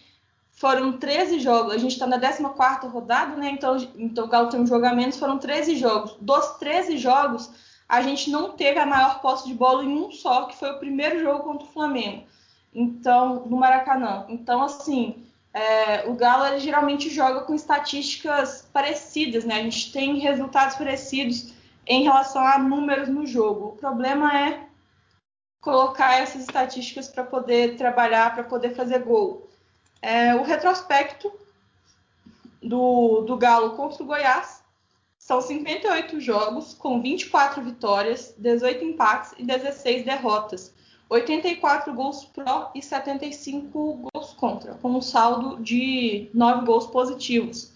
foram 0.52 0.94
13 0.94 1.40
jogos. 1.40 1.74
A 1.74 1.78
gente 1.78 1.92
está 1.92 2.08
na 2.08 2.20
14 2.20 2.88
rodada, 2.88 3.36
né? 3.36 3.50
Então, 3.50 3.78
então 3.96 4.26
o 4.26 4.28
Galo 4.28 4.50
tem 4.50 4.60
um 4.60 4.68
jogo 4.68 4.86
a 4.86 4.94
menos, 4.94 5.20
foram 5.20 5.38
13 5.38 5.76
jogos. 5.76 6.16
Dos 6.20 6.58
13 6.58 6.98
jogos 6.98 7.50
a 7.88 8.02
gente 8.02 8.32
não 8.32 8.54
teve 8.54 8.80
a 8.80 8.86
maior 8.86 9.22
posse 9.22 9.48
de 9.48 9.54
bola 9.54 9.84
em 9.84 9.90
um 9.90 10.12
só, 10.12 10.46
que 10.46 10.58
foi 10.58 10.72
o 10.72 10.80
primeiro 10.80 11.20
jogo 11.20 11.44
contra 11.44 11.68
o 11.68 11.72
Flamengo. 11.72 12.24
Então, 12.74 13.46
no 13.46 13.58
Maracanã. 13.58 14.26
Então, 14.28 14.64
assim, 14.64 15.24
é, 15.54 16.10
o 16.10 16.16
Galo 16.16 16.60
geralmente 16.60 17.10
joga 17.10 17.42
com 17.42 17.54
estatísticas 17.54 18.68
parecidas, 18.74 19.46
né? 19.46 19.56
A 19.56 19.64
gente 19.64 19.92
tem 19.92 20.18
resultados 20.18 20.76
parecidos 20.76 21.54
em 21.88 22.04
relação 22.04 22.46
a 22.46 22.58
números 22.58 23.10
no 23.10 23.26
jogo. 23.26 23.68
O 23.68 23.76
problema 23.76 24.38
é 24.38 24.68
colocar 25.62 26.20
essas 26.20 26.42
estatísticas 26.42 27.08
para 27.08 27.24
poder 27.24 27.76
trabalhar, 27.76 28.34
para 28.34 28.44
poder 28.44 28.76
fazer 28.76 29.00
gol. 29.00 29.50
É, 30.02 30.36
o 30.36 30.44
retrospecto 30.44 31.32
do, 32.62 33.22
do 33.22 33.38
Galo 33.38 33.72
contra 33.72 34.04
o 34.04 34.06
Goiás 34.06 34.64
são 35.18 35.42
58 35.42 36.20
jogos, 36.20 36.76
com 36.76 37.02
24 37.02 37.64
vitórias, 37.64 38.36
18 38.38 38.84
empates 38.86 39.34
e 39.38 39.44
16 39.44 40.06
derrotas. 40.06 40.74
84 41.10 41.94
gols 41.94 42.26
pró 42.26 42.72
e 42.76 42.82
75 42.82 44.10
gols 44.14 44.34
contra, 44.34 44.76
com 44.76 44.90
um 44.90 45.02
saldo 45.02 45.62
de 45.64 46.30
9 46.34 46.66
gols 46.66 46.88
positivos. 46.88 47.72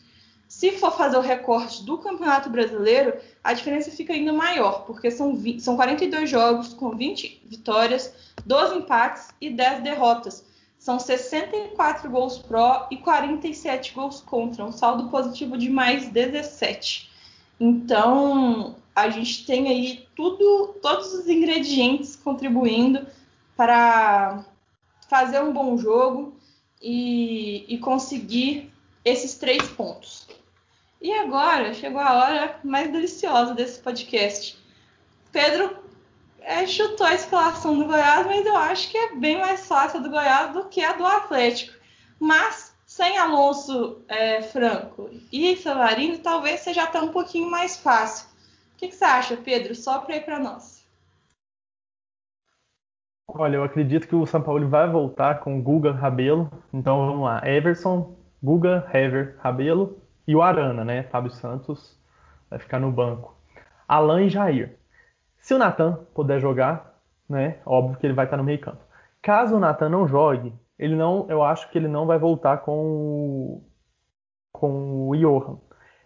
Se 0.49 0.71
for 0.71 0.91
fazer 0.91 1.15
o 1.15 1.21
recorte 1.21 1.83
do 1.83 1.99
Campeonato 1.99 2.49
Brasileiro, 2.49 3.13
a 3.43 3.53
diferença 3.53 3.91
fica 3.91 4.13
ainda 4.13 4.33
maior, 4.33 4.83
porque 4.83 5.11
são, 5.11 5.35
20, 5.35 5.61
são 5.61 5.75
42 5.75 6.27
jogos 6.27 6.73
com 6.73 6.89
20 6.89 7.43
vitórias, 7.45 8.11
12 8.47 8.77
empates 8.77 9.27
e 9.39 9.51
10 9.51 9.83
derrotas. 9.83 10.43
São 10.79 10.97
64 10.97 12.09
gols 12.09 12.39
pró 12.39 12.87
e 12.89 12.97
47 12.97 13.93
gols 13.93 14.21
contra, 14.21 14.65
um 14.65 14.71
saldo 14.71 15.07
positivo 15.09 15.55
de 15.55 15.69
mais 15.69 16.09
17. 16.09 17.11
Então, 17.59 18.75
a 18.95 19.07
gente 19.07 19.45
tem 19.45 19.69
aí 19.69 20.07
tudo, 20.15 20.79
todos 20.81 21.13
os 21.13 21.27
ingredientes 21.27 22.15
contribuindo 22.15 23.05
para 23.55 24.43
fazer 25.07 25.43
um 25.43 25.53
bom 25.53 25.77
jogo 25.77 26.33
e, 26.81 27.65
e 27.71 27.77
conseguir 27.77 28.73
esses 29.05 29.35
três 29.35 29.67
pontos. 29.69 30.38
E 31.01 31.13
agora 31.13 31.73
chegou 31.73 32.01
a 32.01 32.13
hora 32.13 32.59
mais 32.63 32.91
deliciosa 32.91 33.53
desse 33.53 33.79
podcast. 33.79 34.57
Pedro 35.31 35.77
é, 36.41 36.67
chutou 36.67 37.07
a 37.07 37.13
escalação 37.13 37.79
do 37.79 37.85
Goiás, 37.85 38.25
mas 38.25 38.45
eu 38.45 38.55
acho 38.55 38.91
que 38.91 38.97
é 38.97 39.15
bem 39.15 39.37
mais 39.39 39.65
fácil 39.65 39.99
a 39.99 40.03
do 40.03 40.09
Goiás 40.09 40.51
do 40.51 40.65
que 40.65 40.83
a 40.83 40.93
do 40.93 41.05
Atlético. 41.05 41.77
Mas 42.19 42.75
sem 42.85 43.17
Alonso 43.17 44.01
é, 44.09 44.41
Franco 44.41 45.09
e 45.31 45.55
Savarino, 45.55 46.17
talvez 46.17 46.61
seja 46.61 46.83
até 46.83 47.01
um 47.01 47.13
pouquinho 47.13 47.49
mais 47.49 47.77
fácil. 47.77 48.27
O 48.73 48.77
que, 48.77 48.89
que 48.89 48.95
você 48.95 49.05
acha, 49.05 49.37
Pedro? 49.37 49.73
Sopra 49.75 50.15
aí 50.15 50.21
para 50.21 50.39
nós. 50.39 50.85
Olha, 53.29 53.55
eu 53.55 53.63
acredito 53.63 54.07
que 54.07 54.15
o 54.15 54.25
São 54.25 54.41
Paulo 54.41 54.67
vai 54.67 54.89
voltar 54.89 55.39
com 55.39 55.61
Guga 55.61 55.93
Rabelo. 55.93 56.51
Então 56.73 57.05
vamos 57.05 57.23
lá. 57.23 57.41
Everson, 57.47 58.17
Guga, 58.43 58.89
Hever, 58.93 59.37
Rabelo 59.39 60.08
e 60.29 60.35
o 60.35 60.43
Arana, 60.43 60.85
né? 60.85 61.01
Fábio 61.01 61.31
Santos 61.31 61.99
vai 62.51 62.59
ficar 62.59 62.79
no 62.79 62.91
banco. 62.91 63.35
Alan 63.87 64.21
e 64.21 64.29
Jair. 64.29 64.77
Se 65.39 65.55
o 65.55 65.57
Natan 65.57 66.05
puder 66.13 66.39
jogar, 66.39 67.01
né? 67.27 67.57
Óbvio 67.65 67.97
que 67.97 68.05
ele 68.05 68.13
vai 68.13 68.25
estar 68.25 68.37
no 68.37 68.43
meio 68.43 68.61
campo. 68.61 68.83
Caso 69.23 69.55
o 69.55 69.59
Natan 69.59 69.89
não 69.89 70.07
jogue, 70.07 70.53
ele 70.77 70.95
não, 70.95 71.25
eu 71.29 71.41
acho 71.41 71.71
que 71.71 71.79
ele 71.79 71.87
não 71.87 72.05
vai 72.05 72.19
voltar 72.19 72.59
com 72.59 72.77
o, 72.77 73.63
com 74.51 75.09
o 75.09 75.15
Johan. 75.17 75.57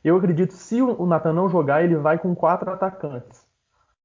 Eu 0.01 0.15
acredito 0.15 0.53
se 0.53 0.81
o 0.81 1.05
Nathan 1.05 1.33
não 1.33 1.49
jogar, 1.49 1.83
ele 1.83 1.97
vai 1.97 2.17
com 2.17 2.33
quatro 2.33 2.71
atacantes. 2.71 3.45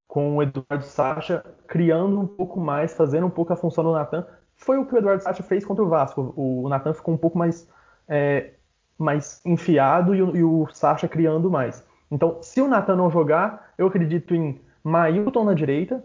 Com 0.08 0.36
o 0.36 0.42
Eduardo 0.42 0.82
Sacha 0.82 1.44
criando 1.68 2.18
um 2.18 2.26
pouco 2.26 2.58
mais, 2.58 2.92
fazendo 2.92 3.28
um 3.28 3.30
pouco 3.30 3.52
a 3.52 3.56
função 3.56 3.84
do 3.84 3.92
Nathan. 3.92 4.26
Foi 4.56 4.78
o 4.78 4.84
que 4.84 4.96
o 4.96 4.98
Eduardo 4.98 5.22
Sacha 5.22 5.44
fez 5.44 5.64
contra 5.64 5.84
o 5.84 5.88
Vasco. 5.88 6.34
O 6.36 6.68
Nathan 6.68 6.92
ficou 6.92 7.14
um 7.14 7.18
pouco 7.18 7.38
mais, 7.38 7.70
é, 8.08 8.54
mais 8.99 9.40
enfiado 9.44 10.14
e 10.14 10.22
o, 10.22 10.36
e 10.36 10.44
o 10.44 10.68
Sacha 10.72 11.09
criando 11.09 11.51
mais. 11.51 11.86
Então, 12.11 12.42
se 12.42 12.61
o 12.61 12.68
Nathan 12.68 12.96
não 12.96 13.11
jogar, 13.11 13.72
eu 13.78 13.86
acredito 13.86 14.34
em 14.34 14.61
Mailton 14.82 15.44
na 15.44 15.55
direita, 15.55 16.05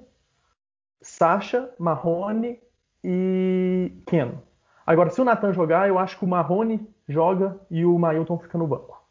Sacha, 1.02 1.74
Marrone 1.80 2.62
e 3.04 3.92
Keno. 4.06 4.42
Agora, 4.86 5.10
se 5.10 5.22
o 5.22 5.26
Natan 5.26 5.54
jogar, 5.54 5.88
eu 5.88 5.98
acho 5.98 6.18
que 6.18 6.26
o 6.26 6.28
Marrone 6.28 6.88
joga 7.08 7.60
e 7.70 7.86
o 7.86 7.98
Mailton 7.98 8.38
fica 8.38 8.58
no 8.58 8.68
banco. 8.68 9.02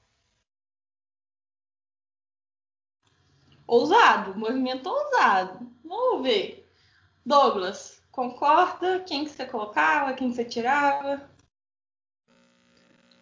Ousado, 3.67 4.39
movimento 4.39 4.87
ousado. 4.87 5.67
Vamos 5.83 6.23
ver. 6.23 6.69
Douglas, 7.25 8.03
concorda? 8.11 9.01
Quem 9.01 9.25
que 9.25 9.31
você 9.31 9.47
colocava? 9.47 10.13
Quem 10.13 10.29
que 10.29 10.37
você 10.37 10.45
tirava? 10.45 11.31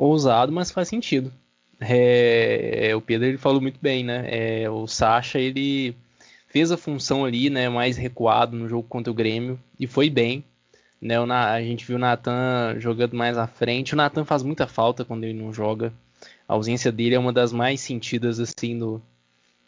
Ousado, 0.00 0.50
mas 0.50 0.70
faz 0.70 0.88
sentido. 0.88 1.30
É, 1.78 2.90
o 2.96 3.02
Pedro 3.02 3.28
ele 3.28 3.36
falou 3.36 3.60
muito 3.60 3.78
bem, 3.82 4.02
né? 4.02 4.24
É, 4.62 4.70
o 4.70 4.86
Sacha 4.86 5.38
ele 5.38 5.94
fez 6.46 6.72
a 6.72 6.78
função 6.78 7.22
ali, 7.22 7.50
né? 7.50 7.68
Mais 7.68 7.98
recuado 7.98 8.56
no 8.56 8.66
jogo 8.66 8.88
contra 8.88 9.10
o 9.10 9.14
Grêmio 9.14 9.60
e 9.78 9.86
foi 9.86 10.08
bem. 10.08 10.42
Né, 11.02 11.16
a 11.16 11.60
gente 11.62 11.86
viu 11.86 11.96
o 11.96 11.98
Natan 11.98 12.76
jogando 12.78 13.14
mais 13.14 13.36
à 13.36 13.46
frente. 13.46 13.92
O 13.92 13.96
Natan 13.96 14.24
faz 14.24 14.42
muita 14.42 14.66
falta 14.66 15.04
quando 15.04 15.24
ele 15.24 15.38
não 15.38 15.52
joga. 15.52 15.92
A 16.48 16.54
ausência 16.54 16.90
dele 16.90 17.14
é 17.14 17.18
uma 17.18 17.32
das 17.32 17.52
mais 17.52 17.80
sentidas 17.80 18.40
assim 18.40 18.74
no, 18.74 19.02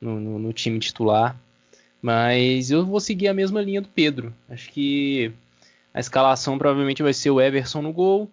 no, 0.00 0.18
no, 0.18 0.38
no 0.38 0.52
time 0.52 0.78
titular. 0.78 1.36
Mas 2.00 2.70
eu 2.70 2.86
vou 2.86 3.00
seguir 3.00 3.28
a 3.28 3.34
mesma 3.34 3.60
linha 3.60 3.82
do 3.82 3.88
Pedro. 3.88 4.34
Acho 4.48 4.70
que 4.70 5.30
a 5.92 6.00
escalação 6.00 6.56
provavelmente 6.56 7.02
vai 7.02 7.12
ser 7.12 7.30
o 7.30 7.40
Everson 7.40 7.82
no 7.82 7.92
gol, 7.92 8.30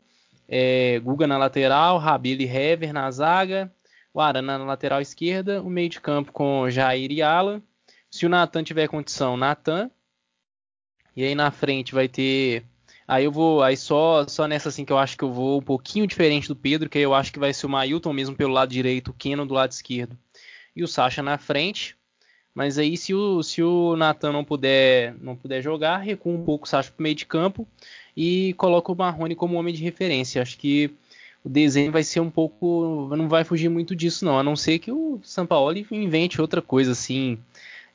é, 0.50 1.00
Guga 1.00 1.28
na 1.28 1.38
lateral, 1.38 2.00
Rabelo 2.00 2.41
e 2.41 2.45
Hever 2.45 2.91
na 2.91 3.10
zaga, 3.12 3.72
o 4.12 4.20
Arana 4.20 4.58
na 4.58 4.66
lateral 4.66 5.00
esquerda, 5.00 5.62
o 5.62 5.70
meio 5.70 5.89
de 5.89 6.02
campo 6.02 6.32
com 6.32 6.70
Jair 6.70 7.12
e 7.12 7.22
Alan. 7.22 7.62
Se 8.10 8.26
o 8.26 8.30
Natan 8.30 8.64
tiver 8.64 8.88
condição, 8.88 9.38
Natan. 9.38 9.91
E 11.16 11.24
aí 11.24 11.36
na 11.36 11.52
frente 11.52 11.93
vai 11.93 12.08
ter. 12.08 12.66
Aí 13.08 13.26
eu 13.26 13.32
vou. 13.32 13.62
Aí 13.62 13.78
só, 13.78 14.28
só 14.28 14.47
nessa 14.47 14.70
assim 14.70 14.84
que 14.84 14.91
eu 14.91 14.97
acho 14.97 15.16
que 15.16 15.24
eu 15.24 15.32
vou 15.32 15.60
um 15.60 15.64
pouquinho 15.64 16.08
diferente 16.08 16.47
do 16.47 16.56
Pedro, 16.56 16.89
que 16.89 16.97
aí 16.97 17.04
eu 17.04 17.14
acho 17.14 17.32
que 17.32 17.39
vai 17.39 17.54
ser 17.54 17.68
o 17.68 17.70
Mailton 17.70 18.12
mesmo 18.12 18.36
pelo 18.36 18.54
lado 18.54 18.72
direito, 18.72 19.10
o 19.12 19.14
Keno 19.14 19.45
do 19.45 19.54
lado 19.54 19.72
esquerdo 19.72 20.18
e 20.76 20.84
o 20.84 20.88
Sacha 20.88 21.22
na 21.22 21.38
frente. 21.38 21.95
Mas 22.54 22.78
aí 22.78 22.97
se 22.97 23.14
o, 23.14 23.43
se 23.43 23.62
o 23.62 23.95
Nathan 23.95 24.32
não 24.32 24.43
puder, 24.43 25.16
não 25.22 25.36
puder 25.36 25.62
jogar, 25.62 25.97
recua 25.97 26.34
um 26.34 26.43
pouco 26.43 26.66
o 26.66 26.70
Sacha 26.70 26.91
para 26.91 27.00
o 27.00 27.04
meio 27.04 27.16
de 27.16 27.26
campo 27.26 27.68
e 28.20 28.53
coloca 28.55 28.91
o 28.91 28.95
Marrone 28.95 29.34
como 29.34 29.57
homem 29.57 29.74
de 29.74 29.82
referência. 29.82 30.41
Acho 30.41 30.57
que 30.57 30.93
o 31.43 31.47
desenho 31.47 31.91
vai 31.91 32.03
ser 32.03 32.20
um 32.20 32.30
pouco. 32.30 33.07
não 33.15 33.30
vai 33.30 33.45
fugir 33.45 33.70
muito 33.70 33.95
disso, 33.95 34.26
não. 34.26 34.38
A 34.38 34.43
não 34.43 34.55
ser 34.55 34.80
que 34.80 34.91
o 34.91 35.20
Sampaoli 35.24 35.88
invente 35.89 36.41
outra 36.41 36.61
coisa 36.61 36.91
assim. 36.91 37.39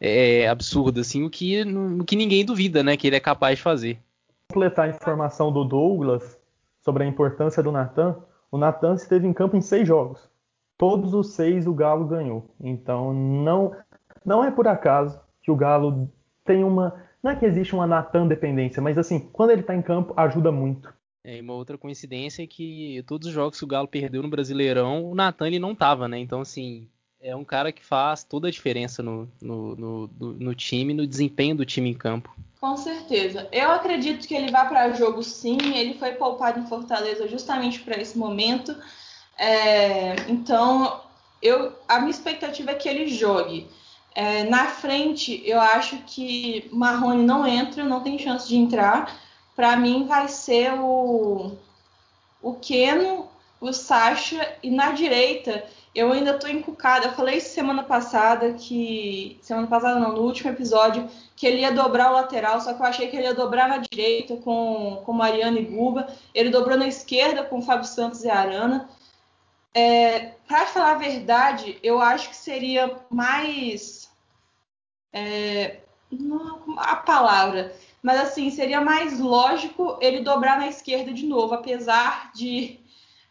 É, 0.00 0.48
absurda, 0.48 1.00
assim, 1.00 1.22
o 1.24 1.30
que, 1.30 1.62
o 1.62 2.04
que 2.04 2.16
ninguém 2.16 2.44
duvida, 2.44 2.82
né? 2.82 2.96
Que 2.96 3.06
ele 3.06 3.16
é 3.16 3.20
capaz 3.20 3.56
de 3.56 3.62
fazer. 3.62 3.98
Completar 4.50 4.86
a 4.86 4.90
informação 4.90 5.52
do 5.52 5.64
Douglas 5.64 6.38
sobre 6.82 7.04
a 7.04 7.06
importância 7.06 7.62
do 7.62 7.70
Natan. 7.70 8.16
O 8.50 8.58
Natan 8.58 8.94
esteve 8.94 9.26
em 9.26 9.32
campo 9.32 9.56
em 9.56 9.60
seis 9.60 9.86
jogos 9.86 10.28
todos 10.76 11.14
os 11.14 11.34
seis 11.34 11.66
o 11.66 11.74
Galo 11.74 12.04
ganhou. 12.06 12.50
Então 12.60 13.12
não 13.12 13.72
não 14.24 14.44
é 14.44 14.50
por 14.50 14.66
acaso 14.66 15.20
que 15.42 15.50
o 15.50 15.56
Galo 15.56 16.10
tem 16.44 16.64
uma 16.64 16.94
não 17.24 17.30
é 17.30 17.36
que 17.36 17.46
existe 17.46 17.74
uma 17.74 17.86
Natan 17.86 18.26
dependência, 18.26 18.82
mas 18.82 18.98
assim 18.98 19.18
quando 19.32 19.50
ele 19.50 19.62
está 19.62 19.74
em 19.74 19.82
campo 19.82 20.12
ajuda 20.16 20.52
muito. 20.52 20.92
É, 21.24 21.40
uma 21.40 21.54
outra 21.54 21.78
coincidência 21.78 22.42
é 22.42 22.46
que 22.46 23.02
todos 23.06 23.28
os 23.28 23.32
jogos 23.32 23.58
que 23.58 23.64
o 23.64 23.68
Galo 23.68 23.88
perdeu 23.88 24.22
no 24.22 24.28
Brasileirão, 24.28 25.10
o 25.10 25.14
Natan 25.14 25.46
ele 25.46 25.58
não 25.58 25.74
tava, 25.74 26.06
né? 26.06 26.18
Então 26.18 26.42
assim 26.42 26.86
é 27.18 27.34
um 27.34 27.44
cara 27.44 27.72
que 27.72 27.82
faz 27.82 28.22
toda 28.22 28.48
a 28.48 28.50
diferença 28.50 29.02
no, 29.02 29.26
no, 29.40 29.74
no, 29.74 30.10
no 30.18 30.54
time, 30.54 30.92
no 30.92 31.06
desempenho 31.06 31.56
do 31.56 31.64
time 31.64 31.88
em 31.88 31.94
campo. 31.94 32.30
Com 32.60 32.76
certeza. 32.76 33.48
Eu 33.50 33.70
acredito 33.70 34.28
que 34.28 34.34
ele 34.34 34.50
vai 34.50 34.68
para 34.68 34.92
jogo 34.92 35.22
sim. 35.22 35.56
Ele 35.74 35.94
foi 35.94 36.12
poupado 36.12 36.60
em 36.60 36.66
Fortaleza 36.66 37.26
justamente 37.26 37.80
para 37.80 37.98
esse 37.98 38.18
momento. 38.18 38.76
É, 39.38 40.16
então, 40.28 41.00
eu, 41.40 41.72
a 41.88 41.98
minha 41.98 42.10
expectativa 42.10 42.72
é 42.72 42.74
que 42.74 42.88
ele 42.88 43.08
jogue. 43.08 43.66
É, 44.14 44.44
na 44.44 44.66
frente, 44.66 45.42
eu 45.44 45.60
acho 45.60 45.98
que 46.06 46.68
Marrone 46.72 47.24
não 47.24 47.46
entra, 47.46 47.82
não 47.82 48.00
tem 48.00 48.18
chance 48.18 48.46
de 48.48 48.56
entrar. 48.56 49.20
Para 49.56 49.76
mim, 49.76 50.06
vai 50.06 50.28
ser 50.28 50.72
o, 50.74 51.52
o 52.40 52.54
Keno, 52.54 53.28
o 53.60 53.72
Sacha, 53.72 54.56
e 54.62 54.70
na 54.70 54.92
direita, 54.92 55.64
eu 55.94 56.12
ainda 56.12 56.32
estou 56.32 56.50
encucada. 56.50 57.06
Eu 57.06 57.12
falei 57.12 57.40
semana 57.40 57.82
passada 57.82 58.52
que. 58.52 59.38
Semana 59.42 59.66
passada 59.66 59.98
não, 59.98 60.12
no 60.12 60.22
último 60.22 60.50
episódio, 60.50 61.08
que 61.36 61.46
ele 61.46 61.60
ia 61.60 61.72
dobrar 61.72 62.10
o 62.10 62.14
lateral, 62.14 62.60
só 62.60 62.74
que 62.74 62.80
eu 62.80 62.86
achei 62.86 63.08
que 63.08 63.16
ele 63.16 63.26
ia 63.26 63.34
dobrar 63.34 63.68
na 63.68 63.78
direita 63.78 64.36
com, 64.36 65.02
com 65.04 65.12
Mariana 65.12 65.58
e 65.58 65.64
Guba. 65.64 66.08
Ele 66.34 66.50
dobrou 66.50 66.76
na 66.76 66.86
esquerda 66.86 67.44
com 67.44 67.62
Fábio 67.62 67.86
Santos 67.86 68.24
e 68.24 68.30
Arana. 68.30 68.88
É, 69.74 70.34
para 70.46 70.66
falar 70.66 70.92
a 70.92 70.98
verdade, 70.98 71.78
eu 71.82 72.00
acho 72.00 72.28
que 72.28 72.36
seria 72.36 72.96
mais. 73.10 74.08
É, 75.12 75.80
não 76.10 76.78
a 76.78 76.96
palavra, 76.96 77.74
mas 78.02 78.20
assim, 78.20 78.50
seria 78.50 78.80
mais 78.80 79.18
lógico 79.18 79.98
ele 80.00 80.20
dobrar 80.20 80.58
na 80.58 80.68
esquerda 80.68 81.12
de 81.12 81.26
novo, 81.26 81.54
apesar 81.54 82.30
de, 82.32 82.78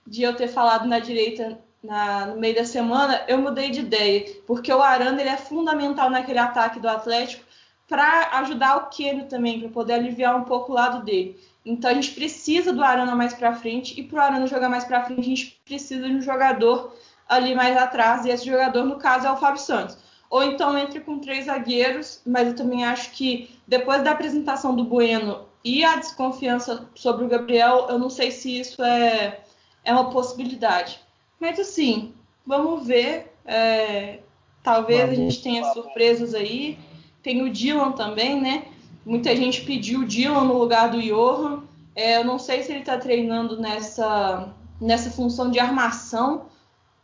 de 0.06 0.24
eu 0.24 0.36
ter 0.36 0.48
falado 0.48 0.88
na 0.88 1.00
direita 1.00 1.60
na, 1.84 2.28
no 2.28 2.40
meio 2.40 2.56
da 2.56 2.66
semana, 2.66 3.24
eu 3.28 3.38
mudei 3.38 3.70
de 3.70 3.82
ideia, 3.82 4.26
porque 4.48 4.72
o 4.72 4.82
Aranda 4.82 5.22
ele 5.22 5.30
é 5.30 5.38
fundamental 5.38 6.10
naquele 6.10 6.40
ataque 6.40 6.80
do 6.80 6.88
Atlético 6.88 7.44
para 7.88 8.40
ajudar 8.40 8.78
o 8.78 8.90
Keno 8.90 9.26
também, 9.26 9.60
para 9.60 9.70
poder 9.70 9.94
aliviar 9.94 10.36
um 10.36 10.44
pouco 10.44 10.72
o 10.72 10.76
lado 10.76 11.04
dele. 11.04 11.40
Então 11.66 11.90
a 11.90 11.94
gente 11.94 12.12
precisa 12.12 12.74
do 12.74 12.84
Arana 12.84 13.16
mais 13.16 13.34
para 13.34 13.56
frente 13.56 14.00
e 14.00 14.04
para 14.04 14.18
o 14.18 14.22
Arana 14.22 14.48
jogar 14.48 14.70
mais 14.70 14.84
para 14.84 15.04
frente 15.06 15.22
a 15.22 15.24
gente 15.24 15.62
precisa 15.66 16.08
de 16.08 16.16
um 16.16 16.22
jogador 16.22 16.94
ali 17.28 17.56
mais 17.56 17.78
atrás 17.78 18.26
e 18.26 18.30
esse 18.30 18.46
jogador 18.46 18.84
no 18.84 18.98
caso 18.98 19.28
é 19.28 19.32
o 19.32 19.38
Fábio 19.38 19.62
Santos. 19.62 19.98
Ou 20.30 20.44
então 20.44 20.78
entre 20.78 21.00
com 21.00 21.20
três 21.20 21.46
zagueiros, 21.46 22.22
mas 22.26 22.48
eu 22.48 22.56
também 22.56 22.84
acho 22.84 23.12
que 23.12 23.50
depois 23.68 24.04
da 24.04 24.12
apresentação 24.12 24.76
do 24.76 24.84
Bueno 24.84 25.46
e 25.64 25.84
a 25.86 25.96
desconfiança 25.96 26.90
sobre 26.96 27.24
o 27.24 27.28
Gabriel, 27.28 27.88
eu 27.90 27.98
não 27.98 28.10
sei 28.10 28.32
se 28.32 28.60
isso 28.60 28.84
é, 28.84 29.40
é 29.84 29.94
uma 29.94 30.10
possibilidade. 30.10 31.00
Mas 31.40 31.60
assim, 31.60 32.14
vamos 32.46 32.86
ver. 32.86 33.34
É, 33.46 34.20
talvez 34.62 35.10
a 35.10 35.14
gente 35.14 35.42
tenha 35.42 35.72
surpresas 35.72 36.34
aí. 36.34 36.78
Tem 37.22 37.42
o 37.42 37.50
Dylan 37.50 37.94
também, 37.94 38.42
né? 38.42 38.66
Muita 39.06 39.36
gente 39.36 39.62
pediu 39.62 40.02
o 40.02 40.06
Dylan 40.06 40.46
no 40.46 40.58
lugar 40.58 40.90
do 40.90 41.02
Johan. 41.02 41.64
É, 41.96 42.18
eu 42.18 42.24
não 42.24 42.40
sei 42.40 42.64
se 42.64 42.72
ele 42.72 42.80
está 42.80 42.98
treinando 42.98 43.60
nessa, 43.60 44.54
nessa 44.80 45.12
função 45.12 45.52
de 45.52 45.60
armação, 45.60 46.46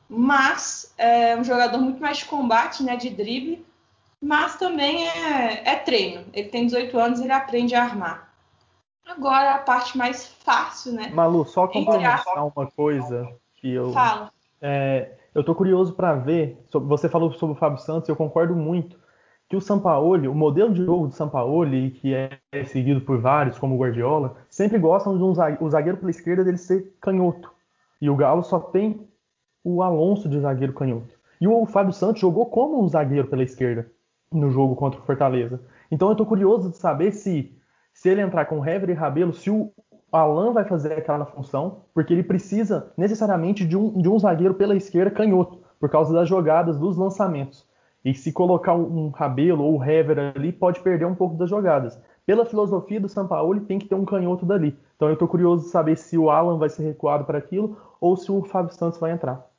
mas 0.07 0.93
é 0.97 1.35
um 1.35 1.43
jogador 1.43 1.77
muito 1.79 2.01
mais 2.01 2.19
de 2.19 2.25
combate, 2.25 2.83
né, 2.83 2.95
de 2.95 3.09
drible, 3.09 3.63
mas 4.21 4.57
também 4.57 5.07
é, 5.07 5.69
é 5.69 5.75
treino. 5.75 6.25
Ele 6.33 6.49
tem 6.49 6.65
18 6.65 6.97
anos, 6.97 7.19
ele 7.19 7.31
aprende 7.31 7.75
a 7.75 7.83
armar. 7.83 8.29
Agora 9.05 9.55
a 9.55 9.59
parte 9.59 9.97
mais 9.97 10.27
fácil, 10.27 10.93
né? 10.93 11.09
Malu, 11.13 11.45
só 11.45 11.67
complementar 11.67 12.23
a... 12.35 12.43
uma 12.43 12.67
coisa 12.67 13.27
que 13.55 13.71
eu. 13.73 13.91
Fala. 13.91 14.31
É, 14.61 15.13
eu 15.33 15.43
tô 15.43 15.55
curioso 15.55 15.93
para 15.93 16.13
ver. 16.13 16.63
Você 16.71 17.09
falou 17.09 17.31
sobre 17.33 17.55
o 17.55 17.59
Fábio 17.59 17.79
Santos, 17.79 18.07
eu 18.07 18.15
concordo 18.15 18.55
muito 18.55 18.99
que 19.49 19.55
o 19.57 19.61
Sampaoli, 19.61 20.27
o 20.27 20.35
modelo 20.35 20.71
de 20.71 20.85
jogo 20.85 21.07
do 21.07 21.13
Sampaoli, 21.13 21.89
que 21.89 22.13
é 22.13 22.39
seguido 22.65 23.01
por 23.01 23.19
vários, 23.19 23.57
como 23.57 23.75
o 23.75 23.79
Guardiola, 23.79 24.35
sempre 24.47 24.77
gostam 24.77 25.17
de 25.17 25.23
um 25.23 25.33
zagueiro, 25.33 25.65
o 25.65 25.69
zagueiro 25.69 25.97
pela 25.97 26.11
esquerda 26.11 26.43
dele 26.43 26.57
ser 26.57 26.93
canhoto. 27.01 27.51
E 27.99 28.09
o 28.11 28.15
Galo 28.15 28.43
só 28.43 28.59
tem 28.59 29.07
o 29.63 29.81
Alonso 29.81 30.29
de 30.29 30.39
zagueiro 30.39 30.73
canhoto. 30.73 31.17
E 31.41 31.47
o 31.47 31.65
Fábio 31.65 31.91
Santos 31.91 32.21
jogou 32.21 32.45
como 32.45 32.83
um 32.83 32.87
zagueiro 32.87 33.27
pela 33.27 33.41
esquerda 33.41 33.89
no 34.31 34.51
jogo 34.51 34.75
contra 34.75 34.99
o 34.99 35.03
Fortaleza. 35.03 35.59
Então 35.89 36.09
eu 36.09 36.11
estou 36.11 36.27
curioso 36.27 36.69
de 36.69 36.77
saber 36.77 37.11
se, 37.11 37.51
se 37.91 38.07
ele 38.07 38.21
entrar 38.21 38.45
com 38.45 38.63
Hever 38.63 38.91
e 38.91 38.93
Rabelo, 38.93 39.33
se 39.33 39.49
o 39.49 39.71
Alan 40.11 40.53
vai 40.53 40.65
fazer 40.65 40.93
aquela 40.93 41.25
função, 41.25 41.81
porque 41.93 42.13
ele 42.13 42.23
precisa 42.23 42.91
necessariamente 42.95 43.65
de 43.65 43.75
um, 43.75 43.99
de 43.99 44.07
um 44.07 44.19
zagueiro 44.19 44.53
pela 44.53 44.75
esquerda 44.75 45.09
canhoto, 45.09 45.59
por 45.79 45.89
causa 45.89 46.13
das 46.13 46.29
jogadas, 46.29 46.77
dos 46.77 46.95
lançamentos. 46.97 47.67
E 48.03 48.13
se 48.13 48.31
colocar 48.31 48.73
um 48.75 49.09
Rabelo 49.09 49.63
ou 49.63 49.83
Hever 49.83 50.33
ali, 50.35 50.51
pode 50.51 50.79
perder 50.79 51.05
um 51.05 51.15
pouco 51.15 51.35
das 51.35 51.49
jogadas. 51.49 51.99
Pela 52.25 52.45
filosofia 52.45 52.99
do 52.99 53.09
Sampaoli, 53.09 53.61
tem 53.61 53.79
que 53.79 53.87
ter 53.87 53.95
um 53.95 54.05
canhoto 54.05 54.45
dali. 54.45 54.77
Então 54.95 55.07
eu 55.07 55.13
estou 55.13 55.27
curioso 55.27 55.65
de 55.65 55.71
saber 55.71 55.97
se 55.97 56.17
o 56.17 56.29
Alan 56.29 56.57
vai 56.57 56.69
ser 56.69 56.83
recuado 56.83 57.25
para 57.25 57.37
aquilo 57.37 57.77
ou 57.99 58.15
se 58.15 58.31
o 58.31 58.43
Fábio 58.43 58.73
Santos 58.73 58.99
vai 58.99 59.11
entrar. 59.11 59.49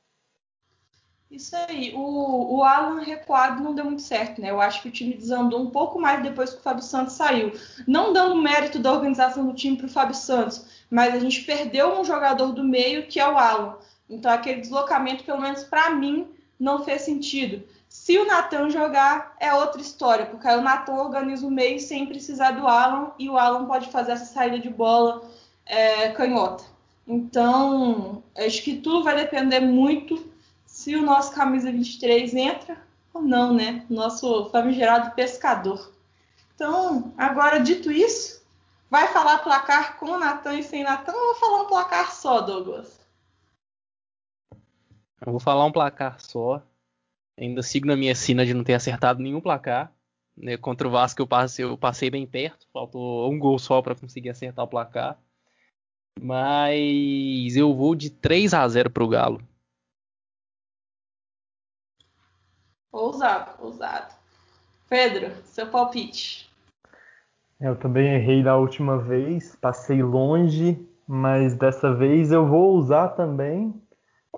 Isso 1.31 1.55
aí. 1.55 1.93
O, 1.95 2.57
o 2.57 2.65
Alan 2.65 3.01
recuado 3.03 3.63
não 3.63 3.75
deu 3.75 3.85
muito 3.85 4.03
certo, 4.03 4.41
né? 4.41 4.51
Eu 4.51 4.61
acho 4.61 4.83
que 4.83 4.89
o 4.89 4.93
time 4.93 5.15
desandou 5.15 5.61
um 5.61 5.71
pouco 5.71 6.01
mais 6.01 6.23
depois 6.23 6.53
que 6.53 6.59
o 6.59 6.63
Fábio 6.63 6.83
Santos 6.83 7.15
saiu. 7.15 7.53
Não 7.87 8.13
dando 8.13 8.43
mérito 8.43 8.81
da 8.81 8.93
organização 8.93 9.47
do 9.47 9.55
time 9.55 9.77
para 9.77 9.87
o 9.87 9.91
Fábio 9.91 10.15
Santos, 10.15 10.85
mas 10.91 11.15
a 11.15 11.21
gente 11.21 11.43
perdeu 11.43 12.01
um 12.01 12.05
jogador 12.05 12.53
do 12.53 12.65
meio 12.65 13.07
que 13.07 13.21
é 13.21 13.29
o 13.29 13.39
Alan. 13.39 13.77
Então 14.09 14.31
aquele 14.31 14.61
deslocamento, 14.61 15.23
pelo 15.23 15.41
menos 15.41 15.63
para 15.63 15.91
mim, 15.91 16.29
não 16.59 16.85
fez 16.85 17.03
sentido. 17.03 17.63
Se 17.91 18.17
o 18.17 18.25
Natan 18.25 18.71
jogar, 18.71 19.35
é 19.41 19.53
outra 19.53 19.81
história, 19.81 20.27
porque 20.27 20.47
aí 20.47 20.57
o 20.57 20.63
Natan 20.63 20.93
organiza 20.93 21.45
o 21.45 21.51
meio 21.51 21.81
sem 21.81 22.07
precisar 22.07 22.53
do 22.53 22.65
Alan 22.65 23.11
e 23.19 23.29
o 23.29 23.37
Alan 23.37 23.67
pode 23.67 23.91
fazer 23.91 24.13
essa 24.13 24.27
saída 24.27 24.61
de 24.61 24.71
bola 24.71 25.29
é, 25.67 26.11
canhota. 26.13 26.63
Então, 27.05 28.23
acho 28.37 28.63
que 28.63 28.77
tudo 28.77 29.03
vai 29.03 29.17
depender 29.17 29.59
muito 29.59 30.33
se 30.65 30.95
o 30.95 31.03
nosso 31.03 31.35
camisa 31.35 31.73
23 31.73 32.33
entra 32.33 32.81
ou 33.13 33.23
não, 33.23 33.53
né? 33.53 33.85
Nosso 33.91 34.49
famigerado 34.51 35.11
pescador. 35.17 35.93
Então, 36.55 37.13
agora 37.19 37.59
dito 37.59 37.91
isso, 37.91 38.47
vai 38.89 39.09
falar 39.09 39.39
placar 39.39 39.99
com 39.99 40.07
o 40.07 40.19
Natan 40.19 40.55
e 40.55 40.63
sem 40.63 40.85
Natan 40.85 41.13
ou 41.13 41.27
vou 41.27 41.35
falar 41.35 41.63
um 41.63 41.67
placar 41.67 42.13
só, 42.15 42.41
Douglas? 42.41 43.01
Eu 45.27 45.33
vou 45.33 45.41
falar 45.41 45.65
um 45.65 45.73
placar 45.73 46.21
só. 46.21 46.63
Ainda 47.41 47.63
sigo 47.63 47.87
na 47.87 47.97
minha 47.97 48.15
sina 48.15 48.45
de 48.45 48.53
não 48.53 48.63
ter 48.63 48.75
acertado 48.75 49.23
nenhum 49.23 49.41
placar. 49.41 49.91
Né? 50.37 50.59
Contra 50.59 50.87
o 50.87 50.91
Vasco 50.91 51.23
eu 51.23 51.27
passei, 51.27 51.65
eu 51.65 51.79
passei 51.79 52.11
bem 52.11 52.27
perto. 52.27 52.67
Faltou 52.71 53.33
um 53.33 53.39
gol 53.39 53.59
só 53.59 53.81
para 53.81 53.95
conseguir 53.95 54.29
acertar 54.29 54.63
o 54.63 54.69
placar. 54.69 55.19
Mas 56.21 57.57
eu 57.57 57.75
vou 57.75 57.95
de 57.95 58.11
3 58.11 58.53
a 58.53 58.69
0 58.69 58.91
pro 58.91 59.09
Galo. 59.09 59.41
Ousado, 62.93 63.53
ousado. 63.65 64.15
Pedro, 64.87 65.35
seu 65.45 65.69
palpite. 65.69 66.51
Eu 67.59 67.75
também 67.77 68.15
errei 68.15 68.43
da 68.43 68.57
última 68.57 68.99
vez, 68.99 69.57
passei 69.57 70.03
longe, 70.03 70.87
mas 71.07 71.55
dessa 71.55 71.95
vez 71.95 72.33
eu 72.33 72.47
vou 72.47 72.75
usar 72.75 73.11
também 73.11 73.81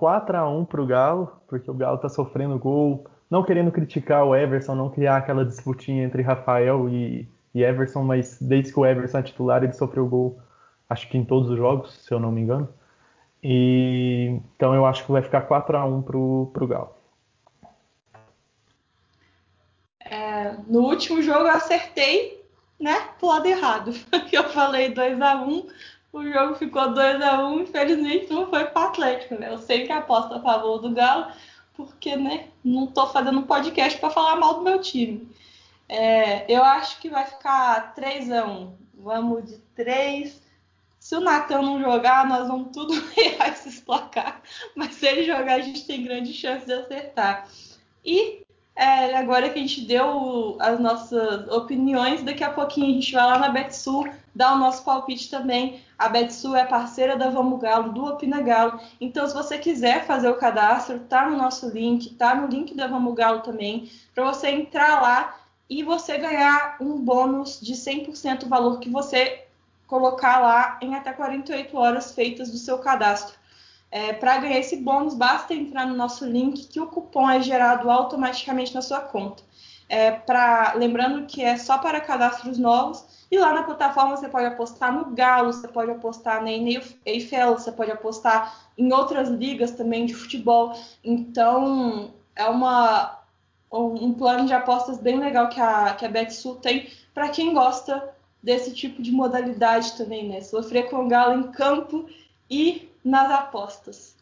4 0.03 0.37
a 0.37 0.51
1 0.51 0.65
para 0.65 0.83
o 0.83 0.87
Galo, 0.87 1.41
porque 1.47 1.71
o 1.71 1.75
Galo 1.75 1.95
está 1.95 2.09
sofrendo 2.09 2.59
gol. 2.59 3.07
Não 3.31 3.45
querendo 3.45 3.71
criticar 3.71 4.25
o 4.25 4.35
Everson, 4.35 4.75
não 4.75 4.91
criar 4.91 5.19
aquela 5.19 5.45
disputinha 5.45 6.03
entre 6.03 6.23
Rafael 6.23 6.89
e, 6.89 7.29
e 7.55 7.63
Everson, 7.63 8.03
mas 8.03 8.37
desde 8.43 8.73
que 8.73 8.81
o 8.81 8.85
Everson 8.85 9.19
é 9.19 9.23
titular, 9.23 9.63
ele 9.63 9.73
sofreu 9.73 10.09
gol, 10.09 10.41
acho 10.91 11.09
que 11.09 11.17
em 11.17 11.25
todos 11.25 11.49
os 11.51 11.57
jogos, 11.57 11.95
se 12.05 12.13
eu 12.13 12.19
não 12.19 12.33
me 12.33 12.41
engano. 12.41 12.69
E, 13.41 14.41
então 14.57 14.75
eu 14.75 14.85
acho 14.85 15.07
que 15.07 15.13
vai 15.13 15.23
ficar 15.23 15.43
4 15.43 15.77
a 15.77 15.85
1 15.85 16.03
para 16.03 16.19
o 16.19 16.67
Galo. 16.67 16.97
É, 20.05 20.57
no 20.67 20.81
último 20.81 21.23
jogo 21.23 21.43
eu 21.43 21.53
acertei, 21.53 22.45
né, 22.77 23.11
pro 23.21 23.29
lado 23.29 23.47
errado. 23.47 23.93
Eu 24.33 24.49
falei 24.49 24.93
2 24.93 25.21
a 25.21 25.37
1 25.37 25.69
o 26.13 26.31
jogo 26.31 26.55
ficou 26.57 26.93
2 26.93 27.23
a 27.23 27.47
1 27.49 27.61
infelizmente 27.61 28.33
não 28.33 28.49
foi 28.49 28.65
para 28.67 28.83
o 28.83 28.89
Atlético, 28.89 29.35
né? 29.35 29.49
Eu 29.51 29.59
sempre 29.59 29.93
aposto 29.93 30.35
a 30.35 30.41
favor 30.41 30.79
do 30.79 30.93
Galo, 30.93 31.33
porque, 31.75 32.17
né, 32.17 32.49
não 32.63 32.87
tô 32.87 33.07
fazendo 33.07 33.43
podcast 33.43 33.99
para 33.99 34.11
falar 34.11 34.37
mal 34.37 34.55
do 34.55 34.63
meu 34.63 34.81
time. 34.81 35.29
É, 35.89 36.45
eu 36.53 36.63
acho 36.63 37.01
que 37.01 37.09
vai 37.09 37.27
ficar 37.27 37.95
3 37.95 38.31
a 38.31 38.47
1 38.47 38.83
Vamos 38.95 39.51
de 39.51 39.59
3. 39.75 40.41
Se 41.01 41.17
o 41.17 41.21
Natan 41.21 41.63
não 41.63 41.81
jogar, 41.81 42.27
nós 42.29 42.47
vamos 42.47 42.71
tudo 42.73 42.95
errar 43.19 43.49
esses 43.49 43.81
placar. 43.81 44.41
Mas 44.77 44.95
se 44.95 45.07
ele 45.07 45.25
jogar, 45.25 45.55
a 45.55 45.61
gente 45.61 45.85
tem 45.85 46.05
grande 46.05 46.33
chance 46.33 46.65
de 46.65 46.73
acertar. 46.73 47.49
E 48.05 48.42
é, 48.75 49.15
agora 49.17 49.51
que 49.51 49.59
a 49.59 49.63
gente 49.63 49.83
deu 49.83 50.57
as 50.59 50.81
nossas 50.81 51.49
opiniões, 51.49 52.23
daqui 52.23 52.43
a 52.43 52.51
pouquinho 52.51 52.91
a 52.91 52.95
gente 52.95 53.13
vai 53.13 53.25
lá 53.25 53.39
na 53.39 53.49
Betsul 53.51 54.09
dar 54.35 54.55
o 54.55 54.59
nosso 54.59 54.83
palpite 54.83 55.31
também. 55.31 55.81
A 55.99 56.09
Betsul 56.09 56.57
é 56.57 56.65
parceira 56.65 57.17
da 57.17 57.29
Vamos 57.29 57.61
Galo, 57.61 57.93
do 57.93 58.07
Opina 58.07 58.41
Galo. 58.41 58.81
Então, 59.01 59.27
se 59.27 59.35
você 59.35 59.59
quiser 59.59 60.07
fazer 60.07 60.29
o 60.29 60.37
cadastro, 60.37 61.01
tá 61.01 61.29
no 61.29 61.37
nosso 61.37 61.69
link, 61.69 62.15
tá 62.15 62.35
no 62.35 62.47
link 62.47 62.75
da 62.75 62.87
Vamos 62.87 63.15
Galo 63.15 63.41
também, 63.41 63.91
para 64.15 64.25
você 64.25 64.49
entrar 64.49 65.03
lá 65.03 65.39
e 65.69 65.83
você 65.83 66.17
ganhar 66.17 66.77
um 66.81 66.99
bônus 66.99 67.61
de 67.61 67.75
100% 67.75 68.41
do 68.41 68.49
valor 68.49 68.81
que 68.81 68.89
você 68.89 69.45
colocar 69.87 70.39
lá 70.41 70.79
em 70.81 70.95
até 70.95 71.13
48 71.13 71.77
horas 71.77 72.13
feitas 72.13 72.51
do 72.51 72.57
seu 72.57 72.79
cadastro. 72.79 73.37
É, 73.93 74.15
para 74.15 74.39
ganhar 74.39 74.59
esse 74.59 74.79
bônus, 74.79 75.15
basta 75.15 75.53
entrar 75.53 75.87
no 75.87 75.95
nosso 75.95 76.25
link 76.25 76.67
que 76.67 76.81
o 76.81 76.87
cupom 76.87 77.29
é 77.29 77.43
gerado 77.43 77.91
automaticamente 77.91 78.75
na 78.75 78.81
sua 78.81 79.03
conta. 79.03 79.43
É, 79.87 80.11
pra, 80.11 80.73
lembrando 80.75 81.27
que 81.27 81.45
é 81.45 81.59
só 81.59 81.77
para 81.77 82.01
cadastros 82.01 82.57
novos 82.57 83.05
e 83.31 83.39
lá 83.39 83.53
na 83.53 83.65
plataforma 83.65 84.17
você 84.17 84.31
pode 84.31 84.47
apostar 84.47 84.95
no 84.95 85.15
Galo, 85.15 85.53
você 85.53 85.69
pode 85.69 85.91
apostar 85.91 86.43
na 86.43 86.51
Eiffel, 86.51 87.59
você 87.59 87.71
pode 87.71 87.91
apostar 87.91 88.71
em 88.79 88.91
outras 88.91 89.29
ligas 89.29 89.73
também 89.73 90.07
de 90.07 90.15
futebol. 90.15 90.73
Então 91.05 92.15
é 92.35 92.47
uma, 92.47 93.19
um 93.71 94.15
plano 94.15 94.47
de 94.47 94.55
apostas 94.55 94.97
bem 94.97 95.19
legal 95.19 95.51
que 95.51 95.61
a, 95.61 95.93
que 95.93 96.07
a 96.07 96.09
BetSul 96.09 96.55
tem 96.55 96.89
para 97.13 97.29
quem 97.29 97.53
gosta 97.53 98.03
desse 98.43 98.73
tipo 98.73 99.03
de 99.03 99.13
modalidade 99.13 99.93
também, 99.99 100.27
né? 100.31 100.41
Sofrer 100.41 100.89
com 100.89 101.05
o 101.05 101.09
Galo 101.09 101.39
em 101.39 101.53
campo 101.53 102.07
e 102.49 102.91
nas 103.05 103.31
apostas. 103.31 104.17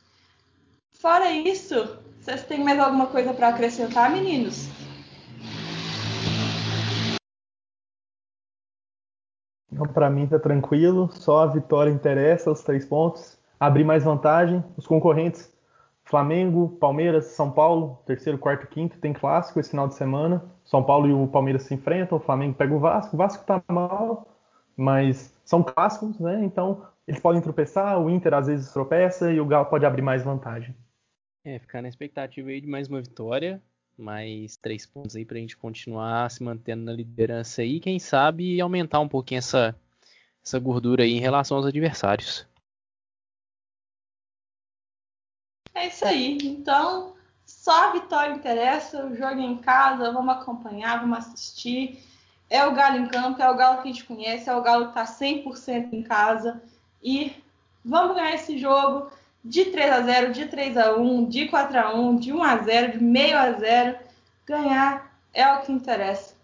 Fora 1.01 1.31
isso, 1.31 1.99
vocês 2.21 2.45
têm 2.45 2.63
mais 2.63 2.79
alguma 2.79 3.07
coisa 3.07 3.33
para 3.33 3.49
acrescentar, 3.49 4.11
meninos? 4.11 4.69
Para 9.95 10.11
mim 10.11 10.27
tá 10.27 10.39
tranquilo, 10.39 11.11
só 11.13 11.45
a 11.45 11.47
vitória 11.47 11.91
interessa, 11.91 12.51
os 12.51 12.63
três 12.63 12.85
pontos, 12.85 13.39
abrir 13.59 13.85
mais 13.85 14.05
vantagem, 14.05 14.63
os 14.77 14.87
concorrentes 14.87 15.51
Flamengo, 16.11 16.77
Palmeiras, 16.81 17.27
São 17.27 17.53
Paulo, 17.53 18.01
terceiro, 18.05 18.37
quarto, 18.37 18.67
quinto, 18.67 18.99
tem 18.99 19.13
clássico 19.13 19.61
esse 19.61 19.71
final 19.71 19.87
de 19.87 19.95
semana. 19.95 20.43
São 20.65 20.83
Paulo 20.83 21.07
e 21.07 21.13
o 21.13 21.29
Palmeiras 21.29 21.63
se 21.63 21.75
enfrentam, 21.75 22.19
o 22.19 22.21
Flamengo 22.21 22.55
pega 22.55 22.75
o 22.75 22.81
Vasco, 22.81 23.15
o 23.15 23.17
Vasco 23.17 23.45
tá 23.45 23.63
mal, 23.69 24.27
mas 24.77 25.33
são 25.45 25.63
clássicos, 25.63 26.19
né? 26.19 26.43
Então 26.45 26.83
eles 27.11 27.21
podem 27.21 27.43
tropeçar, 27.43 28.01
o 28.01 28.09
Inter 28.09 28.33
às 28.35 28.47
vezes 28.47 28.73
tropeça 28.73 29.33
e 29.33 29.41
o 29.41 29.45
Galo 29.45 29.67
pode 29.67 29.85
abrir 29.85 30.01
mais 30.01 30.23
vantagem. 30.23 30.77
É, 31.45 31.59
ficar 31.59 31.83
na 31.83 31.89
expectativa 31.89 32.51
aí 32.51 32.61
de 32.61 32.69
mais 32.69 32.87
uma 32.87 33.03
vitória, 33.03 33.61
mais 33.99 34.57
três 34.57 34.87
pontos 34.87 35.17
aí 35.17 35.25
pra 35.25 35.39
gente 35.39 35.57
continuar 35.57 36.31
se 36.31 36.41
mantendo 36.41 36.85
na 36.85 36.93
liderança 36.93 37.63
aí, 37.63 37.81
quem 37.81 37.99
sabe 37.99 38.61
aumentar 38.61 39.01
um 39.01 39.09
pouquinho 39.09 39.39
essa, 39.39 39.75
essa 40.41 40.57
gordura 40.61 41.03
aí 41.03 41.11
em 41.11 41.21
relação 41.21 41.57
aos 41.57 41.67
adversários. 41.67 42.47
É 45.75 45.89
isso 45.89 46.05
aí. 46.05 46.39
Então, 46.45 47.17
só 47.45 47.89
a 47.89 47.93
vitória 47.93 48.35
interessa, 48.35 49.05
o 49.05 49.17
jogo 49.17 49.41
é 49.41 49.45
em 49.45 49.57
casa, 49.57 50.13
vamos 50.13 50.33
acompanhar, 50.33 51.01
vamos 51.01 51.19
assistir. 51.19 52.05
É 52.49 52.65
o 52.65 52.73
Galo 52.73 52.99
em 52.99 53.09
campo, 53.09 53.43
é 53.43 53.51
o 53.51 53.57
Galo 53.57 53.83
que 53.83 53.89
a 53.89 53.93
gente 53.93 54.05
conhece, 54.05 54.49
é 54.49 54.55
o 54.55 54.63
Galo 54.63 54.93
que 54.93 55.01
está 55.01 55.05
100% 55.05 55.93
em 55.93 56.05
casa. 56.05 56.63
E 57.03 57.33
vamos 57.85 58.17
ganhar 58.17 58.35
esse 58.35 58.59
jogo 58.59 59.11
de 59.45 59.67
3 59.67 59.93
a 59.93 60.01
0, 60.03 60.33
de 60.33 60.47
3 60.47 60.77
a 60.77 60.97
1, 60.97 61.29
de 61.29 61.49
4 61.49 61.79
a 61.79 61.95
1, 61.95 62.17
de 62.17 62.33
1 62.33 62.43
a 62.43 62.57
0, 62.59 62.99
de 62.99 63.05
meio 63.05 63.39
a 63.39 63.53
0. 63.53 63.99
Ganhar 64.47 65.11
é 65.33 65.47
o 65.53 65.61
que 65.63 65.73
interessa. 65.73 66.35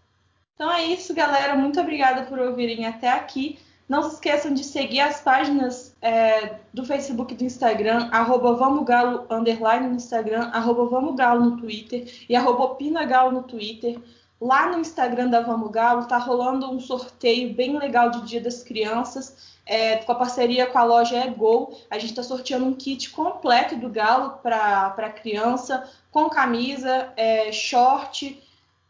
Então 0.54 0.72
é 0.72 0.84
isso, 0.84 1.14
galera. 1.14 1.54
Muito 1.54 1.78
obrigada 1.80 2.22
por 2.22 2.38
ouvirem 2.38 2.86
até 2.86 3.10
aqui. 3.10 3.58
Não 3.88 4.02
se 4.02 4.14
esqueçam 4.14 4.52
de 4.52 4.64
seguir 4.64 5.00
as 5.00 5.20
páginas 5.20 5.94
é, 6.02 6.56
do 6.74 6.84
Facebook 6.84 7.32
e 7.32 7.36
do 7.36 7.44
Instagram, 7.44 8.08
arroba 8.10 8.54
Vamogalo, 8.54 9.26
underline 9.30 9.86
no 9.86 9.94
Instagram, 9.94 10.50
arroba 10.52 10.86
Vamogalo 10.86 11.44
no 11.44 11.56
Twitter 11.56 12.04
e 12.28 12.34
arroba 12.34 12.74
Pinagalo 12.74 13.30
no 13.30 13.42
Twitter. 13.44 13.96
Lá 14.40 14.70
no 14.70 14.78
Instagram 14.78 15.28
da 15.28 15.40
Vamos 15.40 15.70
Galo 15.70 16.06
tá 16.06 16.18
rolando 16.18 16.70
um 16.70 16.78
sorteio 16.78 17.54
bem 17.54 17.78
legal 17.78 18.10
de 18.10 18.22
Dia 18.22 18.40
das 18.40 18.62
Crianças 18.62 19.56
é, 19.66 19.96
com 19.96 20.12
a 20.12 20.14
parceria 20.14 20.66
com 20.66 20.78
a 20.78 20.84
loja 20.84 21.16
É 21.16 21.28
Gol, 21.28 21.76
a 21.90 21.98
gente 21.98 22.10
está 22.10 22.22
sorteando 22.22 22.64
um 22.64 22.72
kit 22.72 23.10
completo 23.10 23.74
do 23.76 23.90
Galo 23.90 24.38
para 24.42 25.10
criança, 25.10 25.90
com 26.12 26.30
camisa, 26.30 27.12
é, 27.16 27.50
short, 27.50 28.40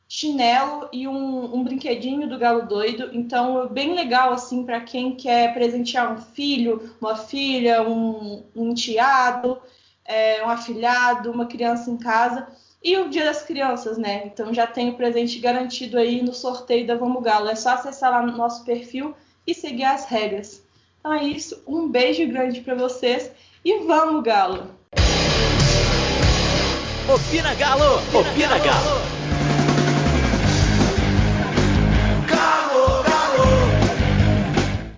chinelo 0.07 0.89
e 0.93 1.09
um, 1.09 1.57
um, 1.57 1.65
brinquedinho 1.65 2.29
do 2.29 2.39
Galo 2.39 2.67
Doido. 2.67 3.11
Então, 3.13 3.65
é 3.65 3.69
bem 3.69 3.95
legal 3.95 4.33
assim 4.33 4.65
para 4.65 4.81
quem 4.81 5.17
quer 5.17 5.55
presentear 5.55 6.13
um 6.13 6.21
filho, 6.21 6.95
uma 7.01 7.17
filha, 7.17 7.83
um, 7.83 8.45
um 8.55 8.71
enteado, 8.71 9.59
é, 10.05 10.45
um 10.45 10.51
afilhado, 10.51 11.33
uma 11.33 11.47
criança 11.47 11.91
em 11.91 11.97
casa. 11.97 12.47
E 12.87 12.97
o 12.99 13.09
Dia 13.09 13.25
das 13.25 13.43
Crianças, 13.43 13.99
né? 13.99 14.23
Então 14.27 14.55
já 14.55 14.65
tem 14.65 14.91
o 14.91 14.95
presente 14.95 15.41
garantido 15.41 15.99
aí 15.99 16.23
no 16.23 16.33
sorteio 16.33 16.87
da 16.87 16.95
Vamos 16.95 17.21
Galo. 17.21 17.49
É 17.49 17.57
só 17.57 17.71
acessar 17.71 18.13
lá 18.13 18.23
no 18.23 18.37
nosso 18.37 18.65
perfil 18.65 19.13
e 19.45 19.53
seguir 19.53 19.83
as 19.83 20.05
regras. 20.05 20.63
Então 21.01 21.13
é 21.13 21.25
isso, 21.25 21.61
um 21.67 21.89
beijo 21.89 22.25
grande 22.29 22.61
para 22.61 22.77
vocês 22.77 23.33
e 23.65 23.81
vamos, 23.81 24.23
Galo! 24.23 24.71
Opina 27.13 27.57
Galo! 27.57 27.97
Opina, 27.97 28.31
Opina 28.31 28.59
Galo. 28.61 28.85
Galo. 28.85 29.06